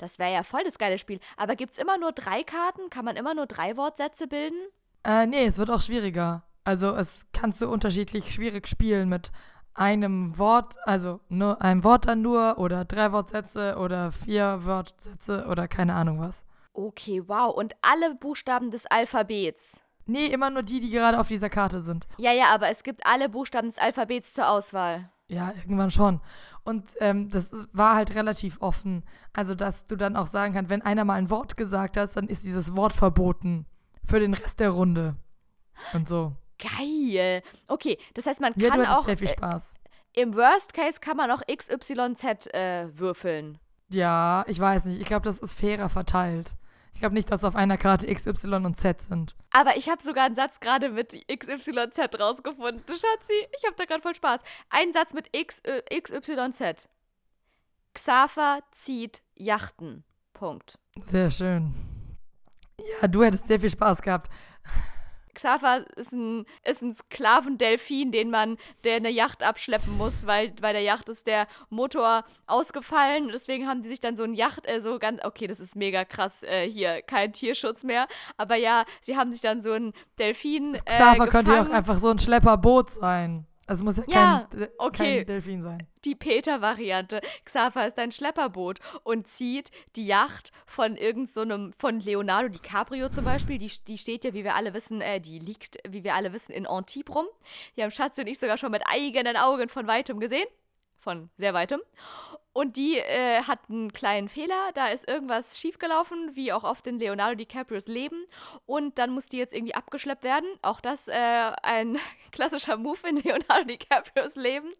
Das 0.00 0.18
wäre 0.18 0.32
ja 0.32 0.42
voll 0.42 0.64
das 0.64 0.78
geile 0.78 0.98
Spiel. 0.98 1.20
Aber 1.36 1.56
gibt 1.56 1.74
es 1.74 1.78
immer 1.78 1.98
nur 1.98 2.12
drei 2.12 2.42
Karten? 2.42 2.88
Kann 2.88 3.04
man 3.04 3.16
immer 3.16 3.34
nur 3.34 3.46
drei 3.46 3.76
Wortsätze 3.76 4.26
bilden? 4.26 4.58
Äh, 5.04 5.26
nee, 5.26 5.44
es 5.44 5.58
wird 5.58 5.70
auch 5.70 5.82
schwieriger. 5.82 6.42
Also 6.64 6.94
es 6.94 7.26
kannst 7.34 7.60
du 7.60 7.68
unterschiedlich 7.68 8.32
schwierig 8.32 8.66
spielen 8.66 9.10
mit 9.10 9.30
einem 9.74 10.38
Wort, 10.38 10.76
also 10.84 11.20
nur 11.28 11.60
einem 11.60 11.84
Wort 11.84 12.06
dann 12.06 12.22
nur 12.22 12.58
oder 12.58 12.86
drei 12.86 13.12
Wortsätze 13.12 13.76
oder 13.76 14.10
vier 14.10 14.64
Wortsätze 14.64 15.46
oder 15.46 15.68
keine 15.68 15.94
Ahnung 15.94 16.18
was. 16.18 16.46
Okay, 16.72 17.22
wow. 17.26 17.54
Und 17.54 17.74
alle 17.82 18.14
Buchstaben 18.14 18.70
des 18.70 18.86
Alphabets. 18.86 19.82
Nee, 20.06 20.26
immer 20.26 20.50
nur 20.50 20.62
die, 20.62 20.80
die 20.80 20.90
gerade 20.90 21.18
auf 21.20 21.28
dieser 21.28 21.48
Karte 21.50 21.80
sind. 21.80 22.06
Ja, 22.18 22.32
ja, 22.32 22.46
aber 22.52 22.68
es 22.70 22.82
gibt 22.82 23.06
alle 23.06 23.28
Buchstaben 23.28 23.68
des 23.68 23.78
Alphabets 23.78 24.32
zur 24.34 24.48
Auswahl. 24.48 25.10
Ja, 25.28 25.52
irgendwann 25.56 25.90
schon. 25.92 26.20
Und 26.64 26.90
ähm, 26.98 27.30
das 27.30 27.52
war 27.72 27.94
halt 27.94 28.14
relativ 28.16 28.60
offen. 28.60 29.04
Also, 29.32 29.54
dass 29.54 29.86
du 29.86 29.94
dann 29.96 30.16
auch 30.16 30.26
sagen 30.26 30.54
kannst, 30.54 30.70
wenn 30.70 30.82
einer 30.82 31.04
mal 31.04 31.14
ein 31.14 31.30
Wort 31.30 31.56
gesagt 31.56 31.96
hast, 31.96 32.16
dann 32.16 32.26
ist 32.26 32.42
dieses 32.42 32.74
Wort 32.74 32.92
verboten. 32.92 33.66
Für 34.04 34.18
den 34.18 34.34
Rest 34.34 34.58
der 34.58 34.70
Runde. 34.70 35.14
Und 35.92 36.08
so. 36.08 36.32
Geil. 36.58 37.42
Okay, 37.68 37.96
das 38.14 38.26
heißt, 38.26 38.40
man 38.40 38.52
Ja, 38.56 38.70
kann 38.70 38.84
auch. 38.86 39.04
sehr 39.06 39.16
viel 39.18 39.28
äh, 39.28 39.32
Spaß. 39.32 39.74
Im 40.14 40.34
Worst 40.34 40.74
Case 40.74 40.98
kann 41.00 41.16
man 41.16 41.30
auch 41.30 41.42
XYZ 41.46 42.48
äh, 42.52 42.88
würfeln. 42.98 43.58
Ja, 43.92 44.44
ich 44.48 44.58
weiß 44.58 44.86
nicht. 44.86 45.00
Ich 45.00 45.06
glaube, 45.06 45.24
das 45.24 45.38
ist 45.38 45.52
fairer 45.54 45.88
verteilt. 45.88 46.56
Ich 46.94 47.00
glaube 47.00 47.14
nicht, 47.14 47.30
dass 47.30 47.44
auf 47.44 47.56
einer 47.56 47.78
Karte 47.78 48.08
X, 48.08 48.26
Y 48.26 48.66
und 48.66 48.76
Z 48.78 49.02
sind. 49.02 49.34
Aber 49.52 49.76
ich 49.76 49.88
habe 49.88 50.02
sogar 50.02 50.26
einen 50.26 50.34
Satz 50.36 50.60
gerade 50.60 50.90
mit 50.90 51.12
XYZ 51.28 52.20
rausgefunden. 52.20 52.82
Schatzi, 52.86 53.48
ich 53.56 53.64
habe 53.64 53.76
da 53.76 53.84
gerade 53.84 54.02
voll 54.02 54.14
Spaß. 54.14 54.42
Ein 54.68 54.92
Satz 54.92 55.14
mit 55.14 55.34
X, 55.34 55.60
äh, 55.60 55.82
XYZ. 56.00 56.88
Xaver 57.94 58.60
zieht 58.72 59.22
Yachten. 59.34 60.04
Punkt. 60.32 60.78
Sehr 61.02 61.30
schön. 61.30 61.74
Ja, 63.00 63.08
du 63.08 63.24
hättest 63.24 63.46
sehr 63.46 63.60
viel 63.60 63.70
Spaß 63.70 64.02
gehabt. 64.02 64.30
Xaver 65.40 65.84
ist 65.96 66.12
ein, 66.12 66.44
ist 66.64 66.82
ein 66.82 66.94
Sklavendelfin, 66.94 68.12
den 68.12 68.30
man, 68.30 68.58
der 68.84 68.96
eine 68.96 69.10
Yacht 69.10 69.42
abschleppen 69.42 69.96
muss, 69.96 70.26
weil 70.26 70.50
bei 70.60 70.72
der 70.72 70.82
Yacht 70.82 71.08
ist 71.08 71.26
der 71.26 71.46
Motor 71.70 72.24
ausgefallen. 72.46 73.30
Deswegen 73.32 73.66
haben 73.66 73.82
die 73.82 73.88
sich 73.88 74.00
dann 74.00 74.16
so 74.16 74.22
ein 74.24 74.34
Yacht, 74.34 74.66
äh, 74.66 74.80
so 74.80 74.98
ganz, 74.98 75.24
okay, 75.24 75.46
das 75.46 75.60
ist 75.60 75.76
mega 75.76 76.04
krass, 76.04 76.42
äh, 76.42 76.68
hier 76.68 77.00
kein 77.02 77.32
Tierschutz 77.32 77.84
mehr. 77.84 78.06
Aber 78.36 78.56
ja, 78.56 78.84
sie 79.00 79.16
haben 79.16 79.32
sich 79.32 79.40
dann 79.40 79.62
so 79.62 79.72
ein 79.72 79.92
Delfin. 80.18 80.74
Das 80.74 80.82
Äh, 80.82 80.90
Xaver 80.90 81.26
könnte 81.28 81.52
ja 81.52 81.62
auch 81.62 81.70
einfach 81.70 81.98
so 81.98 82.10
ein 82.10 82.18
Schlepperboot 82.18 82.90
sein. 82.90 83.46
Also 83.70 83.84
muss 83.84 83.96
ja, 83.96 84.02
Ja, 84.08 84.48
kein, 84.50 84.58
De- 84.60 84.70
okay. 84.78 85.16
kein 85.18 85.26
Delfin 85.26 85.62
sein. 85.62 85.86
die 86.04 86.16
Peter-Variante. 86.16 87.20
Xaver 87.44 87.86
ist 87.86 87.98
ein 87.98 88.10
Schlepperboot 88.10 88.78
und 89.04 89.28
zieht 89.28 89.70
die 89.94 90.06
Yacht 90.06 90.50
von 90.66 90.96
irgendeinem, 90.96 91.72
von 91.78 92.00
Leonardo 92.00 92.48
DiCaprio 92.48 93.08
zum 93.10 93.24
Beispiel. 93.24 93.58
Die, 93.58 93.70
die 93.86 93.96
steht 93.96 94.24
ja, 94.24 94.34
wie 94.34 94.42
wir 94.42 94.56
alle 94.56 94.74
wissen, 94.74 95.00
äh, 95.00 95.20
die 95.20 95.38
liegt, 95.38 95.78
wie 95.88 96.02
wir 96.02 96.14
alle 96.16 96.32
wissen, 96.32 96.52
in 96.52 96.66
Antibes 96.66 97.14
rum. 97.14 97.26
Die 97.76 97.82
haben 97.84 97.92
Schatz 97.92 98.18
und 98.18 98.26
ich 98.26 98.38
sogar 98.40 98.58
schon 98.58 98.72
mit 98.72 98.82
eigenen 98.86 99.36
Augen 99.36 99.68
von 99.68 99.86
weitem 99.86 100.18
gesehen. 100.18 100.46
Von 101.00 101.30
sehr 101.36 101.54
weitem. 101.54 101.80
Und 102.52 102.76
die 102.76 102.98
äh, 102.98 103.42
hat 103.44 103.60
einen 103.68 103.92
kleinen 103.92 104.28
Fehler. 104.28 104.72
Da 104.74 104.88
ist 104.88 105.06
irgendwas 105.06 105.58
schiefgelaufen, 105.58 106.34
wie 106.34 106.52
auch 106.52 106.64
oft 106.64 106.86
in 106.86 106.98
Leonardo 106.98 107.36
DiCaprios 107.36 107.86
Leben. 107.86 108.26
Und 108.66 108.98
dann 108.98 109.10
muss 109.10 109.28
die 109.28 109.38
jetzt 109.38 109.54
irgendwie 109.54 109.74
abgeschleppt 109.74 110.24
werden. 110.24 110.48
Auch 110.60 110.80
das 110.80 111.06
äh, 111.06 111.52
ein 111.62 111.98
klassischer 112.32 112.76
Move 112.76 113.08
in 113.08 113.16
Leonardo 113.18 113.64
DiCaprios 113.64 114.34
Leben. 114.34 114.72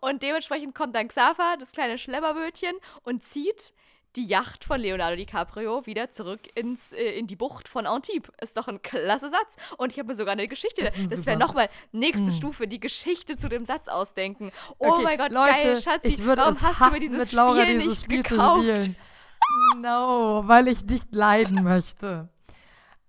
Und 0.00 0.22
dementsprechend 0.22 0.74
kommt 0.74 0.94
dann 0.94 1.08
Xaver, 1.08 1.56
das 1.58 1.72
kleine 1.72 1.96
Schlepperbötchen, 1.96 2.76
und 3.02 3.24
zieht 3.24 3.72
die 4.16 4.24
Yacht 4.24 4.64
von 4.64 4.80
Leonardo 4.80 5.16
DiCaprio 5.16 5.86
wieder 5.86 6.10
zurück 6.10 6.40
ins, 6.54 6.92
äh, 6.92 7.18
in 7.18 7.26
die 7.26 7.36
Bucht 7.36 7.68
von 7.68 7.86
Antibes. 7.86 8.30
Ist 8.40 8.56
doch 8.56 8.66
ein 8.68 8.82
klasse 8.82 9.30
Satz. 9.30 9.56
Und 9.76 9.92
ich 9.92 9.98
habe 9.98 10.08
mir 10.08 10.14
sogar 10.14 10.32
eine 10.32 10.48
Geschichte. 10.48 10.82
Das 10.82 10.94
Das 11.10 11.26
wäre 11.26 11.38
nochmal 11.38 11.68
nächste 11.92 12.28
Mm. 12.30 12.32
Stufe, 12.32 12.66
die 12.66 12.80
Geschichte 12.80 13.36
zu 13.36 13.48
dem 13.48 13.64
Satz 13.64 13.88
ausdenken. 13.88 14.50
Oh 14.78 14.88
Okay, 14.92 15.02
mein 15.04 15.18
Gott, 15.18 15.32
Leute, 15.32 15.52
geil, 15.52 15.80
Schatzi. 15.82 16.06
ich 16.08 16.24
würde 16.24 16.42
warum 16.42 16.54
es 16.56 16.62
hast 16.62 16.80
hassen, 16.80 16.92
du 16.94 16.98
mir 16.98 17.00
dieses 17.00 17.18
mit 17.18 17.32
Laura 17.32 17.62
Spiel 17.62 17.78
dieses 17.78 17.88
nicht 17.88 18.04
Spiel 18.04 18.22
gekauft? 18.22 18.64
zu 18.64 18.82
spielen. 18.82 18.96
No, 19.80 20.42
weil 20.46 20.68
ich 20.68 20.84
nicht 20.84 21.14
leiden 21.14 21.62
möchte. 21.62 22.28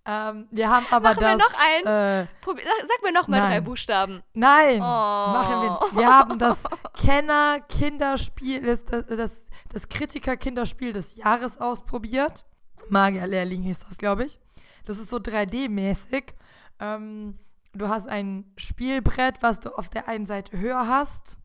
Ähm, 0.10 0.48
wir 0.52 0.70
haben 0.70 0.86
aber 0.90 1.10
Machen 1.10 1.20
wir 1.22 1.38
das. 1.38 1.40
noch 1.40 1.60
eins? 1.60 1.86
Äh, 1.86 2.28
Probier, 2.42 2.64
sag, 2.88 3.04
mir 3.04 3.12
nochmal 3.12 3.42
drei 3.42 3.50
Nein. 3.50 3.64
Buchstaben. 3.66 4.24
nein, 4.34 4.78
Oh. 4.78 4.82
machen 4.82 5.62
wir 5.62 5.70
nicht. 5.70 5.96
Wir 5.98 6.08
haben 6.08 6.40
das 6.40 6.64
Kenner-Kinderspiel, 6.94 8.62
das, 8.66 8.84
das, 8.86 9.06
das, 9.08 9.46
das 9.72 9.90
Kritiker-Kinderspiel 9.90 10.94
des 10.94 11.16
Jahres 11.16 11.60
ausprobiert. 11.60 12.46
Magierlehrling 12.90 13.64
hieß 13.64 13.86
das, 13.88 13.98
glaube 13.98 14.26
ich. 14.26 14.40
Das 14.86 14.98
ist 14.98 15.10
so 15.10 15.18
3D-mäßig. 15.18 16.34
Ähm, 16.80 17.38
du 17.74 17.90
hast 17.90 18.08
ein 18.08 18.52
Spielbrett, 18.58 19.42
was 19.42 19.60
du 19.60 19.72
auf 19.78 19.90
der 19.90 20.08
einen 20.08 20.26
Seite 20.26 20.58
höher 20.58 20.88
hast. 20.88 21.38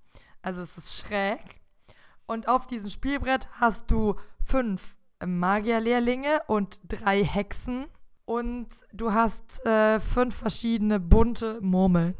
Also 0.42 0.62
es 0.62 0.76
ist 0.76 0.96
schräg. 0.96 1.40
Und 2.26 2.48
auf 2.48 2.66
diesem 2.66 2.90
Spielbrett 2.90 3.48
hast 3.60 3.90
du 3.90 4.14
fünf 4.44 4.94
Magierlehrlinge 5.24 6.42
und 6.46 6.78
drei 6.86 7.24
Hexen. 7.24 7.86
Und 8.24 8.68
du 8.92 9.12
hast 9.12 9.64
äh, 9.66 9.98
fünf 10.00 10.36
verschiedene 10.36 11.00
bunte 11.00 11.60
Murmeln. 11.60 12.14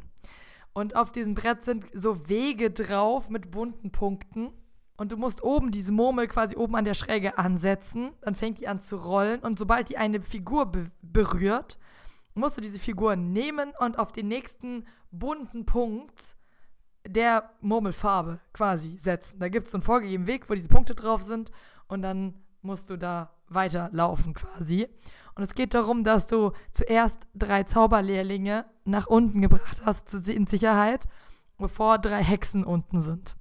Und 0.73 0.97
auf 0.97 1.13
diesem 1.13 1.35
Brett 1.35 1.65
sind 1.65 1.85
so 1.93 2.29
Wege 2.29 2.71
drauf 2.71 3.29
mit 3.29 3.51
bunten 3.51 3.93
Punkten. 3.93 4.53
Und 4.97 5.13
du 5.13 5.17
musst 5.17 5.43
oben 5.43 5.71
diese 5.71 5.93
Murmel 5.93 6.29
quasi 6.29 6.57
oben 6.57 6.77
an 6.77 6.85
der 6.85 6.95
Schräge 6.95 7.39
ansetzen. 7.39 8.13
Dann 8.21 8.35
fängt 8.35 8.61
die 8.61 8.69
an 8.69 8.81
zu 8.81 8.97
rollen. 8.97 9.41
Und 9.41 9.59
sobald 9.59 9.89
die 9.89 9.99
eine 9.99 10.23
Figur 10.23 10.67
be 10.67 10.85
berührt, 11.03 11.79
musst 12.35 12.57
du 12.57 12.61
diese 12.61 12.79
Figur 12.79 13.17
nehmen 13.17 13.73
und 13.79 13.99
auf 13.99 14.13
den 14.13 14.29
nächsten 14.29 14.87
bunten 15.11 15.67
Punkt 15.67 16.37
der 17.07 17.51
Murmelfarbe 17.61 18.41
quasi 18.53 18.97
setzen. 18.97 19.41
Da 19.41 19.49
gibt 19.49 19.67
es 19.67 19.73
so 19.73 19.77
einen 19.77 19.83
vorgegebenen 19.83 20.27
Weg, 20.27 20.49
wo 20.49 20.55
diese 20.55 20.69
Punkte 20.69 20.95
drauf 20.95 21.23
sind. 21.23 21.51
Und 21.89 22.03
dann 22.03 22.43
musst 22.63 22.89
du 22.89 22.97
da 22.97 23.35
weiterlaufen 23.49 24.35
quasi. 24.35 24.89
Und 25.35 25.43
es 25.43 25.55
geht 25.55 25.74
darum, 25.74 26.05
dass 26.05 26.26
du 26.26 26.53
zuerst 26.70 27.26
drei 27.35 27.64
Zauberlehrlinge 27.64 28.66
nach 28.85 29.07
unten 29.07 29.41
gebracht 29.41 29.83
hast, 29.85 30.12
in 30.28 30.47
Sicherheit, 30.47 31.05
bevor 31.59 31.99
drei 31.99 32.22
Hexen 32.22 32.64
unten 32.64 32.99
sind. 32.99 33.37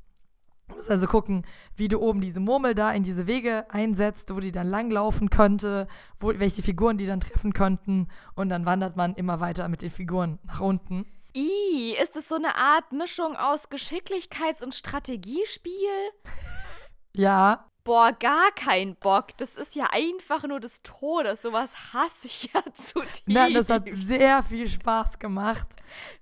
Du 0.68 0.78
musst 0.78 0.90
also 0.90 1.08
gucken, 1.08 1.46
wie 1.76 1.90
du 1.90 2.00
oben 2.00 2.22
diese 2.22 2.40
Murmel 2.40 2.76
da 2.76 2.92
in 2.92 3.04
diese 3.04 3.28
Wege 3.28 3.66
einsetzt, 3.70 4.34
wo 4.34 4.40
die 4.40 4.54
dann 4.54 4.68
langlaufen 4.68 5.30
könnte, 5.30 5.88
wo, 6.20 6.32
welche 6.38 6.64
Figuren 6.64 6.98
die 6.98 7.06
dann 7.06 7.20
treffen 7.20 7.52
könnten. 7.52 8.08
Und 8.36 8.50
dann 8.50 8.66
wandert 8.66 8.96
man 8.96 9.16
immer 9.16 9.42
weiter 9.42 9.68
mit 9.68 9.82
den 9.82 9.90
Figuren 9.90 10.40
nach 10.44 10.62
unten. 10.62 11.06
I, 11.36 11.96
ist 12.02 12.16
es 12.16 12.28
so 12.28 12.36
eine 12.36 12.56
Art 12.56 12.92
Mischung 12.94 13.36
aus 13.36 13.70
Geschicklichkeits- 13.70 14.64
und 14.64 14.76
Strategiespiel? 14.76 15.74
Ja, 17.14 17.68
Boah, 17.84 18.12
gar 18.12 18.52
kein 18.56 18.96
Bock. 18.96 19.38
Das 19.38 19.56
ist 19.56 19.76
ja 19.76 19.88
einfach 19.92 20.44
nur 20.44 20.60
des 20.60 20.82
Todes. 20.84 21.42
Sowas 21.42 21.74
hasse 21.94 22.28
ich 22.28 22.50
ja 22.54 22.62
zutiefst. 22.76 23.24
nein, 23.28 23.54
das 23.54 23.70
hat 23.70 23.84
sehr 23.92 24.44
viel 24.44 24.68
Spaß 24.68 25.20
gemacht. 25.20 25.76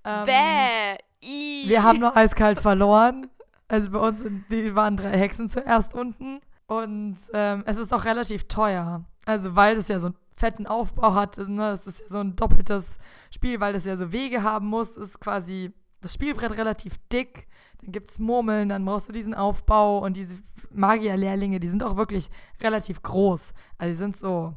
Ähm, 0.04 0.24
Bäh. 0.24 0.96
I. 1.22 1.68
Wir 1.68 1.82
haben 1.82 1.98
nur 1.98 2.16
eiskalt 2.16 2.60
verloren. 2.60 3.28
Also 3.68 3.90
bei 3.90 3.98
uns 3.98 4.24
die 4.50 4.74
waren 4.74 4.96
drei 4.96 5.16
Hexen 5.16 5.48
zuerst 5.48 5.94
unten. 5.94 6.40
Und 6.66 7.18
ähm, 7.34 7.62
es 7.66 7.76
ist 7.76 7.92
auch 7.92 8.04
relativ 8.04 8.48
teuer. 8.48 9.04
Also 9.26 9.54
weil 9.54 9.76
das 9.76 9.88
ja 9.88 10.00
so 10.00 10.08
einen 10.08 10.16
fetten 10.36 10.66
Aufbau 10.66 11.14
hat. 11.14 11.36
Ne, 11.36 11.70
das 11.70 11.86
ist 11.86 12.00
ja 12.00 12.06
so 12.08 12.18
ein 12.18 12.36
doppeltes 12.36 12.98
Spiel, 13.30 13.60
weil 13.60 13.74
das 13.74 13.84
ja 13.84 13.96
so 13.96 14.12
Wege 14.12 14.42
haben 14.42 14.66
muss. 14.66 14.96
Ist 14.96 15.20
quasi 15.20 15.72
das 16.00 16.14
Spielbrett 16.14 16.56
relativ 16.56 16.98
dick. 17.12 17.48
Dann 17.80 17.92
gibt 17.92 18.10
es 18.10 18.18
Murmeln, 18.18 18.68
dann 18.68 18.84
brauchst 18.84 19.08
du 19.08 19.12
diesen 19.12 19.34
Aufbau. 19.34 19.98
Und 19.98 20.16
diese 20.16 20.36
Magierlehrlinge, 20.70 21.60
die 21.60 21.68
sind 21.68 21.82
auch 21.82 21.96
wirklich 21.96 22.30
relativ 22.60 23.02
groß. 23.02 23.52
Also 23.78 23.90
die 23.92 23.98
sind 23.98 24.16
so 24.16 24.56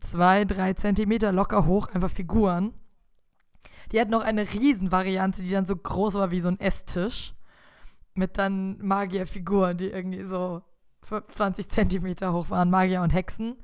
zwei, 0.00 0.44
drei 0.44 0.74
Zentimeter 0.74 1.32
locker 1.32 1.66
hoch, 1.66 1.88
einfach 1.88 2.10
Figuren. 2.10 2.72
Die 3.92 4.00
hatten 4.00 4.10
noch 4.10 4.22
eine 4.22 4.42
Riesenvariante, 4.42 5.42
die 5.42 5.50
dann 5.50 5.66
so 5.66 5.76
groß 5.76 6.14
war 6.14 6.30
wie 6.30 6.40
so 6.40 6.48
ein 6.48 6.60
Esstisch. 6.60 7.34
Mit 8.14 8.38
dann 8.38 8.78
Magierfiguren, 8.78 9.76
die 9.76 9.88
irgendwie 9.88 10.24
so 10.24 10.62
20 11.02 11.68
Zentimeter 11.68 12.32
hoch 12.32 12.50
waren, 12.50 12.70
Magier 12.70 13.02
und 13.02 13.10
Hexen. 13.10 13.56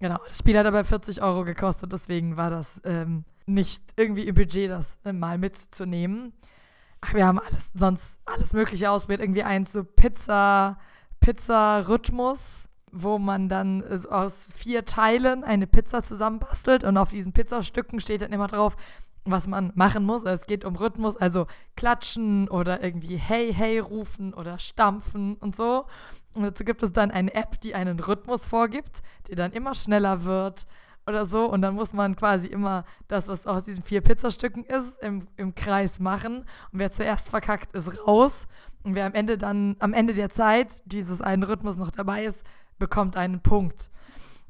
Genau, 0.00 0.18
das 0.26 0.38
Spiel 0.38 0.58
hat 0.58 0.66
aber 0.66 0.84
40 0.84 1.22
Euro 1.22 1.44
gekostet, 1.44 1.92
deswegen 1.92 2.36
war 2.36 2.50
das 2.50 2.80
ähm, 2.84 3.24
nicht 3.46 3.82
irgendwie 3.96 4.26
im 4.26 4.34
Budget, 4.34 4.70
das 4.70 4.98
äh, 5.04 5.12
mal 5.12 5.38
mitzunehmen. 5.38 6.32
Ach, 7.00 7.14
wir 7.14 7.26
haben 7.26 7.38
alles, 7.38 7.70
sonst 7.74 8.18
alles 8.26 8.52
Mögliche 8.52 8.90
ausprobiert. 8.90 9.20
Irgendwie 9.20 9.42
eins 9.42 9.72
so 9.72 9.84
Pizza, 9.84 10.78
Pizza-Rhythmus, 11.20 12.68
wo 12.92 13.18
man 13.18 13.48
dann 13.48 13.82
äh, 13.82 14.08
aus 14.08 14.48
vier 14.54 14.84
Teilen 14.84 15.44
eine 15.44 15.66
Pizza 15.66 16.02
zusammenbastelt 16.02 16.84
und 16.84 16.96
auf 16.96 17.10
diesen 17.10 17.32
Pizzastücken 17.32 18.00
steht 18.00 18.22
dann 18.22 18.32
immer 18.32 18.48
drauf, 18.48 18.76
was 19.24 19.46
man 19.46 19.72
machen 19.74 20.04
muss. 20.04 20.24
Es 20.24 20.46
geht 20.46 20.64
um 20.64 20.76
Rhythmus, 20.76 21.16
also 21.16 21.46
klatschen 21.76 22.48
oder 22.48 22.82
irgendwie 22.82 23.16
hey, 23.16 23.52
hey 23.52 23.78
rufen 23.78 24.34
oder 24.34 24.58
stampfen 24.58 25.34
und 25.36 25.56
so. 25.56 25.86
Und 26.32 26.42
dazu 26.42 26.64
gibt 26.64 26.82
es 26.82 26.92
dann 26.92 27.10
eine 27.10 27.34
App, 27.34 27.60
die 27.60 27.74
einen 27.74 27.98
Rhythmus 27.98 28.44
vorgibt, 28.44 29.02
der 29.28 29.36
dann 29.36 29.52
immer 29.52 29.74
schneller 29.74 30.24
wird 30.24 30.66
oder 31.10 31.26
so. 31.26 31.44
Und 31.44 31.62
dann 31.62 31.74
muss 31.74 31.92
man 31.92 32.16
quasi 32.16 32.46
immer 32.46 32.84
das, 33.08 33.28
was 33.28 33.46
aus 33.46 33.64
diesen 33.64 33.84
vier 33.84 34.00
Pizzastücken 34.00 34.64
ist, 34.64 35.02
im, 35.02 35.26
im 35.36 35.54
Kreis 35.54 36.00
machen. 36.00 36.38
Und 36.72 36.78
wer 36.78 36.90
zuerst 36.90 37.28
verkackt, 37.28 37.72
ist 37.74 38.06
raus. 38.06 38.46
Und 38.82 38.94
wer 38.94 39.04
am 39.04 39.12
Ende 39.12 39.36
dann, 39.36 39.76
am 39.80 39.92
Ende 39.92 40.14
der 40.14 40.30
Zeit 40.30 40.82
dieses 40.86 41.20
einen 41.20 41.42
Rhythmus 41.42 41.76
noch 41.76 41.90
dabei 41.90 42.24
ist, 42.24 42.42
bekommt 42.78 43.16
einen 43.16 43.40
Punkt. 43.40 43.90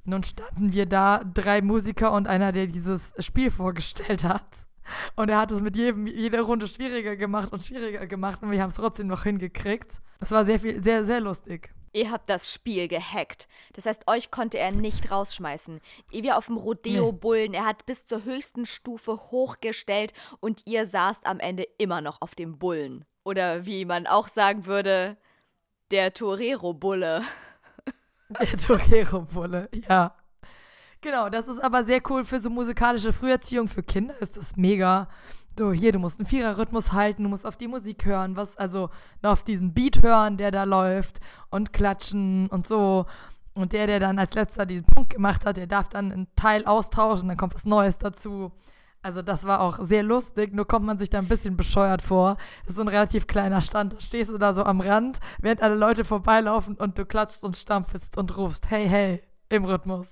Nun 0.04 0.22
standen 0.22 0.72
wir 0.72 0.86
da, 0.86 1.22
drei 1.24 1.61
Musiker 1.61 2.12
und 2.12 2.28
einer, 2.28 2.52
der 2.52 2.66
dieses 2.66 3.12
Spiel 3.18 3.50
vorgestellt 3.50 4.24
hat. 4.24 4.46
Und 5.14 5.28
er 5.28 5.38
hat 5.38 5.50
es 5.50 5.61
mit 5.61 5.76
jedem, 5.76 6.06
jeder 6.06 6.42
Runde 6.42 6.66
schwieriger 6.66 7.16
gemacht 7.16 7.52
und 7.52 7.62
schwieriger 7.62 8.06
gemacht 8.06 8.42
und 8.42 8.50
wir 8.50 8.61
haben 8.61 8.70
es 8.70 8.76
trotzdem 8.76 9.06
noch 9.06 9.22
hingekriegt. 9.22 10.00
Es 10.18 10.30
war 10.30 10.44
sehr 10.44 10.58
viel, 10.58 10.82
sehr, 10.82 11.04
sehr 11.04 11.20
lustig. 11.20 11.72
Ihr 11.93 12.11
habt 12.11 12.30
das 12.30 12.53
Spiel 12.53 12.86
gehackt. 12.86 13.49
Das 13.72 13.86
heißt, 13.86 14.07
euch 14.07 14.30
konnte 14.30 14.59
er 14.59 14.72
nicht 14.72 15.11
rausschmeißen. 15.11 15.80
Ihr 16.12 16.22
wie 16.22 16.32
auf 16.32 16.47
dem 16.47 16.57
Rodeo-Bullen. 16.57 17.53
Er 17.53 17.66
hat 17.66 17.84
bis 17.86 18.05
zur 18.05 18.24
höchsten 18.24 18.64
Stufe 18.64 19.16
hochgestellt 19.16 20.12
und 20.38 20.62
ihr 20.66 20.86
saßt 20.86 21.26
am 21.26 21.41
Ende 21.41 21.66
immer 21.78 22.01
noch 22.01 22.22
auf 22.22 22.34
dem 22.34 22.59
Bullen. 22.59 23.05
Oder 23.24 23.66
wie 23.66 23.84
man 23.84 24.07
auch 24.07 24.28
sagen 24.28 24.66
würde, 24.66 25.16
der 25.91 26.14
Torero-Bulle. 26.14 27.22
Der 28.41 28.57
Torero-Bulle, 28.57 29.68
ja. 29.88 30.14
Genau, 31.01 31.28
das 31.30 31.49
ist 31.49 31.59
aber 31.59 31.82
sehr 31.82 32.01
cool 32.09 32.24
für 32.24 32.41
so 32.41 32.49
musikalische 32.49 33.12
Früherziehung. 33.12 33.66
Für 33.66 33.82
Kinder 33.82 34.16
ist 34.20 34.36
das 34.36 34.55
mega. 34.55 35.09
So, 35.61 35.72
hier, 35.74 35.92
du 35.92 35.98
musst 35.98 36.18
einen 36.18 36.26
Viererrhythmus 36.26 36.92
halten, 36.92 37.24
du 37.24 37.28
musst 37.28 37.44
auf 37.44 37.54
die 37.54 37.68
Musik 37.68 38.06
hören, 38.06 38.34
was, 38.34 38.56
also 38.56 38.88
auf 39.20 39.42
diesen 39.42 39.74
Beat 39.74 40.02
hören, 40.02 40.38
der 40.38 40.50
da 40.50 40.64
läuft 40.64 41.20
und 41.50 41.74
klatschen 41.74 42.48
und 42.48 42.66
so. 42.66 43.04
Und 43.52 43.74
der, 43.74 43.86
der 43.86 44.00
dann 44.00 44.18
als 44.18 44.32
letzter 44.32 44.64
diesen 44.64 44.86
Punkt 44.86 45.11
gemacht 45.11 45.44
hat, 45.44 45.58
der 45.58 45.66
darf 45.66 45.90
dann 45.90 46.12
einen 46.12 46.28
Teil 46.34 46.64
austauschen, 46.64 47.28
dann 47.28 47.36
kommt 47.36 47.54
was 47.54 47.66
Neues 47.66 47.98
dazu. 47.98 48.52
Also 49.02 49.20
das 49.20 49.44
war 49.44 49.61
auch 49.61 49.80
sehr 49.82 50.02
lustig, 50.02 50.54
nur 50.54 50.66
kommt 50.66 50.86
man 50.86 50.96
sich 50.96 51.11
da 51.11 51.18
ein 51.18 51.28
bisschen 51.28 51.58
bescheuert 51.58 52.00
vor. 52.00 52.38
Das 52.62 52.70
ist 52.70 52.76
so 52.76 52.82
ein 52.82 52.88
relativ 52.88 53.26
kleiner 53.26 53.61
Stand. 53.61 53.92
Da 53.92 54.00
stehst 54.00 54.30
du 54.30 54.38
da 54.38 54.54
so 54.54 54.64
am 54.64 54.80
Rand, 54.80 55.20
während 55.42 55.61
alle 55.61 55.74
Leute 55.74 56.06
vorbeilaufen 56.06 56.76
und 56.76 56.98
du 56.98 57.04
klatschst 57.04 57.44
und 57.44 57.54
stampfst 57.54 58.16
und 58.16 58.34
rufst, 58.34 58.70
hey, 58.70 58.88
hey, 58.88 59.22
im 59.50 59.66
Rhythmus. 59.66 60.08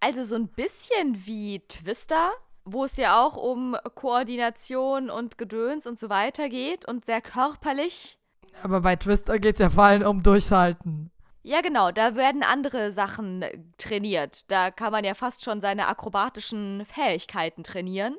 Also 0.00 0.24
so 0.24 0.34
ein 0.34 0.48
bisschen 0.48 1.24
wie 1.24 1.60
Twister, 1.68 2.32
wo 2.72 2.84
es 2.84 2.96
ja 2.96 3.24
auch 3.24 3.36
um 3.36 3.76
Koordination 3.94 5.10
und 5.10 5.38
Gedöns 5.38 5.86
und 5.86 5.98
so 5.98 6.08
weiter 6.08 6.48
geht 6.48 6.86
und 6.86 7.04
sehr 7.04 7.20
körperlich. 7.20 8.18
Aber 8.62 8.80
bei 8.80 8.96
Twister 8.96 9.38
geht 9.38 9.54
es 9.54 9.60
ja 9.60 9.70
vor 9.70 9.84
allem 9.84 10.02
um 10.02 10.22
Durchhalten. 10.22 11.10
Ja, 11.42 11.62
genau, 11.62 11.90
da 11.90 12.16
werden 12.16 12.42
andere 12.42 12.92
Sachen 12.92 13.44
trainiert. 13.78 14.50
Da 14.50 14.70
kann 14.70 14.92
man 14.92 15.04
ja 15.04 15.14
fast 15.14 15.42
schon 15.42 15.60
seine 15.60 15.88
akrobatischen 15.88 16.84
Fähigkeiten 16.84 17.64
trainieren. 17.64 18.16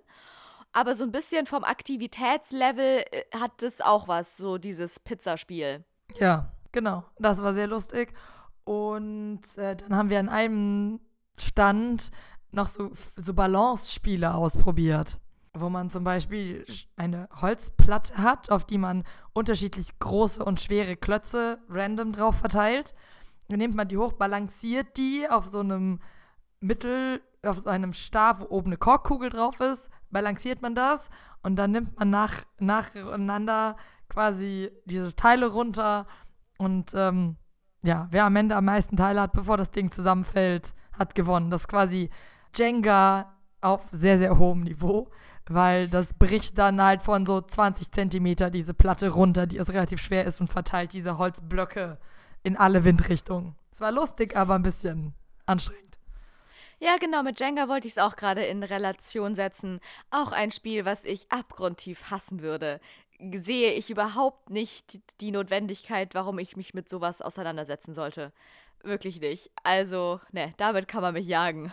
Aber 0.73 0.95
so 0.95 1.03
ein 1.03 1.11
bisschen 1.11 1.45
vom 1.45 1.63
Aktivitätslevel 1.63 3.03
äh, 3.11 3.23
hat 3.37 3.61
es 3.61 3.81
auch 3.81 4.07
was, 4.07 4.37
so 4.37 4.57
dieses 4.57 4.99
Pizzaspiel. 4.99 5.83
Ja, 6.15 6.51
genau. 6.71 7.03
Das 7.19 7.43
war 7.43 7.53
sehr 7.53 7.67
lustig. 7.67 8.13
Und 8.63 9.41
äh, 9.57 9.75
dann 9.75 9.95
haben 9.95 10.09
wir 10.09 10.19
an 10.19 10.29
einem 10.29 11.01
Stand 11.37 12.11
noch 12.51 12.67
so, 12.67 12.91
so 13.15 13.33
Balance-Spiele 13.33 14.33
ausprobiert, 14.33 15.19
wo 15.53 15.69
man 15.69 15.89
zum 15.89 16.03
Beispiel 16.03 16.65
eine 16.95 17.27
Holzplatte 17.41 18.17
hat, 18.17 18.51
auf 18.51 18.65
die 18.65 18.77
man 18.77 19.03
unterschiedlich 19.33 19.99
große 19.99 20.43
und 20.43 20.59
schwere 20.59 20.95
Klötze 20.95 21.59
random 21.69 22.13
drauf 22.13 22.37
verteilt. 22.37 22.93
Dann 23.49 23.59
nimmt 23.59 23.75
man 23.75 23.87
die 23.87 23.97
hoch, 23.97 24.13
balanciert 24.13 24.97
die 24.97 25.27
auf 25.29 25.47
so 25.47 25.59
einem 25.59 25.99
Mittel, 26.61 27.21
auf 27.43 27.59
so 27.59 27.69
einem 27.69 27.93
Stab, 27.93 28.39
wo 28.39 28.45
oben 28.55 28.67
eine 28.67 28.77
Korkkugel 28.77 29.29
drauf 29.29 29.59
ist, 29.59 29.89
balanciert 30.09 30.61
man 30.61 30.75
das 30.75 31.09
und 31.41 31.55
dann 31.55 31.71
nimmt 31.71 31.97
man 31.99 32.09
nach, 32.09 32.43
nacheinander 32.59 33.75
quasi 34.09 34.69
diese 34.85 35.15
Teile 35.15 35.47
runter 35.47 36.05
und 36.57 36.91
ähm, 36.93 37.37
ja, 37.83 38.07
wer 38.11 38.25
am 38.25 38.35
Ende 38.35 38.55
am 38.55 38.65
meisten 38.65 38.95
Teile 38.95 39.21
hat, 39.21 39.33
bevor 39.33 39.57
das 39.57 39.71
Ding 39.71 39.91
zusammenfällt, 39.91 40.75
hat 40.97 41.15
gewonnen. 41.15 41.49
Das 41.49 41.61
ist 41.61 41.67
quasi 41.67 42.09
Jenga 42.55 43.33
auf 43.61 43.81
sehr, 43.91 44.17
sehr 44.17 44.37
hohem 44.37 44.61
Niveau, 44.61 45.09
weil 45.47 45.87
das 45.89 46.13
bricht 46.13 46.57
dann 46.57 46.81
halt 46.81 47.01
von 47.01 47.25
so 47.25 47.41
20 47.41 47.91
Zentimeter 47.91 48.49
diese 48.49 48.73
Platte 48.73 49.09
runter, 49.09 49.47
die 49.47 49.57
es 49.57 49.73
relativ 49.73 50.01
schwer 50.01 50.25
ist 50.25 50.41
und 50.41 50.47
verteilt 50.47 50.93
diese 50.93 51.17
Holzblöcke 51.17 51.97
in 52.43 52.57
alle 52.57 52.83
Windrichtungen. 52.83 53.55
Es 53.73 53.81
war 53.81 53.91
lustig, 53.91 54.35
aber 54.35 54.55
ein 54.55 54.63
bisschen 54.63 55.13
anstrengend. 55.45 55.91
Ja, 56.79 56.97
genau, 56.99 57.21
mit 57.21 57.39
Jenga 57.39 57.67
wollte 57.67 57.85
ich 57.85 57.93
es 57.93 57.99
auch 57.99 58.15
gerade 58.15 58.43
in 58.43 58.63
Relation 58.63 59.35
setzen. 59.35 59.79
Auch 60.09 60.31
ein 60.31 60.51
Spiel, 60.51 60.83
was 60.83 61.05
ich 61.05 61.31
abgrundtief 61.31 62.09
hassen 62.09 62.41
würde. 62.41 62.79
Sehe 63.35 63.73
ich 63.73 63.91
überhaupt 63.91 64.49
nicht 64.49 64.99
die 65.21 65.29
Notwendigkeit, 65.29 66.15
warum 66.15 66.39
ich 66.39 66.57
mich 66.57 66.73
mit 66.73 66.89
sowas 66.89 67.21
auseinandersetzen 67.21 67.93
sollte. 67.93 68.31
Wirklich 68.81 69.21
nicht. 69.21 69.51
Also, 69.61 70.21
ne, 70.31 70.55
damit 70.57 70.87
kann 70.87 71.03
man 71.03 71.13
mich 71.13 71.27
jagen. 71.27 71.71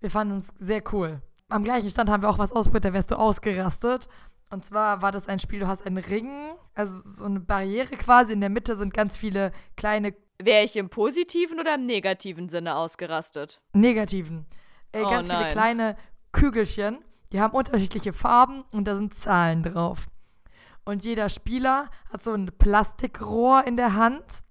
Wir 0.00 0.10
fanden 0.10 0.38
es 0.38 0.66
sehr 0.66 0.82
cool. 0.92 1.20
Am 1.48 1.64
gleichen 1.64 1.88
Stand 1.88 2.10
haben 2.10 2.22
wir 2.22 2.30
auch 2.30 2.38
was 2.38 2.52
ausprobiert, 2.52 2.86
da 2.86 2.92
wärst 2.92 3.10
du 3.10 3.18
ausgerastet. 3.18 4.08
Und 4.50 4.64
zwar 4.64 5.00
war 5.00 5.12
das 5.12 5.28
ein 5.28 5.38
Spiel, 5.38 5.60
du 5.60 5.68
hast 5.68 5.86
einen 5.86 5.98
Ring, 5.98 6.30
also 6.74 6.94
so 7.08 7.24
eine 7.24 7.40
Barriere 7.40 7.96
quasi. 7.96 8.32
In 8.32 8.40
der 8.40 8.50
Mitte 8.50 8.76
sind 8.76 8.92
ganz 8.92 9.16
viele 9.16 9.52
kleine. 9.76 10.14
Wäre 10.42 10.64
ich 10.64 10.76
im 10.76 10.90
positiven 10.90 11.60
oder 11.60 11.76
im 11.76 11.86
negativen 11.86 12.48
Sinne 12.48 12.76
ausgerastet? 12.76 13.60
Negativen. 13.72 14.46
Äh, 14.92 15.02
oh, 15.02 15.08
ganz 15.08 15.28
nein. 15.28 15.38
viele 15.38 15.52
kleine 15.52 15.96
Kügelchen, 16.32 17.04
die 17.32 17.40
haben 17.40 17.54
unterschiedliche 17.54 18.12
Farben 18.12 18.64
und 18.72 18.84
da 18.86 18.94
sind 18.94 19.14
Zahlen 19.14 19.62
drauf. 19.62 20.06
Und 20.84 21.04
jeder 21.04 21.28
Spieler 21.28 21.90
hat 22.10 22.22
so 22.22 22.32
ein 22.32 22.50
Plastikrohr 22.58 23.66
in 23.66 23.76
der 23.76 23.94
Hand 23.94 24.42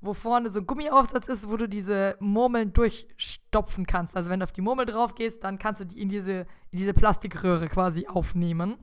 wo 0.00 0.14
vorne 0.14 0.52
so 0.52 0.60
ein 0.60 0.66
Gummiaufsatz 0.66 1.26
ist, 1.28 1.50
wo 1.50 1.56
du 1.56 1.68
diese 1.68 2.16
Murmeln 2.20 2.72
durchstopfen 2.72 3.86
kannst. 3.86 4.16
Also 4.16 4.30
wenn 4.30 4.40
du 4.40 4.44
auf 4.44 4.52
die 4.52 4.60
Murmel 4.60 4.86
drauf 4.86 5.14
gehst, 5.14 5.44
dann 5.44 5.58
kannst 5.58 5.80
du 5.80 5.84
die 5.84 6.00
in 6.00 6.08
diese, 6.08 6.46
in 6.70 6.78
diese 6.78 6.94
Plastikröhre 6.94 7.68
quasi 7.68 8.06
aufnehmen. 8.06 8.76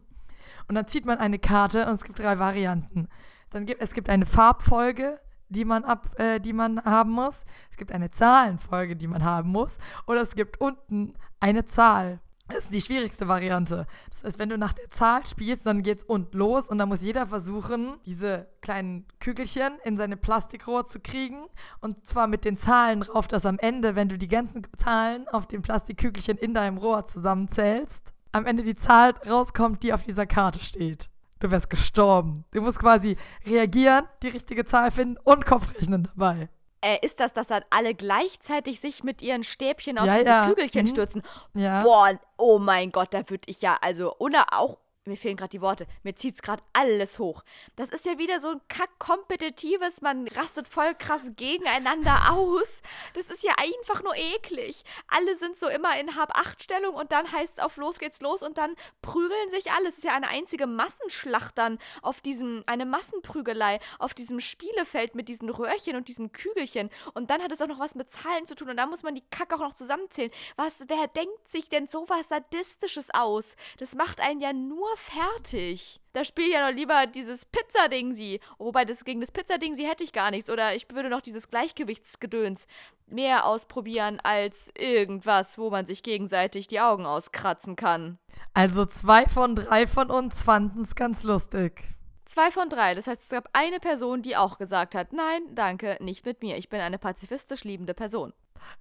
Und 0.68 0.76
dann 0.76 0.88
zieht 0.88 1.06
man 1.06 1.18
eine 1.18 1.40
Karte 1.40 1.86
und 1.86 1.94
es 1.94 2.04
gibt 2.04 2.20
drei 2.20 2.40
Varianten. 2.40 3.08
Dann 3.50 3.66
gibt, 3.66 3.82
es 3.82 3.94
gibt 3.94 4.10
eine 4.10 4.26
Farbfolge, 4.26 5.20
die 5.50 5.66
man, 5.66 5.84
ab, 5.84 6.20
äh, 6.20 6.40
die 6.40 6.54
man 6.54 6.84
haben 6.84 7.12
muss. 7.12 7.46
Es 7.72 7.78
gibt 7.78 7.92
eine 7.92 8.10
Zahlenfolge, 8.10 8.96
die 8.96 9.08
man 9.08 9.24
haben 9.24 9.50
muss. 9.50 9.78
Oder 10.08 10.22
es 10.22 10.36
gibt 10.36 10.60
unten 10.60 11.14
eine 11.40 11.66
Zahl. 11.66 12.20
Das 12.48 12.66
ist 12.66 12.74
die 12.74 12.82
schwierigste 12.82 13.28
Variante. 13.28 13.88
Das 14.12 14.24
heißt, 14.24 14.40
wenn 14.40 14.50
du 14.50 14.58
nach 14.58 14.74
der 14.74 14.90
Zahl 14.92 15.26
spielst, 15.26 15.66
dann 15.66 15.82
geht's 15.82 16.04
unten 16.04 16.38
los 16.38 16.70
und 16.70 16.78
dann 16.78 16.90
muss 16.90 17.02
jeder 17.02 17.26
versuchen, 17.26 17.98
diese 18.06 18.48
kleinen 18.62 19.08
Kügelchen 19.20 19.74
in 19.84 19.98
seine 19.98 20.16
Plastikrohr 20.16 20.86
zu 20.86 21.00
kriegen. 21.00 21.48
Und 21.82 22.06
zwar 22.06 22.28
mit 22.28 22.46
den 22.46 22.58
Zahlen 22.58 23.02
drauf, 23.02 23.28
dass 23.28 23.48
am 23.48 23.58
Ende, 23.58 23.96
wenn 23.96 24.10
du 24.10 24.18
die 24.18 24.28
ganzen 24.28 24.62
Zahlen 24.78 25.28
auf 25.28 25.48
den 25.48 25.64
Plastikkügelchen 25.64 26.38
in 26.38 26.54
deinem 26.54 26.78
Rohr 26.78 27.06
zusammenzählst, 27.06 28.14
am 28.32 28.46
Ende 28.46 28.62
die 28.62 28.76
Zahl 28.76 29.16
rauskommt, 29.28 29.82
die 29.82 29.94
auf 29.94 30.04
dieser 30.04 30.28
Karte 30.28 30.60
steht. 30.60 31.10
Du 31.40 31.50
wärst 31.50 31.70
gestorben. 31.70 32.46
Du 32.52 32.62
musst 32.62 32.80
quasi 32.80 33.18
reagieren, 33.46 34.06
die 34.22 34.30
richtige 34.30 34.66
Zahl 34.66 34.92
finden 34.92 35.18
und 35.24 35.46
Kopfrechnen 35.46 36.04
dabei 36.04 36.50
äh, 36.82 36.98
ist 37.02 37.20
das, 37.20 37.34
dass 37.34 37.48
dann 37.48 37.64
alle 37.70 37.94
gleichzeitig 37.94 38.80
sich 38.80 39.04
mit 39.04 39.22
ihren 39.22 39.44
Stäbchen 39.44 39.98
auf 39.98 40.06
ja, 40.06 40.18
diese 40.18 40.30
ja. 40.30 40.48
Kügelchen 40.48 40.84
mhm. 40.84 40.88
stürzen. 40.88 41.22
Ja. 41.54 41.84
Boah, 41.84 42.20
oh 42.38 42.60
mein 42.60 42.92
Gott, 42.92 43.14
da 43.14 43.30
würde 43.30 43.44
ich 43.48 43.62
ja, 43.62 43.78
also, 43.82 44.16
oder 44.18 44.48
auch 44.52 44.78
mir 45.08 45.18
fehlen 45.18 45.38
gerade 45.38 45.52
die 45.52 45.62
Worte, 45.62 45.88
mir 46.04 46.16
zieht's 46.16 46.42
gerade 46.42 46.64
alles 46.74 47.20
hoch. 47.20 47.44
Das 47.76 47.90
ist 47.90 48.06
ja 48.06 48.18
wieder 48.18 48.40
so 48.40 48.50
ein 48.50 48.62
kack-kompetitives, 48.70 50.02
man 50.02 50.28
rastet 50.30 50.68
voll 50.68 50.96
krass 50.96 51.32
gegeneinander 51.36 52.32
aus. 52.32 52.82
Das 53.14 53.28
ist 53.28 53.44
ja 53.44 53.54
einfach 53.58 54.04
nur 54.04 54.16
eklig. 54.16 54.84
Alle 55.08 55.36
sind 55.36 55.60
so 55.60 55.68
immer 55.68 56.00
in 56.00 56.16
Hab-Acht-Stellung 56.16 56.96
und 56.96 57.12
dann 57.12 57.32
heißt 57.32 57.54
es 57.54 57.64
auf 57.64 57.78
los 57.78 58.00
geht's 58.00 58.22
los 58.22 58.42
und 58.42 58.58
dann 58.58 58.76
prügeln 59.02 59.50
sich 59.50 59.72
alle. 59.72 59.90
Es 59.90 59.98
ist 59.98 60.04
ja 60.04 60.14
eine 60.14 60.28
einzige 60.28 60.66
Massenschlacht 60.66 61.58
dann 61.58 61.78
auf 62.02 62.22
diesem, 62.22 62.64
eine 62.66 62.86
Massenprügelei 62.86 63.80
auf 64.00 64.14
diesem 64.14 64.40
Spielefeld 64.40 65.14
mit 65.14 65.30
diesen 65.30 65.50
Röhrchen 65.50 65.96
und 65.96 66.08
diesen 66.08 66.32
Kügelchen. 66.32 66.90
Und 67.14 67.30
dann 67.30 67.44
hat 67.44 67.52
es 67.52 67.62
auch 67.62 67.68
noch 67.68 67.80
was 67.80 67.96
mit 67.96 68.12
Zahlen 68.12 68.46
zu 68.46 68.56
tun 68.56 68.70
und 68.70 68.78
dann 68.78 68.90
muss 68.90 69.04
man 69.04 69.14
die 69.14 69.24
Kacke 69.30 69.56
auch 69.56 69.60
noch 69.60 69.74
zusammenzählen. 69.74 70.32
Was, 70.56 70.84
wer 70.88 71.08
denkt 71.08 71.48
sich 71.48 71.70
denn 71.70 71.88
sowas 71.88 72.30
Sadistisches 72.30 73.14
aus? 73.14 73.56
Das 73.78 73.94
macht 73.94 74.20
einen 74.20 74.40
ja 74.40 74.52
nur 74.52 74.95
fertig. 74.96 76.02
Da 76.14 76.24
spiele 76.24 76.48
ich 76.48 76.54
ja 76.54 76.70
noch 76.70 76.76
lieber 76.76 77.08
dieses 77.08 77.46
Pizzading 77.46 78.14
sie. 78.14 78.40
Wobei 78.58 78.86
das 78.86 79.04
gegen 79.04 79.22
das 79.22 79.32
Pizzading 79.32 79.76
sie 79.76 79.88
hätte 79.88 80.04
ich 80.04 80.14
gar 80.14 80.32
nichts. 80.32 80.50
Oder 80.50 80.76
ich 80.76 80.88
würde 80.90 81.10
noch 81.10 81.22
dieses 81.22 81.50
Gleichgewichtsgedöns 81.50 82.68
mehr 83.08 83.46
ausprobieren 83.46 84.20
als 84.24 84.72
irgendwas, 84.78 85.58
wo 85.58 85.70
man 85.70 85.86
sich 85.86 86.04
gegenseitig 86.04 86.68
die 86.68 86.80
Augen 86.80 87.06
auskratzen 87.06 87.76
kann. 87.76 88.18
Also 88.54 88.86
zwei 88.86 89.26
von 89.28 89.56
drei 89.56 89.88
von 89.88 90.10
uns 90.10 90.44
fanden 90.44 90.84
es 90.84 90.96
ganz 90.96 91.24
lustig. 91.24 91.96
Zwei 92.26 92.50
von 92.50 92.70
drei. 92.70 92.96
Das 92.96 93.08
heißt, 93.08 93.22
es 93.22 93.30
gab 93.30 93.50
eine 93.54 93.80
Person, 93.80 94.22
die 94.22 94.36
auch 94.36 94.58
gesagt 94.58 94.96
hat, 94.96 95.14
nein, 95.14 95.42
danke, 95.54 95.98
nicht 96.02 96.26
mit 96.26 96.42
mir. 96.42 96.58
Ich 96.58 96.70
bin 96.70 96.82
eine 96.82 96.98
pazifistisch 96.98 97.64
liebende 97.64 97.94
Person. 97.94 98.34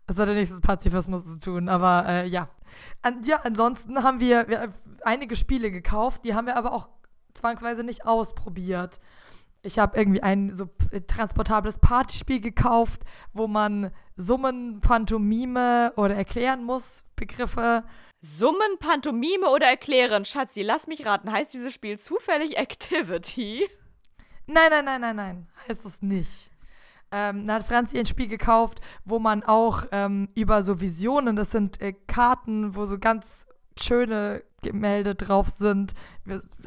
Das 0.07 0.18
hat 0.18 0.28
ja 0.28 0.35
nichts 0.35 0.55
mit 0.55 0.62
Pazifismus 0.62 1.24
zu 1.24 1.39
tun, 1.39 1.68
aber 1.68 2.07
äh, 2.07 2.26
ja. 2.26 2.49
An, 3.03 3.22
ja, 3.22 3.41
ansonsten 3.45 4.03
haben 4.03 4.20
wir, 4.20 4.49
wir 4.49 4.72
einige 5.03 5.37
Spiele 5.37 5.70
gekauft, 5.70 6.24
die 6.24 6.35
haben 6.35 6.47
wir 6.47 6.57
aber 6.57 6.72
auch 6.72 6.89
zwangsweise 7.35 7.85
nicht 7.85 8.07
ausprobiert. 8.07 9.01
Ich 9.62 9.78
habe 9.78 9.97
irgendwie 9.97 10.22
ein 10.22 10.55
so 10.55 10.68
transportables 11.07 11.78
Partyspiel 11.78 12.41
gekauft, 12.41 13.03
wo 13.32 13.47
man 13.47 13.91
Summen, 14.16 14.80
Pantomime 14.80 15.93
oder 15.97 16.14
erklären 16.14 16.64
muss, 16.64 17.05
Begriffe. 17.16 17.85
Summen, 18.20 18.78
Pantomime 18.78 19.49
oder 19.49 19.66
erklären? 19.66 20.24
Schatzi, 20.24 20.62
lass 20.62 20.87
mich 20.87 21.07
raten. 21.07 21.32
Heißt 21.32 21.55
dieses 21.55 21.72
Spiel 21.72 21.99
zufällig 21.99 22.59
Activity? 22.59 23.68
Nein, 24.47 24.68
nein, 24.70 24.85
nein, 24.85 25.01
nein, 25.01 25.16
nein. 25.16 25.47
Heißt 25.66 25.85
es 25.87 26.03
nicht. 26.03 26.51
Ähm, 27.17 27.47
da 27.47 27.55
hat 27.55 27.65
Franzi 27.65 27.97
ein 27.97 28.07
Spiel 28.07 28.27
gekauft, 28.27 28.81
wo 29.05 29.21
man 29.21 29.45
auch 29.45 29.85
ähm, 29.93 30.29
über 30.35 30.65
so 30.65 30.81
Visionen, 30.81 31.37
das 31.37 31.53
sind 31.53 31.81
äh, 31.81 31.93
Karten, 31.93 32.75
wo 32.75 32.87
so 32.87 32.99
ganz 32.99 33.47
schöne 33.81 34.43
Gemälde 34.62 35.15
drauf 35.15 35.49
sind. 35.51 35.95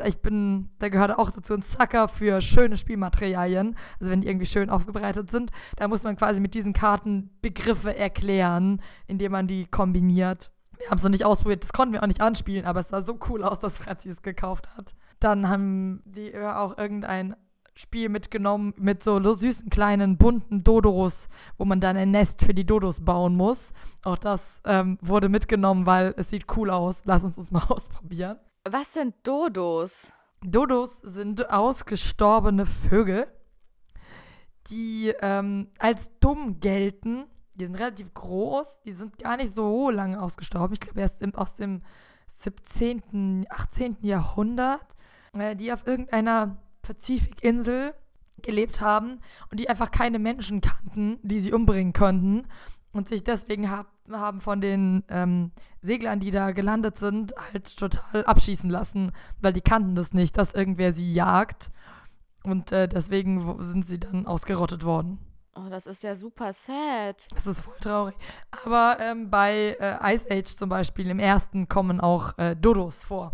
Ich 0.05 0.21
bin, 0.21 0.69
da 0.79 0.87
gehört 0.87 1.17
auch 1.17 1.31
dazu 1.31 1.53
ein 1.53 1.63
Sucker 1.63 2.07
für 2.07 2.39
schöne 2.39 2.77
Spielmaterialien. 2.77 3.75
Also 3.99 4.09
wenn 4.09 4.21
die 4.21 4.29
irgendwie 4.29 4.45
schön 4.45 4.69
aufgebreitet 4.69 5.29
sind, 5.31 5.51
da 5.75 5.89
muss 5.89 6.03
man 6.03 6.15
quasi 6.15 6.39
mit 6.39 6.53
diesen 6.53 6.71
Karten 6.71 7.29
Begriffe 7.41 7.97
erklären, 7.97 8.81
indem 9.07 9.33
man 9.33 9.47
die 9.47 9.65
kombiniert. 9.65 10.51
Wir 10.77 10.89
haben 10.89 10.97
es 10.97 11.03
noch 11.03 11.09
nicht 11.09 11.25
ausprobiert, 11.25 11.63
das 11.63 11.73
konnten 11.73 11.93
wir 11.93 12.03
auch 12.03 12.07
nicht 12.07 12.21
anspielen, 12.21 12.65
aber 12.65 12.79
es 12.79 12.87
sah 12.87 13.01
so 13.01 13.19
cool 13.27 13.43
aus, 13.43 13.59
dass 13.59 13.79
Franzi 13.79 14.07
es 14.07 14.21
gekauft 14.21 14.69
hat. 14.77 14.95
Dann 15.19 15.49
haben 15.49 16.03
die 16.05 16.37
auch 16.37 16.77
irgendein 16.77 17.35
Spiel 17.77 18.09
mitgenommen 18.09 18.73
mit 18.77 19.03
so 19.03 19.21
süßen 19.21 19.69
kleinen 19.69 20.17
bunten 20.17 20.63
Dodos, 20.63 21.29
wo 21.57 21.65
man 21.65 21.79
dann 21.79 21.95
ein 21.95 22.09
Nest 22.09 22.43
für 22.43 22.55
die 22.55 22.65
Dodos 22.65 23.05
bauen 23.05 23.35
muss. 23.35 23.71
Auch 24.03 24.17
das 24.17 24.61
ähm, 24.65 24.97
wurde 25.01 25.29
mitgenommen, 25.29 25.85
weil 25.85 26.15
es 26.17 26.31
sieht 26.31 26.45
cool 26.57 26.71
aus. 26.71 27.03
Lass 27.05 27.23
uns 27.23 27.35
das 27.35 27.51
mal 27.51 27.63
ausprobieren. 27.69 28.39
Was 28.67 28.93
sind 28.93 29.15
Dodos? 29.21 30.11
Dodos 30.41 31.01
sind 31.01 31.51
ausgestorbene 31.51 32.65
Vögel, 32.65 33.27
die 34.69 35.13
ähm, 35.21 35.69
als 35.77 36.11
dumm 36.19 36.59
gelten. 36.59 37.25
Die 37.53 37.65
sind 37.65 37.75
relativ 37.75 38.13
groß, 38.13 38.81
die 38.85 38.91
sind 38.91 39.17
gar 39.19 39.37
nicht 39.37 39.51
so 39.51 39.89
lange 39.89 40.21
ausgestorben. 40.21 40.73
Ich 40.73 40.79
glaube 40.79 41.01
erst 41.01 41.21
im, 41.21 41.33
aus 41.35 41.55
dem 41.55 41.81
17., 42.27 43.45
18. 43.49 43.97
Jahrhundert, 44.01 44.95
äh, 45.33 45.55
die 45.55 45.71
auf 45.71 45.85
irgendeiner 45.87 46.57
Pazifikinsel 46.87 47.93
gelebt 48.41 48.79
haben 48.79 49.19
und 49.51 49.59
die 49.59 49.69
einfach 49.69 49.91
keine 49.91 50.19
Menschen 50.19 50.61
kannten, 50.61 51.19
die 51.21 51.41
sie 51.41 51.51
umbringen 51.51 51.91
könnten 51.91 52.47
und 52.93 53.07
sich 53.07 53.23
deswegen 53.23 53.69
hab, 53.69 53.87
haben 54.09 54.39
von 54.39 54.61
den 54.61 55.03
ähm, 55.09 55.51
Seglern, 55.81 56.19
die 56.19 56.31
da 56.31 56.51
gelandet 56.51 56.97
sind, 56.97 57.33
halt 57.51 57.75
total 57.75 58.23
abschießen 58.23 58.69
lassen, 58.69 59.11
weil 59.41 59.53
die 59.53 59.61
kannten 59.61 59.95
das 59.95 60.13
nicht, 60.13 60.37
dass 60.37 60.53
irgendwer 60.53 60.93
sie 60.93 61.13
jagt 61.13 61.71
und 62.43 62.71
äh, 62.71 62.87
deswegen 62.87 63.63
sind 63.63 63.85
sie 63.85 63.99
dann 63.99 64.25
ausgerottet 64.25 64.85
worden. 64.85 65.19
Oh, 65.55 65.69
das 65.69 65.87
ist 65.87 66.03
ja 66.03 66.15
super 66.15 66.53
sad. 66.53 67.27
Das 67.33 67.47
ist 67.47 67.61
voll 67.61 67.77
traurig. 67.81 68.15
Aber 68.63 68.97
ähm, 69.01 69.31
bei 69.31 69.75
äh, 69.79 70.13
Ice 70.13 70.27
Age 70.29 70.55
zum 70.55 70.69
Beispiel, 70.69 71.09
im 71.09 71.19
ersten, 71.19 71.67
kommen 71.67 71.99
auch 71.99 72.37
äh, 72.37 72.55
Dodos 72.55 73.03
vor. 73.03 73.31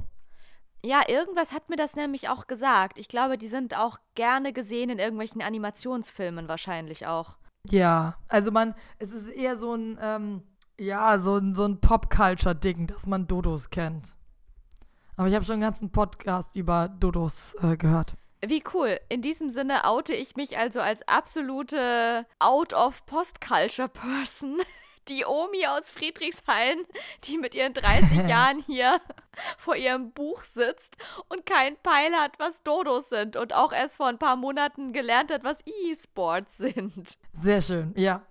Ja, 0.86 1.04
irgendwas 1.08 1.54
hat 1.54 1.70
mir 1.70 1.78
das 1.78 1.96
nämlich 1.96 2.28
auch 2.28 2.48
gesagt. 2.48 2.98
Ich 2.98 3.08
glaube, 3.08 3.38
die 3.38 3.48
sind 3.48 3.78
auch 3.78 4.00
gerne 4.16 4.52
gesehen 4.52 4.90
in 4.90 5.00
irgendwelchen 5.00 5.42
Animationsfilmen 5.42 6.50
wahrscheinlich 6.50 7.08
auch. 7.08 7.38
Ja, 7.70 8.18
also 8.28 8.52
man, 8.52 8.76
es 9.00 9.14
ist 9.14 9.30
eher 9.30 9.58
so 9.58 9.74
ein, 9.74 9.98
ähm, 10.02 10.44
ja, 10.78 11.20
so 11.20 11.38
ein, 11.38 11.56
so 11.56 11.64
ein 11.64 11.80
Pop-Culture-Ding, 11.80 12.88
dass 12.88 13.08
man 13.08 13.28
Dodos 13.28 13.70
kennt. 13.70 14.18
Aber 15.16 15.30
ich 15.30 15.36
habe 15.36 15.46
schon 15.46 15.54
einen 15.54 15.62
ganzen 15.62 15.92
Podcast 15.92 16.56
über 16.56 16.90
Dodos 16.90 17.56
äh, 17.62 17.78
gehört. 17.78 18.16
Wie 18.46 18.62
cool. 18.74 19.00
In 19.08 19.22
diesem 19.22 19.50
Sinne 19.50 19.86
oute 19.86 20.14
ich 20.14 20.36
mich 20.36 20.58
also 20.58 20.82
als 20.82 21.08
absolute 21.08 22.26
Out-of-Post-Culture-Person 22.40 24.58
die 25.08 25.26
Omi 25.26 25.66
aus 25.68 25.90
Friedrichshain, 25.90 26.86
die 27.26 27.38
mit 27.38 27.56
ihren 27.56 27.74
30 27.74 28.28
Jahren 28.28 28.64
hier 28.66 29.00
vor 29.58 29.76
ihrem 29.76 30.12
Buch 30.12 30.44
sitzt 30.44 30.98
und 31.30 31.46
kein 31.46 31.76
Peil 31.82 32.14
hat, 32.14 32.34
was 32.40 32.64
Dodos 32.64 33.10
sind 33.10 33.36
und 33.36 33.54
auch 33.54 33.74
erst 33.74 33.98
vor 33.98 34.08
ein 34.08 34.20
paar 34.20 34.36
Monaten 34.36 34.94
gelernt 34.94 35.32
hat, 35.32 35.44
was 35.44 35.60
E-Sports 35.66 36.58
sind. 36.58 37.18
Sehr 37.42 37.62
schön, 37.62 37.94
ja. 37.96 38.22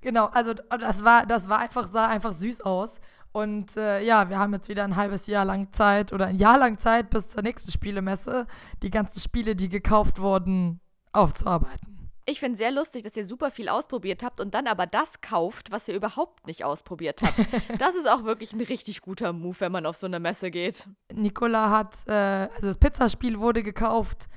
Genau, 0.00 0.26
also 0.26 0.52
das 0.52 1.02
war, 1.02 1.24
das 1.24 1.48
war 1.48 1.58
einfach, 1.60 1.90
sah 1.90 2.06
einfach 2.08 2.32
süß 2.32 2.60
aus. 2.60 3.00
Und 3.32 3.76
äh, 3.76 4.00
ja, 4.02 4.28
wir 4.28 4.38
haben 4.38 4.52
jetzt 4.52 4.68
wieder 4.68 4.84
ein 4.84 4.94
halbes 4.94 5.26
Jahr 5.26 5.44
lang 5.44 5.72
Zeit 5.72 6.12
oder 6.12 6.26
ein 6.26 6.38
Jahr 6.38 6.56
lang 6.56 6.78
Zeit 6.78 7.10
bis 7.10 7.28
zur 7.28 7.42
nächsten 7.42 7.72
Spielemesse, 7.72 8.46
die 8.82 8.90
ganzen 8.90 9.18
Spiele, 9.18 9.56
die 9.56 9.68
gekauft 9.68 10.20
wurden, 10.20 10.80
aufzuarbeiten. 11.12 11.93
Ich 12.26 12.40
finde 12.40 12.56
sehr 12.56 12.70
lustig, 12.70 13.02
dass 13.02 13.16
ihr 13.16 13.24
super 13.24 13.50
viel 13.50 13.68
ausprobiert 13.68 14.22
habt 14.22 14.40
und 14.40 14.54
dann 14.54 14.66
aber 14.66 14.86
das 14.86 15.20
kauft, 15.20 15.70
was 15.70 15.88
ihr 15.88 15.94
überhaupt 15.94 16.46
nicht 16.46 16.64
ausprobiert 16.64 17.20
habt. 17.22 17.38
das 17.78 17.94
ist 17.94 18.08
auch 18.08 18.24
wirklich 18.24 18.54
ein 18.54 18.62
richtig 18.62 19.02
guter 19.02 19.32
Move, 19.32 19.56
wenn 19.60 19.72
man 19.72 19.84
auf 19.84 19.96
so 19.96 20.06
eine 20.06 20.20
Messe 20.20 20.50
geht. 20.50 20.88
Nicola 21.12 21.70
hat, 21.70 22.06
äh, 22.06 22.12
also 22.54 22.68
das 22.68 22.78
Pizzaspiel 22.78 23.40
wurde 23.40 23.62
gekauft 23.62 24.28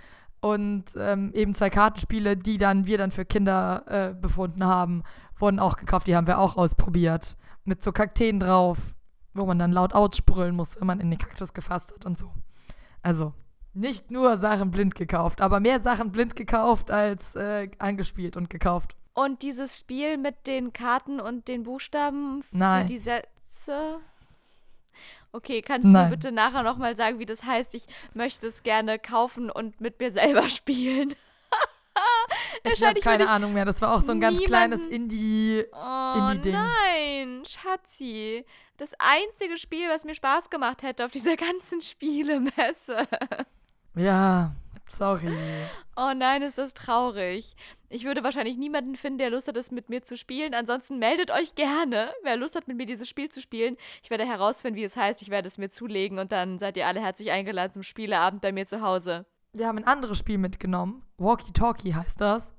und 0.42 0.86
ähm, 0.98 1.32
eben 1.34 1.56
zwei 1.56 1.70
Kartenspiele, 1.70 2.36
die 2.36 2.58
dann 2.58 2.88
wir 2.88 2.98
dann 2.98 3.12
für 3.12 3.26
Kinder 3.26 3.84
äh, 3.88 4.14
befunden 4.14 4.66
haben, 4.66 5.04
wurden 5.38 5.60
auch 5.60 5.78
gekauft. 5.78 6.08
Die 6.08 6.16
haben 6.16 6.28
wir 6.28 6.40
auch 6.40 6.58
ausprobiert. 6.58 7.38
Mit 7.64 7.84
so 7.84 7.94
Kakteen 7.94 8.40
drauf, 8.40 8.78
wo 9.34 9.46
man 9.46 9.60
dann 9.60 9.72
laut 9.72 9.94
aussprüllen 9.94 10.56
muss, 10.56 10.80
wenn 10.80 10.88
man 10.88 11.00
in 11.00 11.10
den 11.10 11.20
Kaktus 11.20 11.54
gefasst 11.54 11.94
hat 11.94 12.06
und 12.06 12.18
so. 12.18 12.32
Also, 13.02 13.34
nicht 13.78 14.12
nur 14.12 14.38
Sachen 14.38 14.72
blind 14.72 14.96
gekauft, 14.96 15.42
aber 15.42 15.60
mehr 15.60 15.80
Sachen 15.82 16.12
blind 16.12 16.36
gekauft 16.36 16.92
als 16.92 17.36
äh, 17.36 17.70
angespielt 17.80 18.38
und 18.38 18.50
gekauft. 18.50 18.96
Und 19.14 19.42
dieses 19.42 19.78
Spiel 19.78 20.18
mit 20.18 20.48
den 20.48 20.74
Karten 20.74 21.20
und 21.20 21.48
den 21.48 21.64
Buchstaben 21.64 22.44
für 22.44 22.58
Nein. 22.58 22.88
die 22.88 23.00
Sätze? 23.00 24.00
Okay, 25.32 25.62
kannst 25.62 25.88
du 25.88 25.92
mir 25.92 26.10
bitte 26.10 26.32
nachher 26.32 26.64
nochmal 26.64 26.96
sagen, 26.96 27.20
wie 27.20 27.26
das 27.26 27.44
heißt? 27.44 27.74
Ich 27.76 27.86
möchte 28.14 28.48
es 28.48 28.64
gerne 28.64 28.98
kaufen 28.98 29.50
und 29.50 29.82
mit 29.82 30.00
mir 30.00 30.12
selber 30.12 30.50
spielen. 30.50 31.16
ich 32.64 32.84
habe 32.84 33.00
keine 33.00 33.30
Ahnung 33.30 33.54
mehr. 33.54 33.66
Das 33.66 33.82
war 33.82 33.94
auch 33.94 34.02
so 34.02 34.12
ein 34.12 34.22
ganz 34.22 34.40
kleines 34.44 34.86
Indie-Ding. 34.88 35.66
Oh 35.74 36.32
Indie 36.32 36.52
nein, 36.52 37.44
Schatzi. 37.46 38.46
Das 38.78 38.92
einzige 39.00 39.58
Spiel, 39.58 39.90
was 39.90 40.06
mir 40.06 40.16
Spaß 40.16 40.50
gemacht 40.50 40.84
hätte 40.84 41.06
auf 41.06 41.12
dieser 41.12 41.36
ganzen 41.38 41.82
Spielemesse. 41.82 43.08
Ja, 43.98 44.52
sorry. 44.88 45.34
Oh 45.96 46.14
nein, 46.16 46.42
ist 46.44 46.58
das 46.58 46.74
traurig. 46.74 47.56
Ich 47.90 48.04
würde 48.04 48.24
wahrscheinlich 48.24 48.58
niemanden 48.58 48.96
finden, 48.96 49.18
der 49.18 49.30
Lust 49.30 49.48
hat, 49.48 49.58
es 49.58 49.72
mit 49.72 49.90
mir 49.90 50.04
zu 50.04 50.18
spielen. 50.18 50.54
Ansonsten 50.54 51.00
meldet 51.00 51.32
euch 51.32 51.56
gerne, 51.56 52.12
wer 52.24 52.38
Lust 52.38 52.56
hat, 52.56 52.68
mit 52.68 52.78
mir 52.78 52.86
dieses 52.86 53.10
Spiel 53.10 53.30
zu 53.30 53.42
spielen. 53.42 53.78
Ich 54.04 54.10
werde 54.10 54.26
herausfinden, 54.26 54.78
wie 54.78 54.84
es 54.84 54.96
heißt. 54.96 55.22
Ich 55.22 55.30
werde 55.30 55.48
es 55.48 55.58
mir 55.58 55.70
zulegen 55.70 56.20
und 56.20 56.32
dann 56.32 56.60
seid 56.60 56.78
ihr 56.78 56.86
alle 56.86 57.00
herzlich 57.02 57.32
eingeladen 57.32 57.74
zum 57.74 57.84
Spieleabend 57.84 58.42
bei 58.42 58.52
mir 58.52 58.68
zu 58.68 58.82
Hause. 58.82 59.26
Wir 59.54 59.68
haben 59.68 59.78
ein 59.78 59.88
anderes 59.88 60.18
Spiel 60.20 60.38
mitgenommen. 60.38 61.04
Walkie 61.18 61.54
Talkie 61.54 61.96
heißt 61.96 62.22
das. 62.22 62.54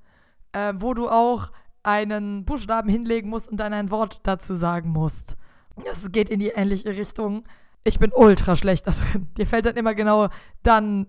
Äh, 0.53 0.73
wo 0.79 0.95
du 0.95 1.09
auch 1.09 1.53
einen 1.83 2.45
Buchstaben 2.45 2.89
hinlegen 2.89 3.31
musst 3.31 3.49
und 3.49 3.59
dann 3.59 3.73
ein 3.73 3.91
Wort 3.91 4.21
dazu 4.25 4.55
sagen 4.55 4.91
musst. 4.91 5.37
Das 5.85 6.11
geht 6.11 6.29
in 6.31 6.41
die 6.41 6.49
ähnliche 6.49 6.97
Richtung. 6.97 7.45
ich 7.85 7.99
bin 7.99 8.13
ultra 8.13 8.57
schlecht 8.57 8.87
da 8.87 8.91
drin. 8.93 9.29
Dir 9.37 9.47
fällt 9.47 9.67
dann 9.67 9.77
immer 9.77 9.95
genau 9.95 10.29
dann 10.63 11.07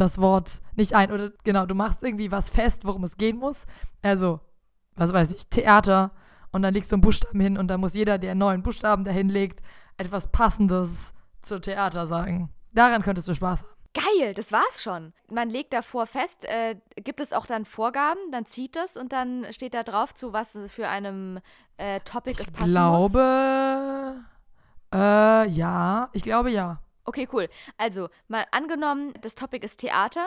das 0.00 0.18
Wort 0.18 0.60
nicht 0.74 0.94
ein. 0.94 1.12
Oder 1.12 1.30
genau, 1.44 1.66
du 1.66 1.74
machst 1.74 2.02
irgendwie 2.02 2.30
was 2.30 2.50
fest, 2.50 2.84
worum 2.84 3.04
es 3.04 3.16
gehen 3.16 3.38
muss. 3.38 3.66
Also, 4.02 4.40
was 4.96 5.12
weiß 5.12 5.32
ich, 5.32 5.48
Theater. 5.48 6.12
Und 6.50 6.62
dann 6.62 6.72
legst 6.74 6.90
du 6.90 6.96
einen 6.96 7.02
Buchstaben 7.02 7.40
hin 7.40 7.58
und 7.58 7.68
dann 7.68 7.80
muss 7.80 7.94
jeder, 7.94 8.18
der 8.18 8.32
einen 8.32 8.40
neuen 8.40 8.62
Buchstaben 8.62 9.04
dahin 9.04 9.28
legt, 9.28 9.60
etwas 9.98 10.28
Passendes 10.32 11.12
zu 11.42 11.60
Theater 11.60 12.06
sagen. 12.06 12.50
Daran 12.72 13.02
könntest 13.02 13.28
du 13.28 13.34
Spaß 13.34 13.62
haben. 13.62 13.72
Geil, 13.94 14.34
das 14.34 14.52
war's 14.52 14.82
schon. 14.82 15.12
Man 15.30 15.50
legt 15.50 15.72
davor 15.72 16.06
fest, 16.06 16.44
äh, 16.44 16.76
gibt 16.96 17.20
es 17.20 17.32
auch 17.32 17.46
dann 17.46 17.64
Vorgaben, 17.64 18.20
dann 18.30 18.46
zieht 18.46 18.76
das 18.76 18.96
und 18.96 19.12
dann 19.12 19.46
steht 19.50 19.74
da 19.74 19.82
drauf, 19.82 20.14
zu 20.14 20.32
was 20.32 20.58
für 20.68 20.88
einem 20.88 21.40
äh, 21.78 22.00
Topic 22.00 22.32
ich 22.40 22.46
es 22.46 22.50
passen 22.50 22.70
glaube, 22.70 24.14
muss. 24.92 25.00
äh, 25.00 25.48
ja, 25.48 26.10
ich 26.12 26.22
glaube 26.22 26.50
ja. 26.50 26.80
Okay, 27.08 27.26
cool. 27.32 27.48
Also, 27.78 28.10
mal 28.28 28.44
angenommen, 28.50 29.14
das 29.22 29.34
Topic 29.34 29.64
ist 29.64 29.80
Theater 29.80 30.26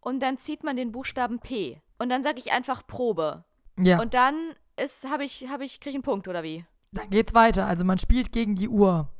und 0.00 0.20
dann 0.20 0.38
zieht 0.38 0.64
man 0.64 0.74
den 0.74 0.90
Buchstaben 0.90 1.38
P 1.38 1.82
und 1.98 2.08
dann 2.08 2.22
sage 2.22 2.38
ich 2.38 2.50
einfach 2.50 2.86
Probe. 2.86 3.44
Ja. 3.78 4.00
Und 4.00 4.14
dann 4.14 4.54
ist, 4.82 5.06
habe 5.06 5.24
ich, 5.24 5.46
habe 5.50 5.66
ich, 5.66 5.80
kriege 5.80 5.90
ich 5.90 5.96
einen 5.96 6.02
Punkt 6.02 6.26
oder 6.26 6.42
wie? 6.42 6.64
Dann 6.92 7.10
geht's 7.10 7.34
weiter. 7.34 7.66
Also 7.66 7.84
man 7.84 7.98
spielt 7.98 8.32
gegen 8.32 8.54
die 8.54 8.70
Uhr. 8.70 9.10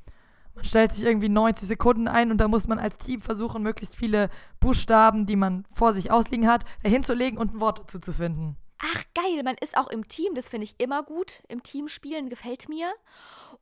Man 0.55 0.64
stellt 0.64 0.92
sich 0.92 1.05
irgendwie 1.05 1.28
90 1.28 1.68
Sekunden 1.68 2.09
ein 2.09 2.30
und 2.30 2.38
da 2.38 2.48
muss 2.48 2.68
man 2.68 2.78
als 2.78 2.96
Team 2.96 3.20
versuchen, 3.20 3.62
möglichst 3.62 3.96
viele 3.96 4.30
Buchstaben, 4.59 5.26
die 5.26 5.36
man 5.36 5.66
vor 5.72 5.92
sich 5.92 6.11
ausliegen 6.11 6.48
hat, 6.48 6.64
dahinzulegen 6.82 7.38
und 7.38 7.55
ein 7.55 7.61
Wort 7.61 7.80
dazu 7.80 7.98
zu 7.98 8.14
finden. 8.14 8.57
Ach, 8.78 9.05
geil, 9.14 9.42
man 9.42 9.57
ist 9.61 9.76
auch 9.76 9.88
im 9.88 10.09
Team, 10.09 10.34
das 10.34 10.48
finde 10.48 10.64
ich 10.64 10.74
immer 10.78 11.02
gut. 11.02 11.42
Im 11.48 11.62
Team 11.62 11.88
spielen 11.88 12.30
gefällt 12.30 12.70
mir. 12.70 12.90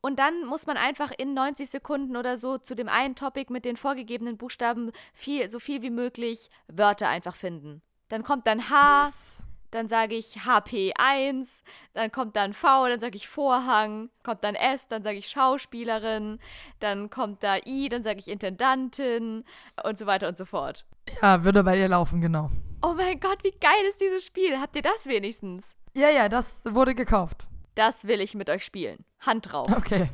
Und 0.04 0.18
dann 0.18 0.44
muss 0.46 0.66
man 0.66 0.76
einfach 0.76 1.12
in 1.16 1.32
90 1.32 1.70
Sekunden 1.70 2.16
oder 2.16 2.36
so 2.36 2.58
zu 2.58 2.74
dem 2.74 2.88
einen 2.88 3.14
Topic 3.14 3.52
mit 3.52 3.64
den 3.64 3.76
vorgegebenen 3.76 4.36
Buchstaben 4.36 4.90
viel, 5.14 5.48
so 5.48 5.60
viel 5.60 5.80
wie 5.80 5.90
möglich 5.90 6.50
Wörter 6.66 7.08
einfach 7.08 7.36
finden. 7.36 7.82
Dann 8.08 8.24
kommt 8.24 8.48
dann 8.48 8.68
H, 8.68 9.06
Yes. 9.06 9.46
dann 9.70 9.86
sage 9.88 10.16
ich 10.16 10.38
HP1, 10.40 11.62
dann 11.94 12.10
kommt 12.10 12.34
dann 12.34 12.52
V, 12.52 12.88
dann 12.88 12.98
sage 12.98 13.16
ich 13.16 13.28
Vorhang, 13.28 14.10
kommt 14.24 14.42
dann 14.42 14.56
S, 14.56 14.88
dann 14.88 15.04
sage 15.04 15.18
ich 15.18 15.28
Schauspielerin, 15.28 16.40
dann 16.80 17.08
kommt 17.08 17.44
da 17.44 17.56
I, 17.64 17.88
dann 17.88 18.02
sage 18.02 18.18
ich 18.18 18.26
Intendantin 18.28 19.44
und 19.84 19.98
so 19.98 20.06
weiter 20.06 20.26
und 20.28 20.36
so 20.36 20.44
fort. 20.44 20.84
Ja, 21.22 21.44
würde 21.44 21.62
bei 21.62 21.78
ihr 21.78 21.88
laufen, 21.88 22.20
genau. 22.20 22.50
Oh 22.82 22.94
mein 22.94 23.20
Gott, 23.20 23.44
wie 23.44 23.52
geil 23.52 23.84
ist 23.88 24.00
dieses 24.00 24.24
Spiel? 24.26 24.58
Habt 24.60 24.74
ihr 24.74 24.82
das 24.82 25.06
wenigstens? 25.06 25.76
Ja, 25.94 26.10
ja, 26.10 26.28
das 26.28 26.62
wurde 26.68 26.94
gekauft. 26.96 27.46
Das 27.74 28.04
will 28.06 28.20
ich 28.20 28.34
mit 28.34 28.50
euch 28.50 28.64
spielen. 28.64 29.04
Hand 29.20 29.52
drauf. 29.52 29.68
Okay. 29.76 30.08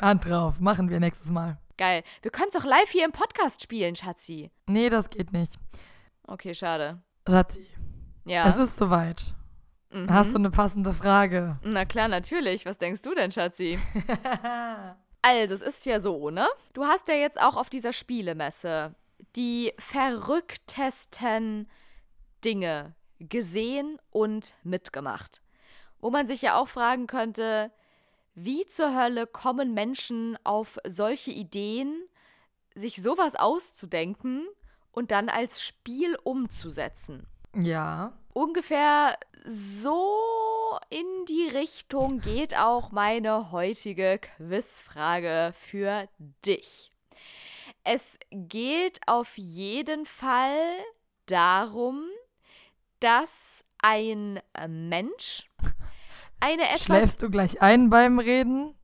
Hand 0.00 0.24
drauf. 0.26 0.60
Machen 0.60 0.88
wir 0.90 1.00
nächstes 1.00 1.30
Mal. 1.30 1.58
Geil. 1.78 2.02
Wir 2.22 2.30
können 2.30 2.48
es 2.52 2.56
auch 2.60 2.64
live 2.64 2.88
hier 2.90 3.04
im 3.04 3.12
Podcast 3.12 3.62
spielen, 3.62 3.94
Schatzi. 3.96 4.50
Nee, 4.66 4.88
das 4.88 5.10
geht 5.10 5.32
nicht. 5.32 5.54
Okay, 6.26 6.54
schade. 6.54 7.02
Schatzi, 7.28 7.66
Ja. 8.24 8.48
es 8.48 8.56
ist 8.56 8.76
soweit. 8.76 9.34
mhm. 9.90 10.10
Hast 10.10 10.30
du 10.32 10.36
eine 10.36 10.50
passende 10.50 10.94
Frage? 10.94 11.58
Na 11.62 11.84
klar, 11.84 12.08
natürlich. 12.08 12.64
Was 12.66 12.78
denkst 12.78 13.02
du 13.02 13.14
denn, 13.14 13.30
Schatzi? 13.32 13.78
Also, 15.22 15.54
es 15.54 15.62
ist 15.62 15.86
ja 15.86 15.98
so, 15.98 16.30
ne? 16.30 16.46
Du 16.72 16.84
hast 16.84 17.08
ja 17.08 17.14
jetzt 17.14 17.40
auch 17.42 17.56
auf 17.56 17.68
dieser 17.68 17.92
Spielemesse 17.92 18.94
die 19.34 19.72
verrücktesten 19.76 21.68
Dinge 22.44 22.94
gesehen 23.18 23.98
und 24.10 24.54
mitgemacht. 24.62 25.42
Wo 26.06 26.10
man 26.10 26.28
sich 26.28 26.40
ja 26.40 26.56
auch 26.56 26.68
fragen 26.68 27.08
könnte, 27.08 27.72
wie 28.36 28.64
zur 28.66 28.94
Hölle 28.94 29.26
kommen 29.26 29.74
Menschen 29.74 30.38
auf 30.44 30.78
solche 30.86 31.32
Ideen, 31.32 32.00
sich 32.76 33.02
sowas 33.02 33.34
auszudenken 33.34 34.46
und 34.92 35.10
dann 35.10 35.28
als 35.28 35.64
Spiel 35.64 36.16
umzusetzen? 36.22 37.26
ja. 37.54 38.12
Ungefähr 38.34 39.18
so 39.44 40.78
in 40.90 41.24
die 41.28 41.48
Richtung 41.48 42.20
geht 42.20 42.56
auch 42.56 42.92
meine 42.92 43.50
heutige 43.50 44.20
Quizfrage 44.20 45.52
für 45.58 46.08
dich. 46.44 46.92
Es 47.82 48.16
geht 48.30 49.00
auf 49.08 49.36
jeden 49.36 50.06
Fall 50.06 50.68
darum, 51.26 52.04
dass 53.00 53.64
ein 53.78 54.40
Mensch 54.68 55.48
eine 56.40 56.64
etwas 56.64 56.84
Schläfst 56.84 57.22
du 57.22 57.30
gleich 57.30 57.60
ein 57.62 57.90
beim 57.90 58.18
Reden? 58.18 58.74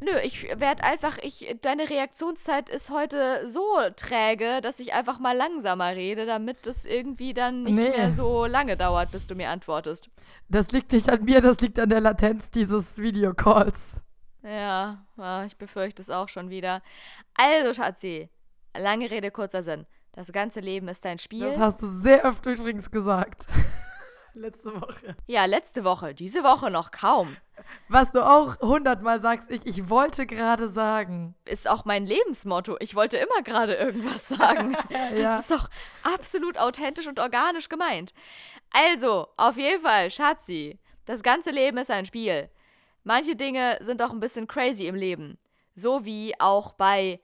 Nö, 0.00 0.18
ich 0.24 0.42
werde 0.58 0.82
einfach, 0.82 1.16
ich, 1.22 1.56
deine 1.62 1.88
Reaktionszeit 1.88 2.68
ist 2.68 2.90
heute 2.90 3.46
so 3.46 3.62
träge, 3.94 4.60
dass 4.60 4.80
ich 4.80 4.94
einfach 4.94 5.20
mal 5.20 5.36
langsamer 5.36 5.94
rede, 5.94 6.26
damit 6.26 6.66
es 6.66 6.86
irgendwie 6.86 7.34
dann 7.34 7.62
nicht 7.62 7.76
Nee. 7.76 7.90
mehr 7.96 8.12
so 8.12 8.46
lange 8.46 8.76
dauert, 8.76 9.12
bis 9.12 9.28
du 9.28 9.36
mir 9.36 9.48
antwortest. 9.50 10.10
Das 10.48 10.72
liegt 10.72 10.90
nicht 10.90 11.08
an 11.08 11.22
mir, 11.24 11.40
das 11.40 11.60
liegt 11.60 11.78
an 11.78 11.88
der 11.88 12.00
Latenz 12.00 12.50
dieses 12.50 12.98
Videocalls. 12.98 13.90
Ja, 14.42 15.06
ja, 15.16 15.44
ich 15.44 15.56
befürchte 15.56 16.02
es 16.02 16.10
auch 16.10 16.28
schon 16.28 16.50
wieder. 16.50 16.82
Also, 17.34 17.72
Schatzi, 17.72 18.28
lange 18.76 19.08
Rede, 19.08 19.30
kurzer 19.30 19.62
Sinn. 19.62 19.86
Das 20.14 20.32
ganze 20.32 20.58
Leben 20.58 20.88
ist 20.88 21.06
ein 21.06 21.20
Spiel. 21.20 21.48
Das 21.48 21.58
hast 21.58 21.82
du 21.82 21.86
sehr 21.86 22.24
oft 22.24 22.44
übrigens 22.46 22.90
gesagt. 22.90 23.46
Letzte 24.34 24.80
Woche. 24.80 25.16
ja, 25.26 25.44
letzte 25.44 25.84
Woche, 25.84 26.14
diese 26.14 26.42
Woche 26.42 26.70
noch 26.70 26.90
kaum. 26.90 27.36
Was 27.88 28.12
du 28.12 28.22
auch 28.26 28.58
hundertmal 28.60 29.20
sagst, 29.20 29.50
ich, 29.50 29.66
ich 29.66 29.88
wollte 29.90 30.26
gerade 30.26 30.68
sagen. 30.68 31.34
Ist 31.44 31.68
auch 31.68 31.84
mein 31.84 32.06
Lebensmotto. 32.06 32.76
Ich 32.80 32.94
wollte 32.94 33.18
immer 33.18 33.42
gerade 33.42 33.74
irgendwas 33.74 34.28
sagen. 34.28 34.76
Ja. 34.90 35.36
Das 35.36 35.40
ist 35.40 35.50
doch 35.50 35.68
absolut 36.02 36.58
authentisch 36.58 37.06
und 37.06 37.18
organisch 37.18 37.68
gemeint. 37.68 38.14
Also, 38.70 39.28
auf 39.36 39.56
jeden 39.56 39.82
Fall, 39.82 40.10
Schatzi, 40.10 40.78
das 41.04 41.22
ganze 41.22 41.50
Leben 41.50 41.76
ist 41.78 41.90
ein 41.90 42.06
Spiel. 42.06 42.48
Manche 43.04 43.36
Dinge 43.36 43.78
sind 43.80 44.00
doch 44.00 44.10
ein 44.10 44.20
bisschen 44.20 44.46
crazy 44.46 44.86
im 44.86 44.94
Leben. 44.94 45.38
So 45.74 46.04
wie 46.04 46.38
auch 46.40 46.72
bei 46.72 47.20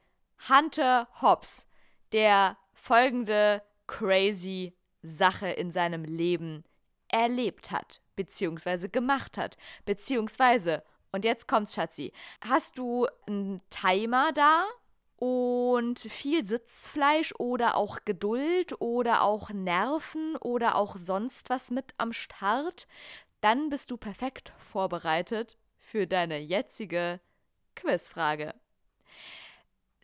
Hunter 0.49 1.09
Hobbs, 1.23 1.67
der 2.13 2.57
folgende 2.75 3.63
crazy 3.87 4.75
Sache 5.03 5.49
in 5.49 5.71
seinem 5.71 6.05
Leben 6.05 6.65
erlebt 7.09 7.71
hat, 7.71 8.01
beziehungsweise 8.17 8.89
gemacht 8.89 9.39
hat, 9.39 9.57
beziehungsweise, 9.85 10.83
und 11.13 11.25
jetzt 11.25 11.49
kommt's, 11.49 11.75
Schatzi, 11.75 12.13
hast 12.41 12.79
du 12.79 13.07
einen 13.27 13.61
Timer 13.71 14.33
da 14.33 14.67
und 15.17 15.99
viel 15.99 16.45
Sitzfleisch 16.45 17.35
oder 17.39 17.77
auch 17.77 17.99
Geduld 18.05 18.81
oder 18.81 19.23
auch 19.23 19.51
Nerven 19.51 20.37
oder 20.37 20.77
auch 20.77 20.97
sonst 20.97 21.51
was 21.51 21.71
mit 21.71 21.93
am 21.99 22.13
Start, 22.13 22.87
dann 23.41 23.69
bist 23.69 23.91
du 23.91 23.97
perfekt 23.97 24.53
vorbereitet 24.59 25.59
für 25.77 26.07
deine 26.07 26.39
jetzige 26.39 27.21
Quizfrage. 27.75 28.55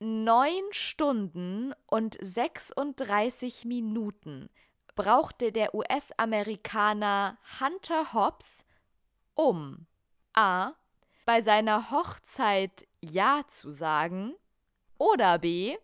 Neun 0.01 0.65
Stunden 0.71 1.73
und 1.87 2.17
36 2.21 3.65
Minuten 3.65 4.51
brauchte 4.95 5.53
der 5.53 5.75
US-Amerikaner 5.75 7.39
Hunter 7.61 8.13
Hobbs, 8.13 8.65
um 9.35 9.87
a. 10.35 10.73
bei 11.25 11.43
seiner 11.43 11.91
Hochzeit 11.91 12.87
Ja 13.01 13.43
zu 13.49 13.73
sagen 13.73 14.35
oder 14.99 15.39
b. 15.39 15.77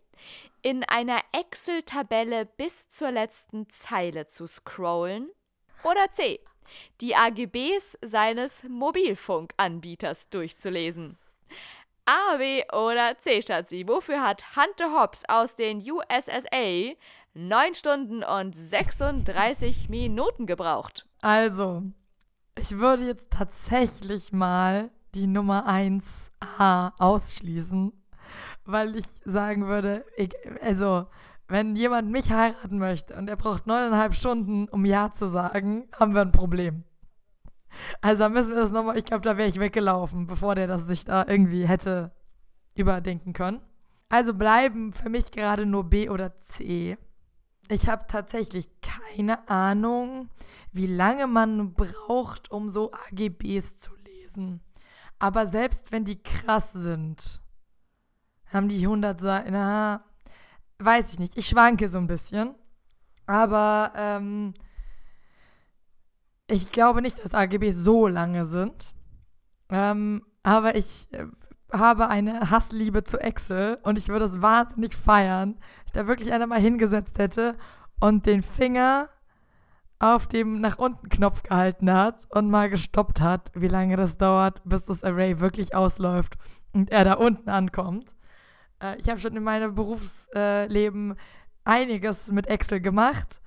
in 0.62 0.84
einer 0.84 1.20
Excel-Tabelle 1.32 2.46
bis 2.46 2.88
zur 2.88 3.10
letzten 3.10 3.68
Zeile 3.70 4.26
zu 4.26 4.46
scrollen 4.46 5.30
oder 5.82 6.10
c. 6.10 6.40
die 7.00 7.16
AGBs 7.16 7.98
seines 8.02 8.62
Mobilfunkanbieters 8.64 10.28
durchzulesen. 10.30 11.18
A, 12.06 12.38
B 12.38 12.64
oder 12.72 13.16
C, 13.18 13.40
Schatzi. 13.40 13.86
Wofür 13.86 14.20
hat 14.20 14.56
Hunter 14.56 15.00
Hobbs 15.00 15.22
aus 15.28 15.54
den 15.54 15.78
USSA 15.78 16.96
9 17.48 17.74
Stunden 17.74 18.22
und 18.22 18.56
36 18.56 19.88
Minuten 19.88 20.46
gebraucht? 20.46 21.06
Also, 21.22 21.82
ich 22.56 22.78
würde 22.78 23.06
jetzt 23.06 23.30
tatsächlich 23.30 24.32
mal 24.32 24.90
die 25.14 25.26
Nummer 25.26 25.66
1a 25.66 26.92
ausschließen, 26.98 27.92
weil 28.64 28.96
ich 28.96 29.06
sagen 29.24 29.66
würde, 29.66 30.04
ich, 30.16 30.32
also, 30.62 31.06
wenn 31.48 31.74
jemand 31.74 32.10
mich 32.10 32.30
heiraten 32.30 32.78
möchte 32.78 33.14
und 33.14 33.28
er 33.28 33.36
braucht 33.36 33.66
neuneinhalb 33.66 34.14
Stunden, 34.14 34.68
um 34.68 34.84
Ja 34.84 35.12
zu 35.12 35.28
sagen, 35.28 35.88
haben 35.98 36.14
wir 36.14 36.20
ein 36.22 36.32
Problem. 36.32 36.84
Also 38.00 38.28
müssen 38.28 38.50
wir 38.50 38.60
das 38.60 38.72
nochmal, 38.72 38.98
ich 38.98 39.04
glaube, 39.04 39.22
da 39.22 39.36
wäre 39.36 39.48
ich 39.48 39.58
weggelaufen, 39.58 40.26
bevor 40.26 40.54
der 40.54 40.66
das 40.66 40.86
sich 40.86 41.04
da 41.04 41.24
irgendwie 41.26 41.66
hätte 41.66 42.12
überdenken 42.74 43.32
können. 43.32 43.60
Also 44.08 44.34
bleiben 44.34 44.92
für 44.92 45.08
mich 45.08 45.30
gerade 45.30 45.66
nur 45.66 45.84
B 45.84 46.08
oder 46.08 46.38
C. 46.40 46.98
Ich 47.70 47.88
habe 47.88 48.04
tatsächlich 48.08 48.68
keine 48.80 49.48
Ahnung, 49.48 50.28
wie 50.72 50.88
lange 50.88 51.28
man 51.28 51.72
braucht, 51.72 52.50
um 52.50 52.68
so 52.68 52.92
AGBs 52.92 53.76
zu 53.76 53.92
lesen. 54.04 54.60
Aber 55.20 55.46
selbst 55.46 55.92
wenn 55.92 56.04
die 56.04 56.20
krass 56.20 56.72
sind, 56.72 57.40
haben 58.46 58.68
die 58.68 58.82
100 58.82 59.20
Seiten, 59.20 59.52
na, 59.52 60.04
weiß 60.80 61.12
ich 61.12 61.20
nicht. 61.20 61.38
Ich 61.38 61.46
schwanke 61.46 61.88
so 61.88 61.98
ein 61.98 62.08
bisschen. 62.08 62.56
Aber 63.26 63.92
ähm, 63.94 64.52
ich 66.48 66.72
glaube 66.72 67.02
nicht, 67.02 67.22
dass 67.22 67.34
AGBs 67.34 67.76
so 67.76 68.08
lange 68.08 68.46
sind. 68.46 68.94
Ähm, 69.68 70.26
aber 70.42 70.74
ich 70.74 71.06
äh, 71.12 71.26
habe 71.72 72.08
eine 72.08 72.50
Hassliebe 72.50 73.04
zu 73.04 73.18
Excel 73.18 73.78
und 73.82 73.98
ich 73.98 74.08
würde 74.08 74.24
es 74.24 74.42
wahnsinnig 74.42 74.96
feiern, 74.96 75.54
wenn 75.54 75.86
ich 75.86 75.92
da 75.92 76.06
wirklich 76.06 76.32
einer 76.32 76.46
mal 76.46 76.60
hingesetzt 76.60 77.18
hätte 77.18 77.56
und 78.00 78.26
den 78.26 78.42
Finger 78.42 79.08
auf 79.98 80.26
dem 80.26 80.60
nach 80.60 80.78
unten 80.78 81.08
Knopf 81.10 81.42
gehalten 81.42 81.92
hat 81.92 82.26
und 82.30 82.50
mal 82.50 82.70
gestoppt 82.70 83.20
hat, 83.20 83.50
wie 83.54 83.68
lange 83.68 83.96
das 83.96 84.16
dauert, 84.16 84.62
bis 84.64 84.86
das 84.86 85.04
Array 85.04 85.40
wirklich 85.40 85.74
ausläuft 85.74 86.36
und 86.72 86.90
er 86.90 87.04
da 87.04 87.14
unten 87.14 87.50
ankommt. 87.50 88.16
Äh, 88.82 88.96
ich 88.96 89.08
habe 89.08 89.20
schon 89.20 89.36
in 89.36 89.42
meinem 89.42 89.74
Berufsleben 89.74 91.16
einiges 91.64 92.30
mit 92.30 92.46
Excel 92.46 92.80
gemacht. 92.80 93.40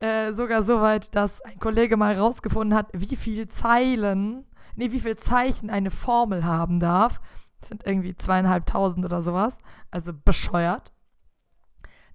Äh, 0.00 0.32
sogar 0.34 0.62
so 0.62 0.80
weit, 0.80 1.14
dass 1.14 1.40
ein 1.40 1.58
Kollege 1.58 1.96
mal 1.96 2.14
rausgefunden 2.14 2.76
hat, 2.76 2.88
wie 2.92 3.16
viele 3.16 3.48
Zeilen, 3.48 4.44
nee, 4.76 4.92
wie 4.92 5.00
viele 5.00 5.16
Zeichen 5.16 5.70
eine 5.70 5.90
Formel 5.90 6.44
haben 6.44 6.80
darf. 6.80 7.20
Sind 7.64 7.86
irgendwie 7.86 8.16
zweieinhalbtausend 8.16 9.04
oder 9.04 9.22
sowas. 9.22 9.58
Also 9.90 10.12
bescheuert. 10.12 10.92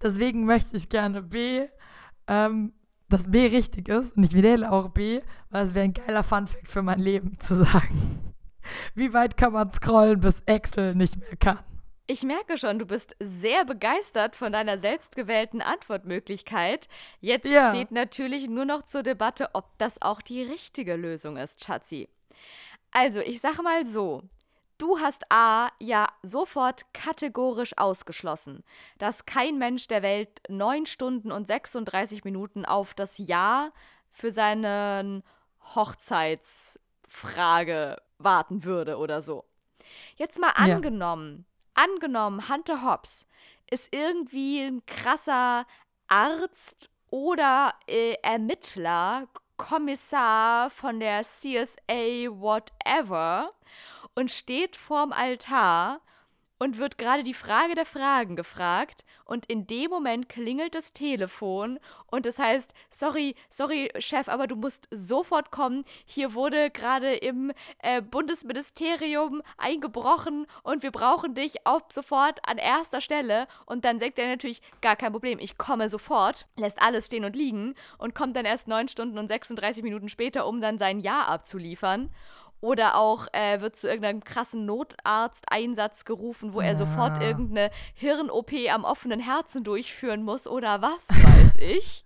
Deswegen 0.02 0.46
möchte 0.46 0.78
ich 0.78 0.90
gerne 0.90 1.22
B, 1.22 1.68
ähm, 2.28 2.74
dass 3.10 3.30
B 3.30 3.48
richtig 3.48 3.90
ist. 3.90 4.16
Und 4.16 4.24
ich 4.24 4.34
wähle 4.34 4.72
auch 4.72 4.90
B, 4.90 5.22
weil 5.50 5.66
es 5.66 5.74
wäre 5.74 5.86
ein 5.86 5.94
geiler 5.94 6.24
Funfact 6.24 6.70
für 6.70 6.82
mein 6.82 7.00
Leben 7.00 7.40
zu 7.40 7.56
sagen. 7.56 8.34
Wie 8.96 9.14
weit 9.14 9.36
kann 9.36 9.54
man 9.54 9.72
scrollen, 9.72 10.20
bis 10.20 10.42
Excel 10.46 10.96
nicht 10.96 11.18
mehr 11.18 11.36
kann? 11.38 11.60
Ich 12.12 12.24
merke 12.24 12.58
schon, 12.58 12.80
du 12.80 12.88
bist 12.88 13.16
sehr 13.20 13.66
begeistert 13.66 14.36
von 14.36 14.52
deiner 14.52 14.80
selbstgewählten 14.80 15.62
Antwortmöglichkeit. 15.62 16.88
Jetzt 17.20 17.48
ja. 17.48 17.70
steht 17.70 17.92
natürlich 17.92 18.50
nur 18.50 18.66
noch 18.66 18.82
zur 18.82 19.04
Debatte, 19.04 19.50
ob 19.54 19.78
das 19.78 20.02
auch 20.02 20.24
die 20.24 20.42
richtige 20.42 20.96
Lösung 20.96 21.38
ist, 21.38 21.64
Schatzi. 21.64 22.10
Also, 22.90 23.20
ich 23.20 23.42
sage 23.42 23.62
mal 23.62 23.86
so. 23.86 24.24
Du 24.80 24.98
hast 24.98 25.30
A 25.30 25.70
ja 25.80 26.08
sofort 26.24 26.92
kategorisch 26.94 27.78
ausgeschlossen, 27.78 28.64
dass 28.98 29.26
kein 29.26 29.58
Mensch 29.58 29.88
der 29.88 30.04
Welt 30.04 30.42
9 30.48 30.86
Stunden 30.86 31.34
und 31.34 31.48
36 31.48 32.24
Minuten 32.24 32.64
auf 32.66 32.94
das 32.94 33.18
Ja 33.18 33.72
für 34.10 34.32
seine 34.32 35.22
Hochzeitsfrage 35.76 38.02
warten 38.20 38.64
würde 38.64 38.96
oder 38.98 39.22
so. 39.22 39.44
Jetzt 40.16 40.40
mal 40.40 40.52
angenommen, 40.52 41.46
angenommen, 41.74 42.48
Hunter 42.48 42.82
Hobbs 42.82 43.28
ist 43.70 43.94
irgendwie 43.94 44.62
ein 44.62 44.86
krasser 44.86 45.66
Arzt 46.08 46.90
oder 47.10 47.74
äh, 47.86 48.14
Ermittler, 48.24 49.28
Kommissar 49.58 50.70
von 50.70 51.02
der 51.02 51.24
CSA, 51.24 52.30
whatever, 52.30 53.52
und 54.20 54.32
steht 54.32 54.76
vorm 54.76 55.14
Altar 55.14 56.02
und 56.58 56.78
wird 56.78 56.98
gerade 56.98 57.24
die 57.24 57.34
Frage 57.34 57.74
der 57.74 57.86
Fragen 57.86 58.36
gefragt 58.36 59.06
und 59.24 59.46
in 59.46 59.66
dem 59.66 59.90
Moment 59.90 60.28
klingelt 60.28 60.76
das 60.76 60.92
Telefon 60.92 61.80
und 62.08 62.26
es 62.26 62.38
heißt, 62.38 62.74
sorry, 62.90 63.36
sorry, 63.50 63.90
Chef, 64.00 64.28
aber 64.28 64.46
du 64.46 64.58
musst 64.58 64.90
sofort 64.92 65.52
kommen. 65.52 65.86
Hier 66.06 66.34
wurde 66.34 66.70
gerade 66.70 67.14
im 67.14 67.54
äh, 67.78 68.02
Bundesministerium 68.02 69.42
eingebrochen 69.58 70.48
und 70.64 70.84
wir 70.84 70.92
brauchen 70.92 71.34
dich 71.34 71.66
auf 71.66 71.84
sofort 71.90 72.40
an 72.46 72.58
erster 72.58 73.00
Stelle. 73.00 73.48
Und 73.66 73.86
dann 73.86 74.00
sagt 74.00 74.20
er 74.20 74.28
natürlich, 74.28 74.62
gar 74.82 74.98
kein 74.98 75.14
Problem, 75.14 75.40
ich 75.40 75.58
komme 75.58 75.88
sofort, 75.88 76.46
lässt 76.58 76.82
alles 76.82 77.06
stehen 77.06 77.24
und 77.24 77.38
liegen 77.38 77.76
und 78.00 78.16
kommt 78.16 78.36
dann 78.36 78.46
erst 78.46 78.68
neun 78.68 78.90
Stunden 78.90 79.18
und 79.18 79.30
36 79.30 79.82
Minuten 79.82 80.10
später, 80.10 80.46
um 80.46 80.60
dann 80.60 80.78
sein 80.78 81.00
Ja 81.00 81.22
abzuliefern. 81.26 82.10
Oder 82.62 82.98
auch 82.98 83.28
äh, 83.32 83.62
wird 83.62 83.78
zu 83.78 83.88
irgendeinem 83.88 84.24
krassen 84.24 84.66
Notarzteinsatz 84.66 86.04
gerufen, 86.04 86.54
wo 86.54 86.60
er 86.60 86.76
sofort 86.76 87.22
irgendeine 87.22 87.72
Hirn-OP 87.94 88.52
am 88.72 88.84
offenen 88.84 89.20
Herzen 89.20 89.64
durchführen 89.64 90.24
muss 90.24 90.46
oder 90.46 90.82
was 90.82 91.08
weiß 91.10 91.56
ich. 91.62 92.06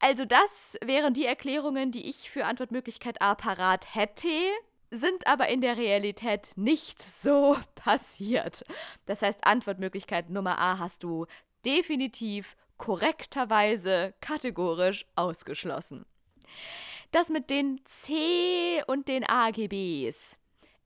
Also 0.00 0.24
das 0.24 0.76
wären 0.84 1.14
die 1.14 1.24
Erklärungen, 1.24 1.92
die 1.92 2.08
ich 2.08 2.30
für 2.30 2.44
Antwortmöglichkeit 2.44 3.22
A 3.22 3.34
parat 3.34 3.94
hätte, 3.94 4.28
sind 4.90 5.26
aber 5.26 5.48
in 5.48 5.60
der 5.60 5.76
Realität 5.76 6.50
nicht 6.56 7.02
so 7.02 7.56
passiert. 7.76 8.64
Das 9.06 9.22
heißt, 9.22 9.46
Antwortmöglichkeit 9.46 10.30
Nummer 10.30 10.58
A 10.58 10.78
hast 10.78 11.04
du 11.04 11.26
definitiv 11.64 12.56
korrekterweise 12.76 14.14
kategorisch 14.20 15.06
ausgeschlossen 15.14 16.04
das 17.14 17.28
mit 17.28 17.50
den 17.50 17.80
C 17.84 18.82
und 18.86 19.08
den 19.08 19.24
AGBs. 19.24 20.36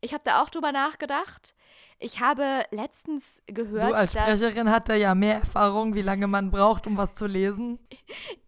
Ich 0.01 0.12
habe 0.12 0.22
da 0.24 0.43
auch 0.43 0.51
drüber 0.51 0.72
nachgedacht. 0.72 1.55
Ich 2.01 2.20
habe 2.20 2.64
letztens 2.70 3.43
gehört, 3.47 3.91
du 3.91 3.95
als 3.95 4.12
Sprecherin 4.12 4.70
hat 4.70 4.89
er 4.89 4.97
ja 4.97 5.16
mehr 5.16 5.41
Erfahrung, 5.41 5.95
wie 5.95 6.03
lange 6.03 6.29
man 6.29 6.53
braucht, 6.53 6.87
um 6.87 6.97
was 6.97 7.16
zu 7.16 7.26
lesen. 7.26 7.81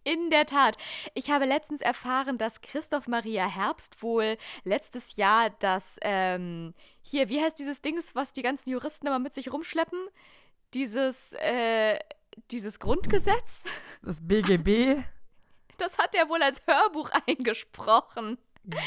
In 0.04 0.30
der 0.30 0.46
Tat. 0.46 0.76
Ich 1.14 1.30
habe 1.32 1.46
letztens 1.46 1.80
erfahren, 1.80 2.38
dass 2.38 2.60
Christoph 2.60 3.08
Maria 3.08 3.46
Herbst 3.48 4.00
wohl 4.02 4.36
letztes 4.62 5.16
Jahr 5.16 5.50
das, 5.58 5.98
ähm, 6.02 6.74
hier, 7.02 7.28
wie 7.28 7.42
heißt 7.42 7.58
dieses 7.58 7.80
Dings, 7.80 8.14
was 8.14 8.32
die 8.32 8.42
ganzen 8.42 8.70
Juristen 8.70 9.08
immer 9.08 9.18
mit 9.18 9.34
sich 9.34 9.52
rumschleppen? 9.52 9.98
Dieses, 10.72 11.32
äh, 11.32 11.98
dieses 12.52 12.78
Grundgesetz? 12.78 13.64
Das 14.02 14.20
BGB? 14.20 15.02
Das 15.80 15.96
hat 15.96 16.14
er 16.14 16.28
wohl 16.28 16.42
als 16.42 16.62
Hörbuch 16.66 17.10
eingesprochen. 17.26 18.38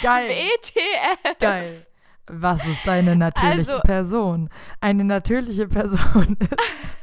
Geil. 0.01 0.29
WTF. 0.29 1.39
Geil. 1.39 1.87
Was 2.27 2.65
ist 2.65 2.85
deine 2.85 3.15
natürliche 3.15 3.73
also, 3.73 3.79
Person? 3.79 4.49
Eine 4.79 5.03
natürliche 5.03 5.67
Person 5.67 6.37
ist. 6.83 6.97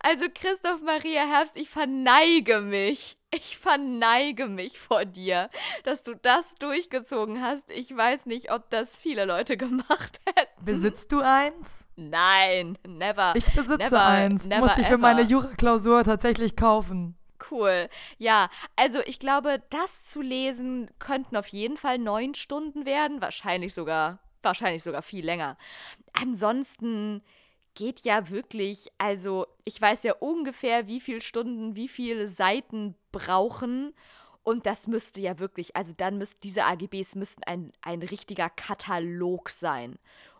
Also 0.00 0.24
Christoph 0.32 0.80
Maria 0.82 1.22
Herbst, 1.22 1.56
ich 1.56 1.68
verneige 1.68 2.60
mich. 2.60 3.16
Ich 3.30 3.58
verneige 3.58 4.46
mich 4.46 4.80
vor 4.80 5.04
dir, 5.04 5.50
dass 5.84 6.02
du 6.02 6.14
das 6.14 6.54
durchgezogen 6.54 7.42
hast. 7.42 7.70
Ich 7.70 7.94
weiß 7.94 8.24
nicht, 8.24 8.50
ob 8.50 8.70
das 8.70 8.96
viele 8.96 9.26
Leute 9.26 9.56
gemacht 9.58 10.20
hätten. 10.24 10.64
Besitzt 10.64 11.12
du 11.12 11.20
eins? 11.20 11.84
Nein, 11.96 12.78
never. 12.86 13.34
Ich 13.36 13.52
besitze 13.52 13.76
never, 13.76 14.02
eins. 14.02 14.46
Never 14.46 14.60
Muss 14.60 14.78
ich 14.78 14.86
für 14.86 14.96
meine 14.96 15.22
Jura-Klausur 15.22 16.04
tatsächlich 16.04 16.56
kaufen. 16.56 17.18
Cool. 17.50 17.88
Ja, 18.18 18.50
also 18.76 19.00
ich 19.06 19.18
glaube, 19.18 19.62
das 19.70 20.02
zu 20.02 20.20
lesen 20.20 20.90
könnten 20.98 21.36
auf 21.36 21.48
jeden 21.48 21.76
Fall 21.76 21.98
neun 21.98 22.34
Stunden 22.34 22.84
werden. 22.84 23.20
Wahrscheinlich 23.22 23.74
sogar, 23.74 24.18
wahrscheinlich 24.42 24.82
sogar 24.82 25.02
viel 25.02 25.24
länger. 25.24 25.56
Ansonsten 26.12 27.22
geht 27.74 28.00
ja 28.00 28.28
wirklich, 28.30 28.88
also 28.98 29.46
ich 29.64 29.80
weiß 29.80 30.02
ja 30.02 30.14
ungefähr, 30.14 30.88
wie 30.88 31.00
viele 31.00 31.20
Stunden, 31.20 31.76
wie 31.76 31.88
viele 31.88 32.28
Seiten 32.28 32.96
brauchen. 33.12 33.94
Und 34.42 34.66
das 34.66 34.86
müsste 34.86 35.20
ja 35.20 35.38
wirklich, 35.38 35.76
also 35.76 35.92
dann 35.96 36.18
müssten 36.18 36.40
diese 36.42 36.64
AGBs 36.64 37.14
müssten 37.14 37.44
ein, 37.44 37.72
ein 37.82 38.02
richtiger 38.02 38.50
Katalog 38.50 39.50
sein. 39.50 39.98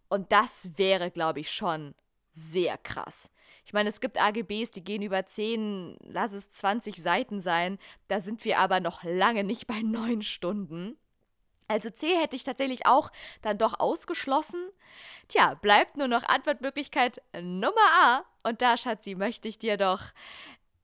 Und 0.09 0.33
das 0.33 0.71
wäre, 0.77 1.11
glaube 1.11 1.41
ich, 1.41 1.51
schon 1.53 1.95
sehr 2.39 2.79
krass. 2.79 3.31
Ich 3.65 3.73
meine, 3.73 3.91
es 3.91 4.01
gibt 4.01 4.21
AGBs, 4.21 4.71
die 4.71 4.83
gehen 4.83 5.03
über 5.03 5.27
10, 5.27 5.99
lass 6.01 6.33
es 6.33 6.51
20 6.51 6.97
Seiten 6.97 7.41
sein. 7.41 7.79
Da 8.09 8.21
sind 8.21 8.45
wir 8.45 8.59
aber 8.59 8.81
noch 8.81 9.03
lange 9.03 9.45
nicht 9.45 9.67
bei 9.67 9.83
neun 9.83 10.23
Stunden. 10.23 10.97
Also 11.69 11.91
C 11.91 12.17
hätte 12.17 12.35
ich 12.35 12.45
tatsächlich 12.45 12.87
auch 12.87 13.13
dann 13.43 13.59
doch 13.59 13.79
ausgeschlossen. 13.79 14.71
Tja, 15.29 15.53
bleibt 15.55 15.99
nur 15.99 16.09
noch 16.09 16.23
Antwortmöglichkeit 16.23 17.21
Nummer 17.43 17.77
A. 18.03 18.25
Und 18.43 18.63
da, 18.63 18.79
Schatzi, 18.79 19.15
möchte 19.15 19.49
ich 19.49 19.59
dir 19.59 19.77
doch 19.77 20.01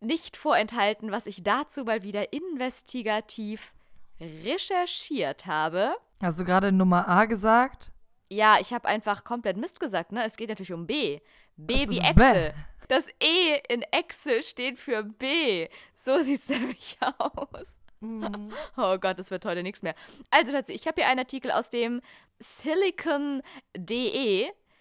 nicht 0.01 0.37
vorenthalten, 0.37 1.11
was 1.11 1.25
ich 1.25 1.43
dazu 1.43 1.85
mal 1.85 2.03
wieder 2.03 2.35
investigativ 2.35 3.73
recherchiert 4.21 5.47
habe. 5.47 5.97
Hast 6.23 6.39
du 6.39 6.45
gerade 6.45 6.71
Nummer 6.71 7.09
A 7.09 7.25
gesagt? 7.25 7.91
Ja, 8.29 8.59
ich 8.61 8.73
habe 8.73 8.89
einfach 8.89 9.25
komplett 9.25 9.57
Mist 9.57 9.81
gesagt, 9.81 10.13
ne? 10.13 10.25
Es 10.25 10.37
geht 10.37 10.49
natürlich 10.49 10.73
um 10.73 10.87
B. 10.87 11.21
B 11.57 11.89
wie 11.89 11.99
Excel. 11.99 12.53
B. 12.53 12.59
Das 12.89 13.09
E 13.21 13.59
in 13.69 13.83
Excel 13.83 14.43
steht 14.43 14.79
für 14.79 15.03
B. 15.03 15.69
So 15.97 16.19
sieht 16.23 16.41
es 16.41 16.49
nämlich 16.49 16.99
aus. 17.01 17.77
Mhm. 18.01 18.53
Oh 18.77 18.99
Gott, 18.99 19.19
das 19.19 19.31
wird 19.31 19.45
heute 19.45 19.63
nichts 19.63 19.83
mehr. 19.83 19.95
Also 20.31 20.53
tatsächlich, 20.53 20.83
ich 20.83 20.89
habe 20.89 21.01
hier 21.01 21.11
einen 21.11 21.21
Artikel 21.21 21.51
aus 21.51 21.71
dem 21.71 22.01
Silicon.de. 22.39 23.43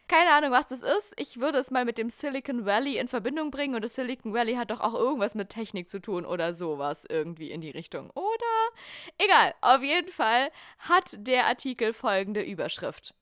Keine 0.09 0.31
Ahnung, 0.31 0.51
was 0.51 0.67
das 0.67 0.83
ist. 0.83 1.13
Ich 1.17 1.39
würde 1.39 1.57
es 1.59 1.71
mal 1.71 1.85
mit 1.85 1.97
dem 1.97 2.09
Silicon 2.09 2.65
Valley 2.65 2.97
in 2.97 3.07
Verbindung 3.07 3.51
bringen 3.51 3.73
und 3.73 3.83
das 3.83 3.95
Silicon 3.95 4.33
Valley 4.33 4.55
hat 4.55 4.69
doch 4.69 4.81
auch 4.81 4.93
irgendwas 4.93 5.33
mit 5.33 5.49
Technik 5.49 5.89
zu 5.89 5.99
tun 5.99 6.25
oder 6.25 6.53
sowas 6.53 7.05
irgendwie 7.09 7.51
in 7.51 7.61
die 7.61 7.71
Richtung. 7.71 8.09
Oder? 8.11 8.69
Egal, 9.17 9.55
auf 9.61 9.81
jeden 9.81 10.11
Fall 10.11 10.51
hat 10.79 11.15
der 11.17 11.45
Artikel 11.47 11.93
folgende 11.93 12.41
Überschrift. 12.41 13.15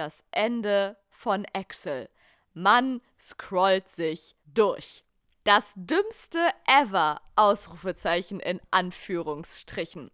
Das 0.00 0.24
Ende 0.30 0.96
von 1.10 1.44
Excel. 1.44 2.08
Man 2.54 3.02
scrollt 3.20 3.90
sich 3.90 4.34
durch. 4.46 5.04
Das 5.44 5.74
dümmste 5.76 6.38
ever, 6.66 7.20
Ausrufezeichen 7.36 8.40
in 8.40 8.62
Anführungsstrichen. 8.70 10.10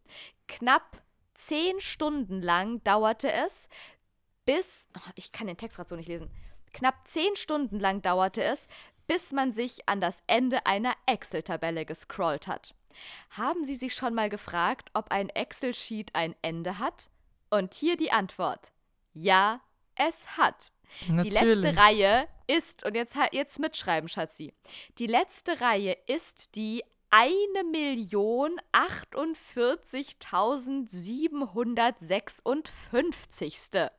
Knapp 0.48 1.00
zehn 1.34 1.80
Stunden 1.80 2.42
lang 2.42 2.82
dauerte 2.82 3.30
es, 3.30 3.68
bis, 4.44 4.88
oh, 4.96 5.10
ich 5.14 5.30
kann 5.30 5.46
den 5.46 5.56
Text 5.56 5.76
gerade 5.76 5.88
so 5.88 5.94
nicht 5.94 6.08
lesen, 6.08 6.32
knapp 6.72 7.06
zehn 7.06 7.36
Stunden 7.36 7.78
lang 7.78 8.02
dauerte 8.02 8.42
es, 8.42 8.66
bis 9.06 9.30
man 9.30 9.52
sich 9.52 9.88
an 9.88 10.00
das 10.00 10.20
Ende 10.26 10.66
einer 10.66 10.94
Excel-Tabelle 11.06 11.86
gescrollt 11.86 12.48
hat. 12.48 12.74
Haben 13.30 13.64
Sie 13.64 13.76
sich 13.76 13.94
schon 13.94 14.14
mal 14.14 14.30
gefragt, 14.30 14.90
ob 14.94 15.12
ein 15.12 15.28
Excel-Sheet 15.28 16.16
ein 16.16 16.34
Ende 16.42 16.80
hat? 16.80 17.08
Und 17.50 17.72
hier 17.72 17.96
die 17.96 18.10
Antwort. 18.10 18.72
Ja, 19.14 19.60
es 19.96 20.26
hat. 20.36 20.72
Natürlich. 21.08 21.38
Die 21.38 21.44
letzte 21.44 21.76
Reihe 21.80 22.28
ist, 22.46 22.84
und 22.86 22.94
jetzt, 22.94 23.16
jetzt 23.32 23.58
mitschreiben, 23.58 24.08
Schatzi. 24.08 24.54
Die 24.98 25.06
letzte 25.06 25.60
Reihe 25.60 25.96
ist 26.06 26.54
die 26.54 26.82
1.048.756. 32.56 33.90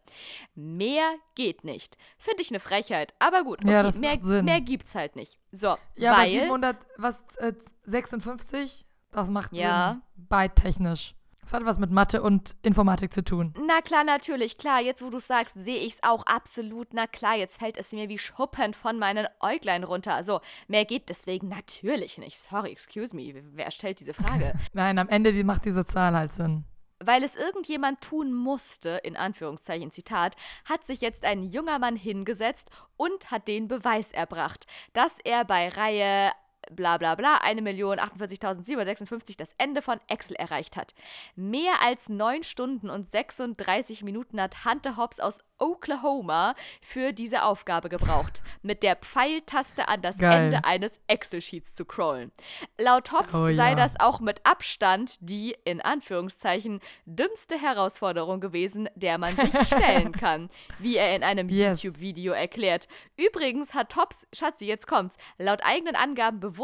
Mehr 0.56 1.16
geht 1.36 1.64
nicht. 1.64 1.98
Finde 2.18 2.42
ich 2.42 2.50
eine 2.50 2.60
Frechheit. 2.60 3.14
Aber 3.20 3.44
gut, 3.44 3.60
okay, 3.62 3.72
Ja, 3.72 3.84
das 3.84 3.98
mehr, 4.00 4.16
macht 4.16 4.26
Sinn. 4.26 4.46
mehr 4.46 4.62
gibt's 4.62 4.96
halt 4.96 5.16
nicht. 5.16 5.38
So, 5.52 5.76
Ja, 5.96 6.18
weil 6.18 6.32
700, 6.32 6.78
was, 6.98 7.24
äh, 7.38 7.54
56? 7.84 8.86
Das 9.12 9.30
macht 9.30 9.54
Ja. 9.54 9.92
Sinn. 10.16 10.26
Byte-technisch. 10.30 11.16
Das 11.48 11.54
hat 11.54 11.66
was 11.66 11.80
mit 11.80 11.92
Mathe 11.92 12.22
und 12.22 12.58
Informatik 12.62 13.14
zu 13.14 13.24
tun. 13.24 13.54
Na 13.66 13.80
klar, 13.80 14.04
natürlich, 14.04 14.58
klar. 14.58 14.82
Jetzt, 14.82 15.02
wo 15.02 15.10
du 15.10 15.18
sagst, 15.20 15.54
sehe 15.56 15.78
ich 15.78 15.94
es 15.94 16.04
auch 16.04 16.26
absolut. 16.26 16.90
Na 16.94 17.08
klar, 17.08 17.38
jetzt 17.38 17.60
fällt 17.60 17.78
es 17.78 17.94
mir 17.94 18.10
wie 18.10 18.18
Schuppen 18.18 18.74
von 18.74 19.00
meinen 19.00 19.28
Äuglein 19.40 19.86
runter. 19.86 20.14
Also, 20.14 20.42
mehr 20.68 20.84
geht 20.84 21.08
deswegen 21.08 21.48
natürlich 21.48 22.18
nicht. 22.18 22.38
Sorry, 22.38 22.72
excuse 22.72 23.16
me. 23.16 23.34
Wer 23.54 23.72
stellt 23.72 24.02
diese 24.02 24.14
Frage? 24.14 24.56
Nein, 24.74 25.00
am 25.00 25.08
Ende 25.08 25.32
macht 25.46 25.64
diese 25.64 25.86
Zahl 25.86 26.18
halt 26.18 26.34
Sinn. 26.34 26.66
Weil 27.00 27.24
es 27.24 27.38
irgendjemand 27.38 28.02
tun 28.02 28.34
musste, 28.34 29.00
in 29.06 29.16
Anführungszeichen 29.16 29.90
Zitat, 29.90 30.36
hat 30.66 30.86
sich 30.86 31.00
jetzt 31.00 31.24
ein 31.24 31.44
junger 31.44 31.80
Mann 31.80 31.96
hingesetzt 31.96 32.72
und 32.98 33.32
hat 33.32 33.48
den 33.48 33.70
Beweis 33.70 34.12
erbracht, 34.12 34.68
dass 34.92 35.18
er 35.24 35.46
bei 35.46 35.70
Reihe 35.70 36.32
bla 36.72 36.98
bla 36.98 37.16
bla 37.16 37.38
1.048.756 37.44 39.38
das 39.38 39.52
Ende 39.58 39.82
von 39.82 40.00
Excel 40.08 40.36
erreicht 40.36 40.78
hat. 40.78 40.94
Mehr 41.36 41.82
als 41.84 42.10
9 42.10 42.44
Stunden 42.44 42.90
und 42.90 43.10
36 43.10 44.04
Minuten 44.04 44.42
hat 44.42 44.66
Hunter 44.66 44.98
Hobbs 44.98 45.20
aus 45.20 45.40
Oklahoma 45.60 46.54
für 46.82 47.14
diese 47.14 47.44
Aufgabe 47.44 47.90
gebraucht, 47.90 48.42
mit 48.62 48.84
der 48.84 48.96
Pfeiltaste 48.96 49.88
an 49.88 50.02
das 50.02 50.20
Geil. 50.20 50.46
Ende 50.54 50.66
eines 50.66 51.00
Excel-Sheets 51.08 51.74
zu 51.74 51.86
crawlen. 51.86 52.32
Laut 52.78 53.12
Hobbs 53.12 53.34
Oh 53.34 53.50
sei 53.52 53.70
ja. 53.70 53.76
das 53.76 54.00
auch 54.00 54.20
mit 54.20 54.46
Abstand 54.46 55.16
die, 55.20 55.56
in 55.66 55.82
Anführungszeichen, 55.82 56.80
dümmste 57.06 57.60
Herausforderung 57.60 58.40
gewesen, 58.40 58.88
der 58.96 59.18
man 59.18 59.36
sich 59.36 59.52
stellen 59.68 60.12
kann, 60.12 60.50
wie 60.80 60.98
er 60.98 61.16
in 61.16 61.24
einem 61.24 61.50
Yes. 61.50 61.82
YouTube-Video 61.82 62.34
erklärt. 62.34 62.88
Übrigens 63.16 63.74
hat 63.74 63.96
Hobbs, 63.96 64.28
Schatzi, 64.34 64.66
jetzt 64.66 64.86
kommt's, 64.86 65.18
laut 65.40 65.62
eigenen 65.64 65.96
Angaben 65.96 66.40
bewusst 66.40 66.57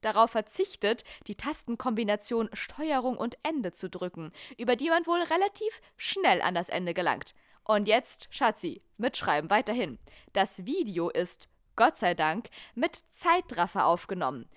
darauf 0.00 0.30
verzichtet, 0.30 1.04
die 1.26 1.36
Tastenkombination 1.36 2.50
Steuerung 2.52 3.16
und 3.16 3.36
Ende 3.42 3.72
zu 3.72 3.88
drücken, 3.88 4.32
über 4.58 4.76
die 4.76 4.90
man 4.90 5.06
wohl 5.06 5.22
relativ 5.22 5.80
schnell 5.96 6.42
an 6.42 6.54
das 6.54 6.68
Ende 6.68 6.94
gelangt. 6.94 7.34
Und 7.64 7.88
jetzt, 7.88 8.28
Schatzi, 8.30 8.82
mitschreiben, 8.98 9.50
weiterhin. 9.50 9.98
Das 10.32 10.66
Video 10.66 11.08
ist, 11.08 11.48
Gott 11.76 11.96
sei 11.96 12.14
Dank, 12.14 12.48
mit 12.74 13.02
Zeitraffer 13.10 13.86
aufgenommen. 13.86 14.48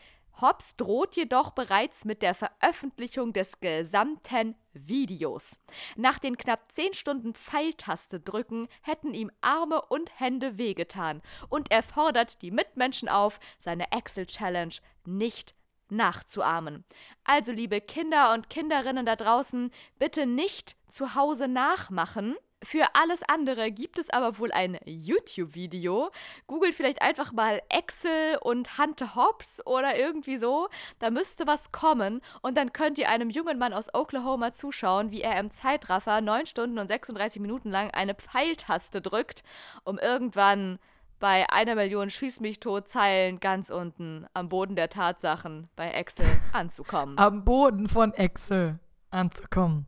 Hobbs 0.42 0.76
droht 0.76 1.16
jedoch 1.16 1.52
bereits 1.52 2.06
mit 2.06 2.22
der 2.22 2.36
Veröffentlichung 2.36 3.34
des 3.34 3.60
gesamten 3.60 4.56
Videos. 4.74 5.60
Nach 5.96 6.20
den 6.20 6.38
knapp 6.38 6.72
10 6.72 6.94
Stunden 6.94 7.34
Pfeiltaste 7.34 8.20
drücken 8.20 8.68
hätten 8.82 9.14
ihm 9.14 9.32
Arme 9.42 9.82
und 9.82 10.20
Hände 10.20 10.58
wehgetan 10.58 11.22
und 11.50 11.72
er 11.72 11.84
fordert 11.84 12.42
die 12.42 12.52
Mitmenschen 12.52 13.10
auf, 13.10 13.40
seine 13.58 13.92
Excel-Challenge 13.92 14.76
nicht 15.06 15.56
nachzuahmen. 15.90 16.84
Also, 17.24 17.52
liebe 17.52 17.82
Kinder 17.82 18.34
und 18.34 18.50
Kinderinnen 18.50 19.06
da 19.06 19.16
draußen, 19.16 19.72
bitte 20.00 20.26
nicht 20.26 20.76
zu 20.90 21.16
Hause 21.16 21.48
nachmachen. 21.48 22.36
Für 22.64 22.88
alles 22.93 23.22
andere 23.28 23.72
gibt 23.72 23.99
es 23.99 24.10
aber 24.10 24.39
wohl 24.39 24.51
ein 24.51 24.80
YouTube-Video. 24.84 26.10
Googelt 26.47 26.74
vielleicht 26.74 27.03
einfach 27.03 27.32
mal 27.32 27.62
Excel 27.70 28.38
und 28.41 28.80
Hunter 28.80 29.16
Hobbs 29.16 29.66
oder 29.66 29.95
irgendwie 29.97 30.38
so. 30.38 30.68
Da 30.97 31.12
müsste 31.12 31.45
was 31.45 31.72
kommen 31.72 32.20
und 32.41 32.58
dann 32.58 32.74
könnt 32.74 32.97
ihr 32.97 33.10
einem 33.10 33.30
jungen 33.30 33.60
Mann 33.60 33.74
aus 33.74 33.93
Oklahoma 33.93 34.53
zuschauen, 34.53 35.12
wie 35.12 35.22
er 35.22 35.39
im 35.39 35.51
Zeitraffer 35.51 36.20
9 36.20 36.47
Stunden 36.47 36.80
und 36.80 36.88
36 36.88 37.39
Minuten 37.41 37.70
lang 37.70 37.91
eine 37.91 38.16
Pfeiltaste 38.16 39.01
drückt, 39.01 39.43
um 39.84 39.99
irgendwann 39.99 40.80
bei 41.20 41.45
einer 41.49 41.76
Million 41.76 42.10
Schieß 42.10 42.39
mich 42.39 42.60
tot 42.60 42.89
Zeilen 42.89 43.39
ganz 43.39 43.70
unten 43.70 44.26
am 44.34 44.49
Boden 44.49 44.76
der 44.76 44.89
Tatsachen 44.89 45.70
bei 45.76 45.91
Excel 45.91 46.26
anzukommen. 46.53 47.20
Am 47.20 47.45
Boden 47.45 47.88
von 47.88 48.14
Excel 48.14 48.80
anzukommen. 49.12 49.88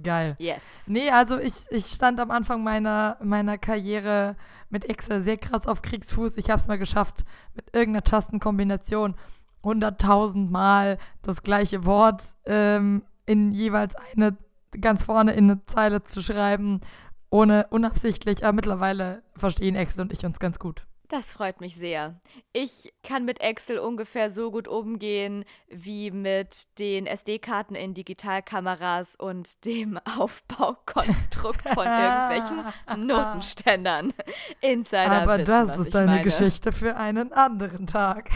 Geil. 0.00 0.36
Yes. 0.38 0.62
Nee, 0.86 1.10
also 1.10 1.38
ich, 1.38 1.66
ich 1.70 1.86
stand 1.86 2.18
am 2.18 2.30
Anfang 2.30 2.62
meiner, 2.62 3.18
meiner 3.22 3.58
Karriere 3.58 4.36
mit 4.70 4.86
Excel 4.86 5.20
sehr 5.20 5.36
krass 5.36 5.66
auf 5.66 5.82
Kriegsfuß. 5.82 6.38
Ich 6.38 6.48
habe 6.48 6.60
es 6.60 6.66
mal 6.66 6.78
geschafft, 6.78 7.24
mit 7.54 7.74
irgendeiner 7.74 8.04
Tastenkombination 8.04 9.14
100.000 9.62 10.50
Mal 10.50 10.98
das 11.20 11.42
gleiche 11.42 11.84
Wort 11.84 12.34
ähm, 12.46 13.02
in 13.26 13.52
jeweils 13.52 13.94
eine, 13.94 14.36
ganz 14.80 15.02
vorne 15.02 15.32
in 15.32 15.50
eine 15.50 15.64
Zeile 15.66 16.02
zu 16.02 16.22
schreiben, 16.22 16.80
ohne 17.28 17.66
unabsichtlich. 17.68 18.44
Aber 18.44 18.54
mittlerweile 18.54 19.22
verstehen 19.36 19.74
Excel 19.74 20.02
und 20.02 20.12
ich 20.12 20.24
uns 20.24 20.40
ganz 20.40 20.58
gut. 20.58 20.86
Das 21.12 21.28
freut 21.30 21.60
mich 21.60 21.76
sehr. 21.76 22.18
Ich 22.54 22.90
kann 23.02 23.26
mit 23.26 23.42
Excel 23.42 23.78
ungefähr 23.78 24.30
so 24.30 24.50
gut 24.50 24.66
umgehen 24.66 25.44
wie 25.68 26.10
mit 26.10 26.78
den 26.78 27.06
SD-Karten 27.06 27.74
in 27.74 27.92
Digitalkameras 27.92 29.16
und 29.16 29.62
dem 29.66 30.00
Aufbaukonstrukt 30.18 31.68
von 31.68 31.86
irgendwelchen 31.86 32.64
Notenständern. 33.06 34.14
Insider 34.62 35.10
Aber 35.12 35.34
wissen, 35.36 35.44
das 35.44 35.78
ist 35.80 35.94
eine 35.94 36.06
meine. 36.06 36.22
Geschichte 36.22 36.72
für 36.72 36.96
einen 36.96 37.30
anderen 37.34 37.86
Tag. 37.86 38.30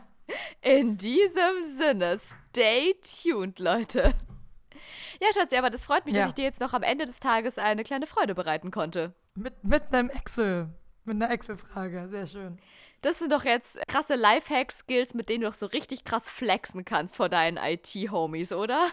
In 0.62 0.96
diesem 0.96 1.76
Sinne, 1.78 2.16
stay 2.18 2.94
tuned, 3.22 3.58
Leute. 3.58 4.14
Ja, 5.20 5.28
Schatzi, 5.34 5.56
aber 5.58 5.68
das 5.68 5.84
freut 5.84 6.06
mich, 6.06 6.14
Ja. 6.14 6.22
dass 6.22 6.30
ich 6.30 6.34
dir 6.36 6.44
jetzt 6.44 6.60
noch 6.62 6.72
am 6.72 6.82
Ende 6.82 7.04
des 7.04 7.20
Tages 7.20 7.58
eine 7.58 7.84
kleine 7.84 8.06
Freude 8.06 8.34
bereiten 8.34 8.70
konnte. 8.70 9.12
mit, 9.34 9.62
mit 9.62 9.92
einem 9.92 10.08
Excel. 10.08 10.70
Mit 11.04 11.16
einer 11.22 11.30
Excel-Frage. 11.30 12.08
Sehr 12.08 12.26
schön. 12.26 12.58
Das 13.02 13.18
sind 13.18 13.30
doch 13.32 13.44
jetzt 13.44 13.78
krasse 13.88 14.14
Lifehack-Skills, 14.14 15.14
mit 15.14 15.28
denen 15.28 15.42
du 15.42 15.48
doch 15.48 15.54
so 15.54 15.66
richtig 15.66 16.04
krass 16.04 16.28
flexen 16.28 16.84
kannst 16.84 17.16
vor 17.16 17.28
deinen 17.28 17.58
IT-Homies, 17.58 18.52
oder? 18.52 18.88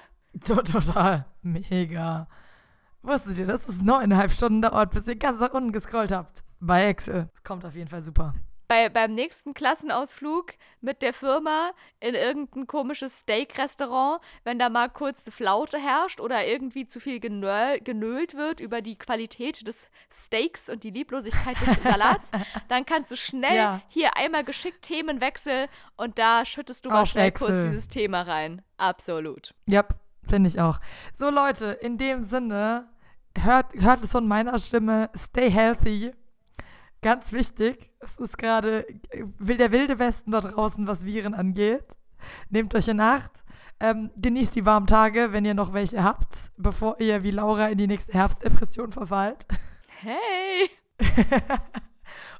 To- 0.45 0.61
Total. 0.61 1.25
Mega. 1.41 2.27
Wusstet 3.01 3.37
ihr, 3.37 3.47
dass 3.47 3.67
es 3.67 3.81
neuneinhalb 3.81 4.31
Stunden 4.31 4.61
dauert, 4.61 4.91
bis 4.91 5.07
ihr 5.07 5.15
ganz 5.15 5.39
nach 5.39 5.53
unten 5.53 5.71
gescrollt 5.71 6.11
habt? 6.11 6.43
Bei 6.59 6.85
Excel. 6.85 7.29
Kommt 7.43 7.65
auf 7.65 7.73
jeden 7.75 7.87
Fall 7.89 8.03
super. 8.03 8.33
Bei, 8.71 8.87
beim 8.87 9.13
nächsten 9.15 9.53
Klassenausflug 9.53 10.53
mit 10.79 11.01
der 11.01 11.11
Firma 11.13 11.71
in 11.99 12.15
irgendein 12.15 12.67
komisches 12.67 13.17
Steak-Restaurant, 13.17 14.21
wenn 14.45 14.59
da 14.59 14.69
mal 14.69 14.87
kurz 14.87 15.25
eine 15.25 15.33
Flaute 15.33 15.77
herrscht 15.77 16.21
oder 16.21 16.47
irgendwie 16.47 16.87
zu 16.87 17.01
viel 17.01 17.19
genöl, 17.19 17.81
genölt 17.81 18.33
wird 18.33 18.61
über 18.61 18.81
die 18.81 18.97
Qualität 18.97 19.67
des 19.67 19.89
Steaks 20.09 20.69
und 20.69 20.85
die 20.85 20.91
Lieblosigkeit 20.91 21.57
des 21.59 21.83
Salats, 21.83 22.31
dann 22.69 22.85
kannst 22.85 23.11
du 23.11 23.17
schnell 23.17 23.57
Ja. 23.57 23.81
hier 23.89 24.15
einmal 24.15 24.45
geschickt 24.45 24.83
Themenwechsel 24.83 25.67
und 25.97 26.17
da 26.17 26.45
schüttest 26.45 26.85
du 26.85 26.91
mal 26.91 27.01
Auf 27.01 27.09
schnell 27.09 27.33
kurz 27.33 27.49
Excel. 27.49 27.69
dieses 27.71 27.89
Thema 27.89 28.21
rein. 28.21 28.61
Absolut. 28.77 29.53
Ja, 29.65 29.83
finde 30.25 30.47
ich 30.47 30.61
auch. 30.61 30.79
So, 31.13 31.29
Leute, 31.29 31.65
in 31.81 31.97
dem 31.97 32.23
Sinne, 32.23 32.87
hört, 33.37 33.73
hört 33.73 34.01
es 34.05 34.11
von 34.13 34.29
meiner 34.29 34.57
Stimme, 34.59 35.09
stay 35.13 35.51
healthy. 35.51 36.13
Ganz 37.01 37.31
wichtig, 37.33 37.89
es 37.99 38.17
ist 38.17 38.37
gerade 38.37 38.85
will 39.39 39.57
der 39.57 39.71
wilde 39.71 39.97
Westen 39.97 40.31
da 40.31 40.41
draußen, 40.41 40.85
was 40.85 41.03
Viren 41.03 41.33
angeht. 41.33 41.97
Nehmt 42.49 42.75
euch 42.75 42.87
in 42.87 42.99
Acht. 42.99 43.31
Ähm, 43.79 44.11
genießt 44.21 44.55
die 44.55 44.65
warmen 44.67 44.85
Tage, 44.85 45.33
wenn 45.33 45.43
ihr 45.43 45.55
noch 45.55 45.73
welche 45.73 46.03
habt, 46.03 46.51
bevor 46.57 46.99
ihr 46.99 47.23
wie 47.23 47.31
Laura 47.31 47.69
in 47.69 47.79
die 47.79 47.87
nächste 47.87 48.13
Herbstdepression 48.13 48.91
verfallt. 48.91 49.47
Hey! 49.87 50.69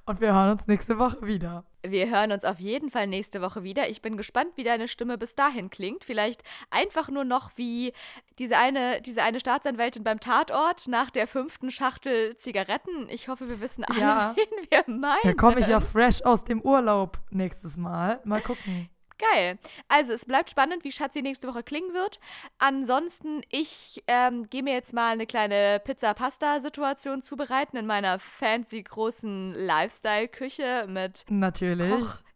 Und 0.05 0.19
wir 0.19 0.33
hören 0.33 0.51
uns 0.51 0.67
nächste 0.67 0.97
Woche 0.97 1.25
wieder. 1.25 1.63
Wir 1.83 2.09
hören 2.09 2.31
uns 2.31 2.43
auf 2.43 2.59
jeden 2.59 2.91
Fall 2.91 3.07
nächste 3.07 3.41
Woche 3.41 3.63
wieder. 3.63 3.89
Ich 3.89 4.01
bin 4.01 4.17
gespannt, 4.17 4.51
wie 4.55 4.63
deine 4.63 4.87
Stimme 4.87 5.17
bis 5.17 5.35
dahin 5.35 5.69
klingt. 5.69 6.03
Vielleicht 6.03 6.43
einfach 6.69 7.09
nur 7.09 7.23
noch 7.23 7.51
wie 7.55 7.93
diese 8.37 8.57
eine, 8.57 9.01
diese 9.01 9.23
eine 9.23 9.39
Staatsanwältin 9.39 10.03
beim 10.03 10.19
Tatort 10.19 10.87
nach 10.87 11.09
der 11.09 11.27
fünften 11.27 11.71
Schachtel 11.71 12.35
Zigaretten. 12.35 13.09
Ich 13.09 13.29
hoffe, 13.29 13.49
wir 13.49 13.61
wissen 13.61 13.83
alle, 13.83 13.99
ja. 13.99 14.35
wen 14.69 14.69
wir 14.69 14.95
meinen. 14.95 15.19
Da 15.23 15.33
komme 15.33 15.59
ich 15.59 15.67
ja 15.67 15.79
fresh 15.79 16.21
aus 16.23 16.43
dem 16.43 16.61
Urlaub 16.61 17.19
nächstes 17.31 17.77
Mal. 17.77 18.19
Mal 18.25 18.41
gucken. 18.41 18.89
Geil. 19.33 19.59
Also 19.87 20.13
es 20.13 20.25
bleibt 20.25 20.49
spannend, 20.49 20.83
wie 20.83 20.91
Schatzi 20.91 21.21
nächste 21.21 21.47
Woche 21.47 21.61
klingen 21.61 21.93
wird. 21.93 22.19
Ansonsten, 22.57 23.41
ich 23.49 24.03
ähm, 24.07 24.49
gehe 24.49 24.63
mir 24.63 24.73
jetzt 24.73 24.93
mal 24.93 25.11
eine 25.11 25.27
kleine 25.27 25.79
Pizza-Pasta-Situation 25.83 27.21
zubereiten 27.21 27.77
in 27.77 27.85
meiner 27.85 28.17
fancy 28.17 28.81
großen 28.81 29.53
Lifestyle-Küche 29.53 30.85
mit 30.87 31.25
Natürlich. 31.29 31.91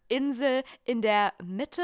Kochinsel 0.10 0.64
in 0.84 1.02
der 1.02 1.34
Mitte 1.44 1.82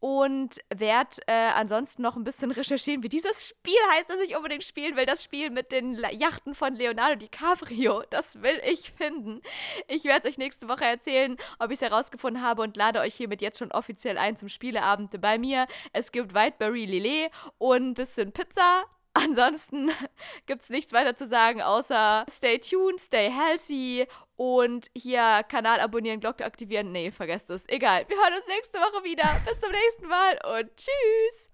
und 0.00 0.58
werde 0.74 1.16
äh, 1.26 1.50
ansonsten 1.54 2.02
noch 2.02 2.16
ein 2.16 2.24
bisschen 2.24 2.50
recherchieren, 2.50 3.02
wie 3.02 3.08
dieses 3.08 3.48
Spiel 3.48 3.78
heißt, 3.92 4.08
das 4.08 4.20
ich 4.20 4.36
unbedingt 4.36 4.64
spielen 4.64 4.96
will. 4.96 5.06
Das 5.06 5.24
Spiel 5.24 5.50
mit 5.50 5.72
den 5.72 5.94
Yachten 5.94 6.54
von 6.54 6.74
Leonardo 6.74 7.16
DiCaprio. 7.16 8.02
Das 8.10 8.40
will 8.42 8.60
ich 8.64 8.92
finden. 8.92 9.40
Ich 9.88 10.04
werde 10.04 10.28
es 10.28 10.32
euch 10.34 10.38
nächste 10.38 10.68
Woche 10.68 10.84
erzählen, 10.84 11.36
ob 11.58 11.70
ich 11.70 11.80
es 11.80 11.88
herausgefunden 11.88 12.42
habe 12.42 12.62
und 12.62 12.76
lade 12.76 13.00
euch 13.00 13.14
hiermit 13.14 13.42
jetzt 13.42 13.58
schon 13.58 13.72
offiziell 13.72 14.18
ein 14.18 14.36
zum 14.36 14.48
Spieleabend 14.48 15.20
bei 15.20 15.38
mir. 15.38 15.66
Es 15.92 16.12
gibt 16.12 16.34
Whiteberry 16.34 16.84
Lillet 16.84 17.30
und 17.58 17.98
es 17.98 18.14
sind 18.14 18.34
Pizza, 18.34 18.84
Ansonsten 19.14 19.90
gibt 20.46 20.62
es 20.62 20.70
nichts 20.70 20.92
weiter 20.92 21.16
zu 21.16 21.26
sagen, 21.26 21.60
außer 21.60 22.24
stay 22.30 22.58
tuned, 22.58 23.00
stay 23.00 23.30
healthy 23.30 24.06
und 24.38 24.88
hier 24.94 25.42
Kanal 25.48 25.80
abonnieren, 25.80 26.20
Glocke 26.20 26.44
aktivieren. 26.44 26.92
Nee, 26.92 27.10
vergesst 27.10 27.50
es. 27.50 27.68
Egal. 27.68 28.04
Wir 28.08 28.16
hören 28.16 28.34
uns 28.34 28.46
nächste 28.46 28.78
Woche 28.78 29.02
wieder. 29.02 29.24
Bis 29.44 29.60
zum 29.60 29.72
nächsten 29.72 30.06
Mal 30.06 30.38
und 30.58 30.70
tschüss. 30.76 31.48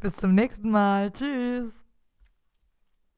Bis 0.00 0.16
zum 0.16 0.34
nächsten 0.34 0.70
Mal. 0.70 1.10
Tschüss. 1.10 1.83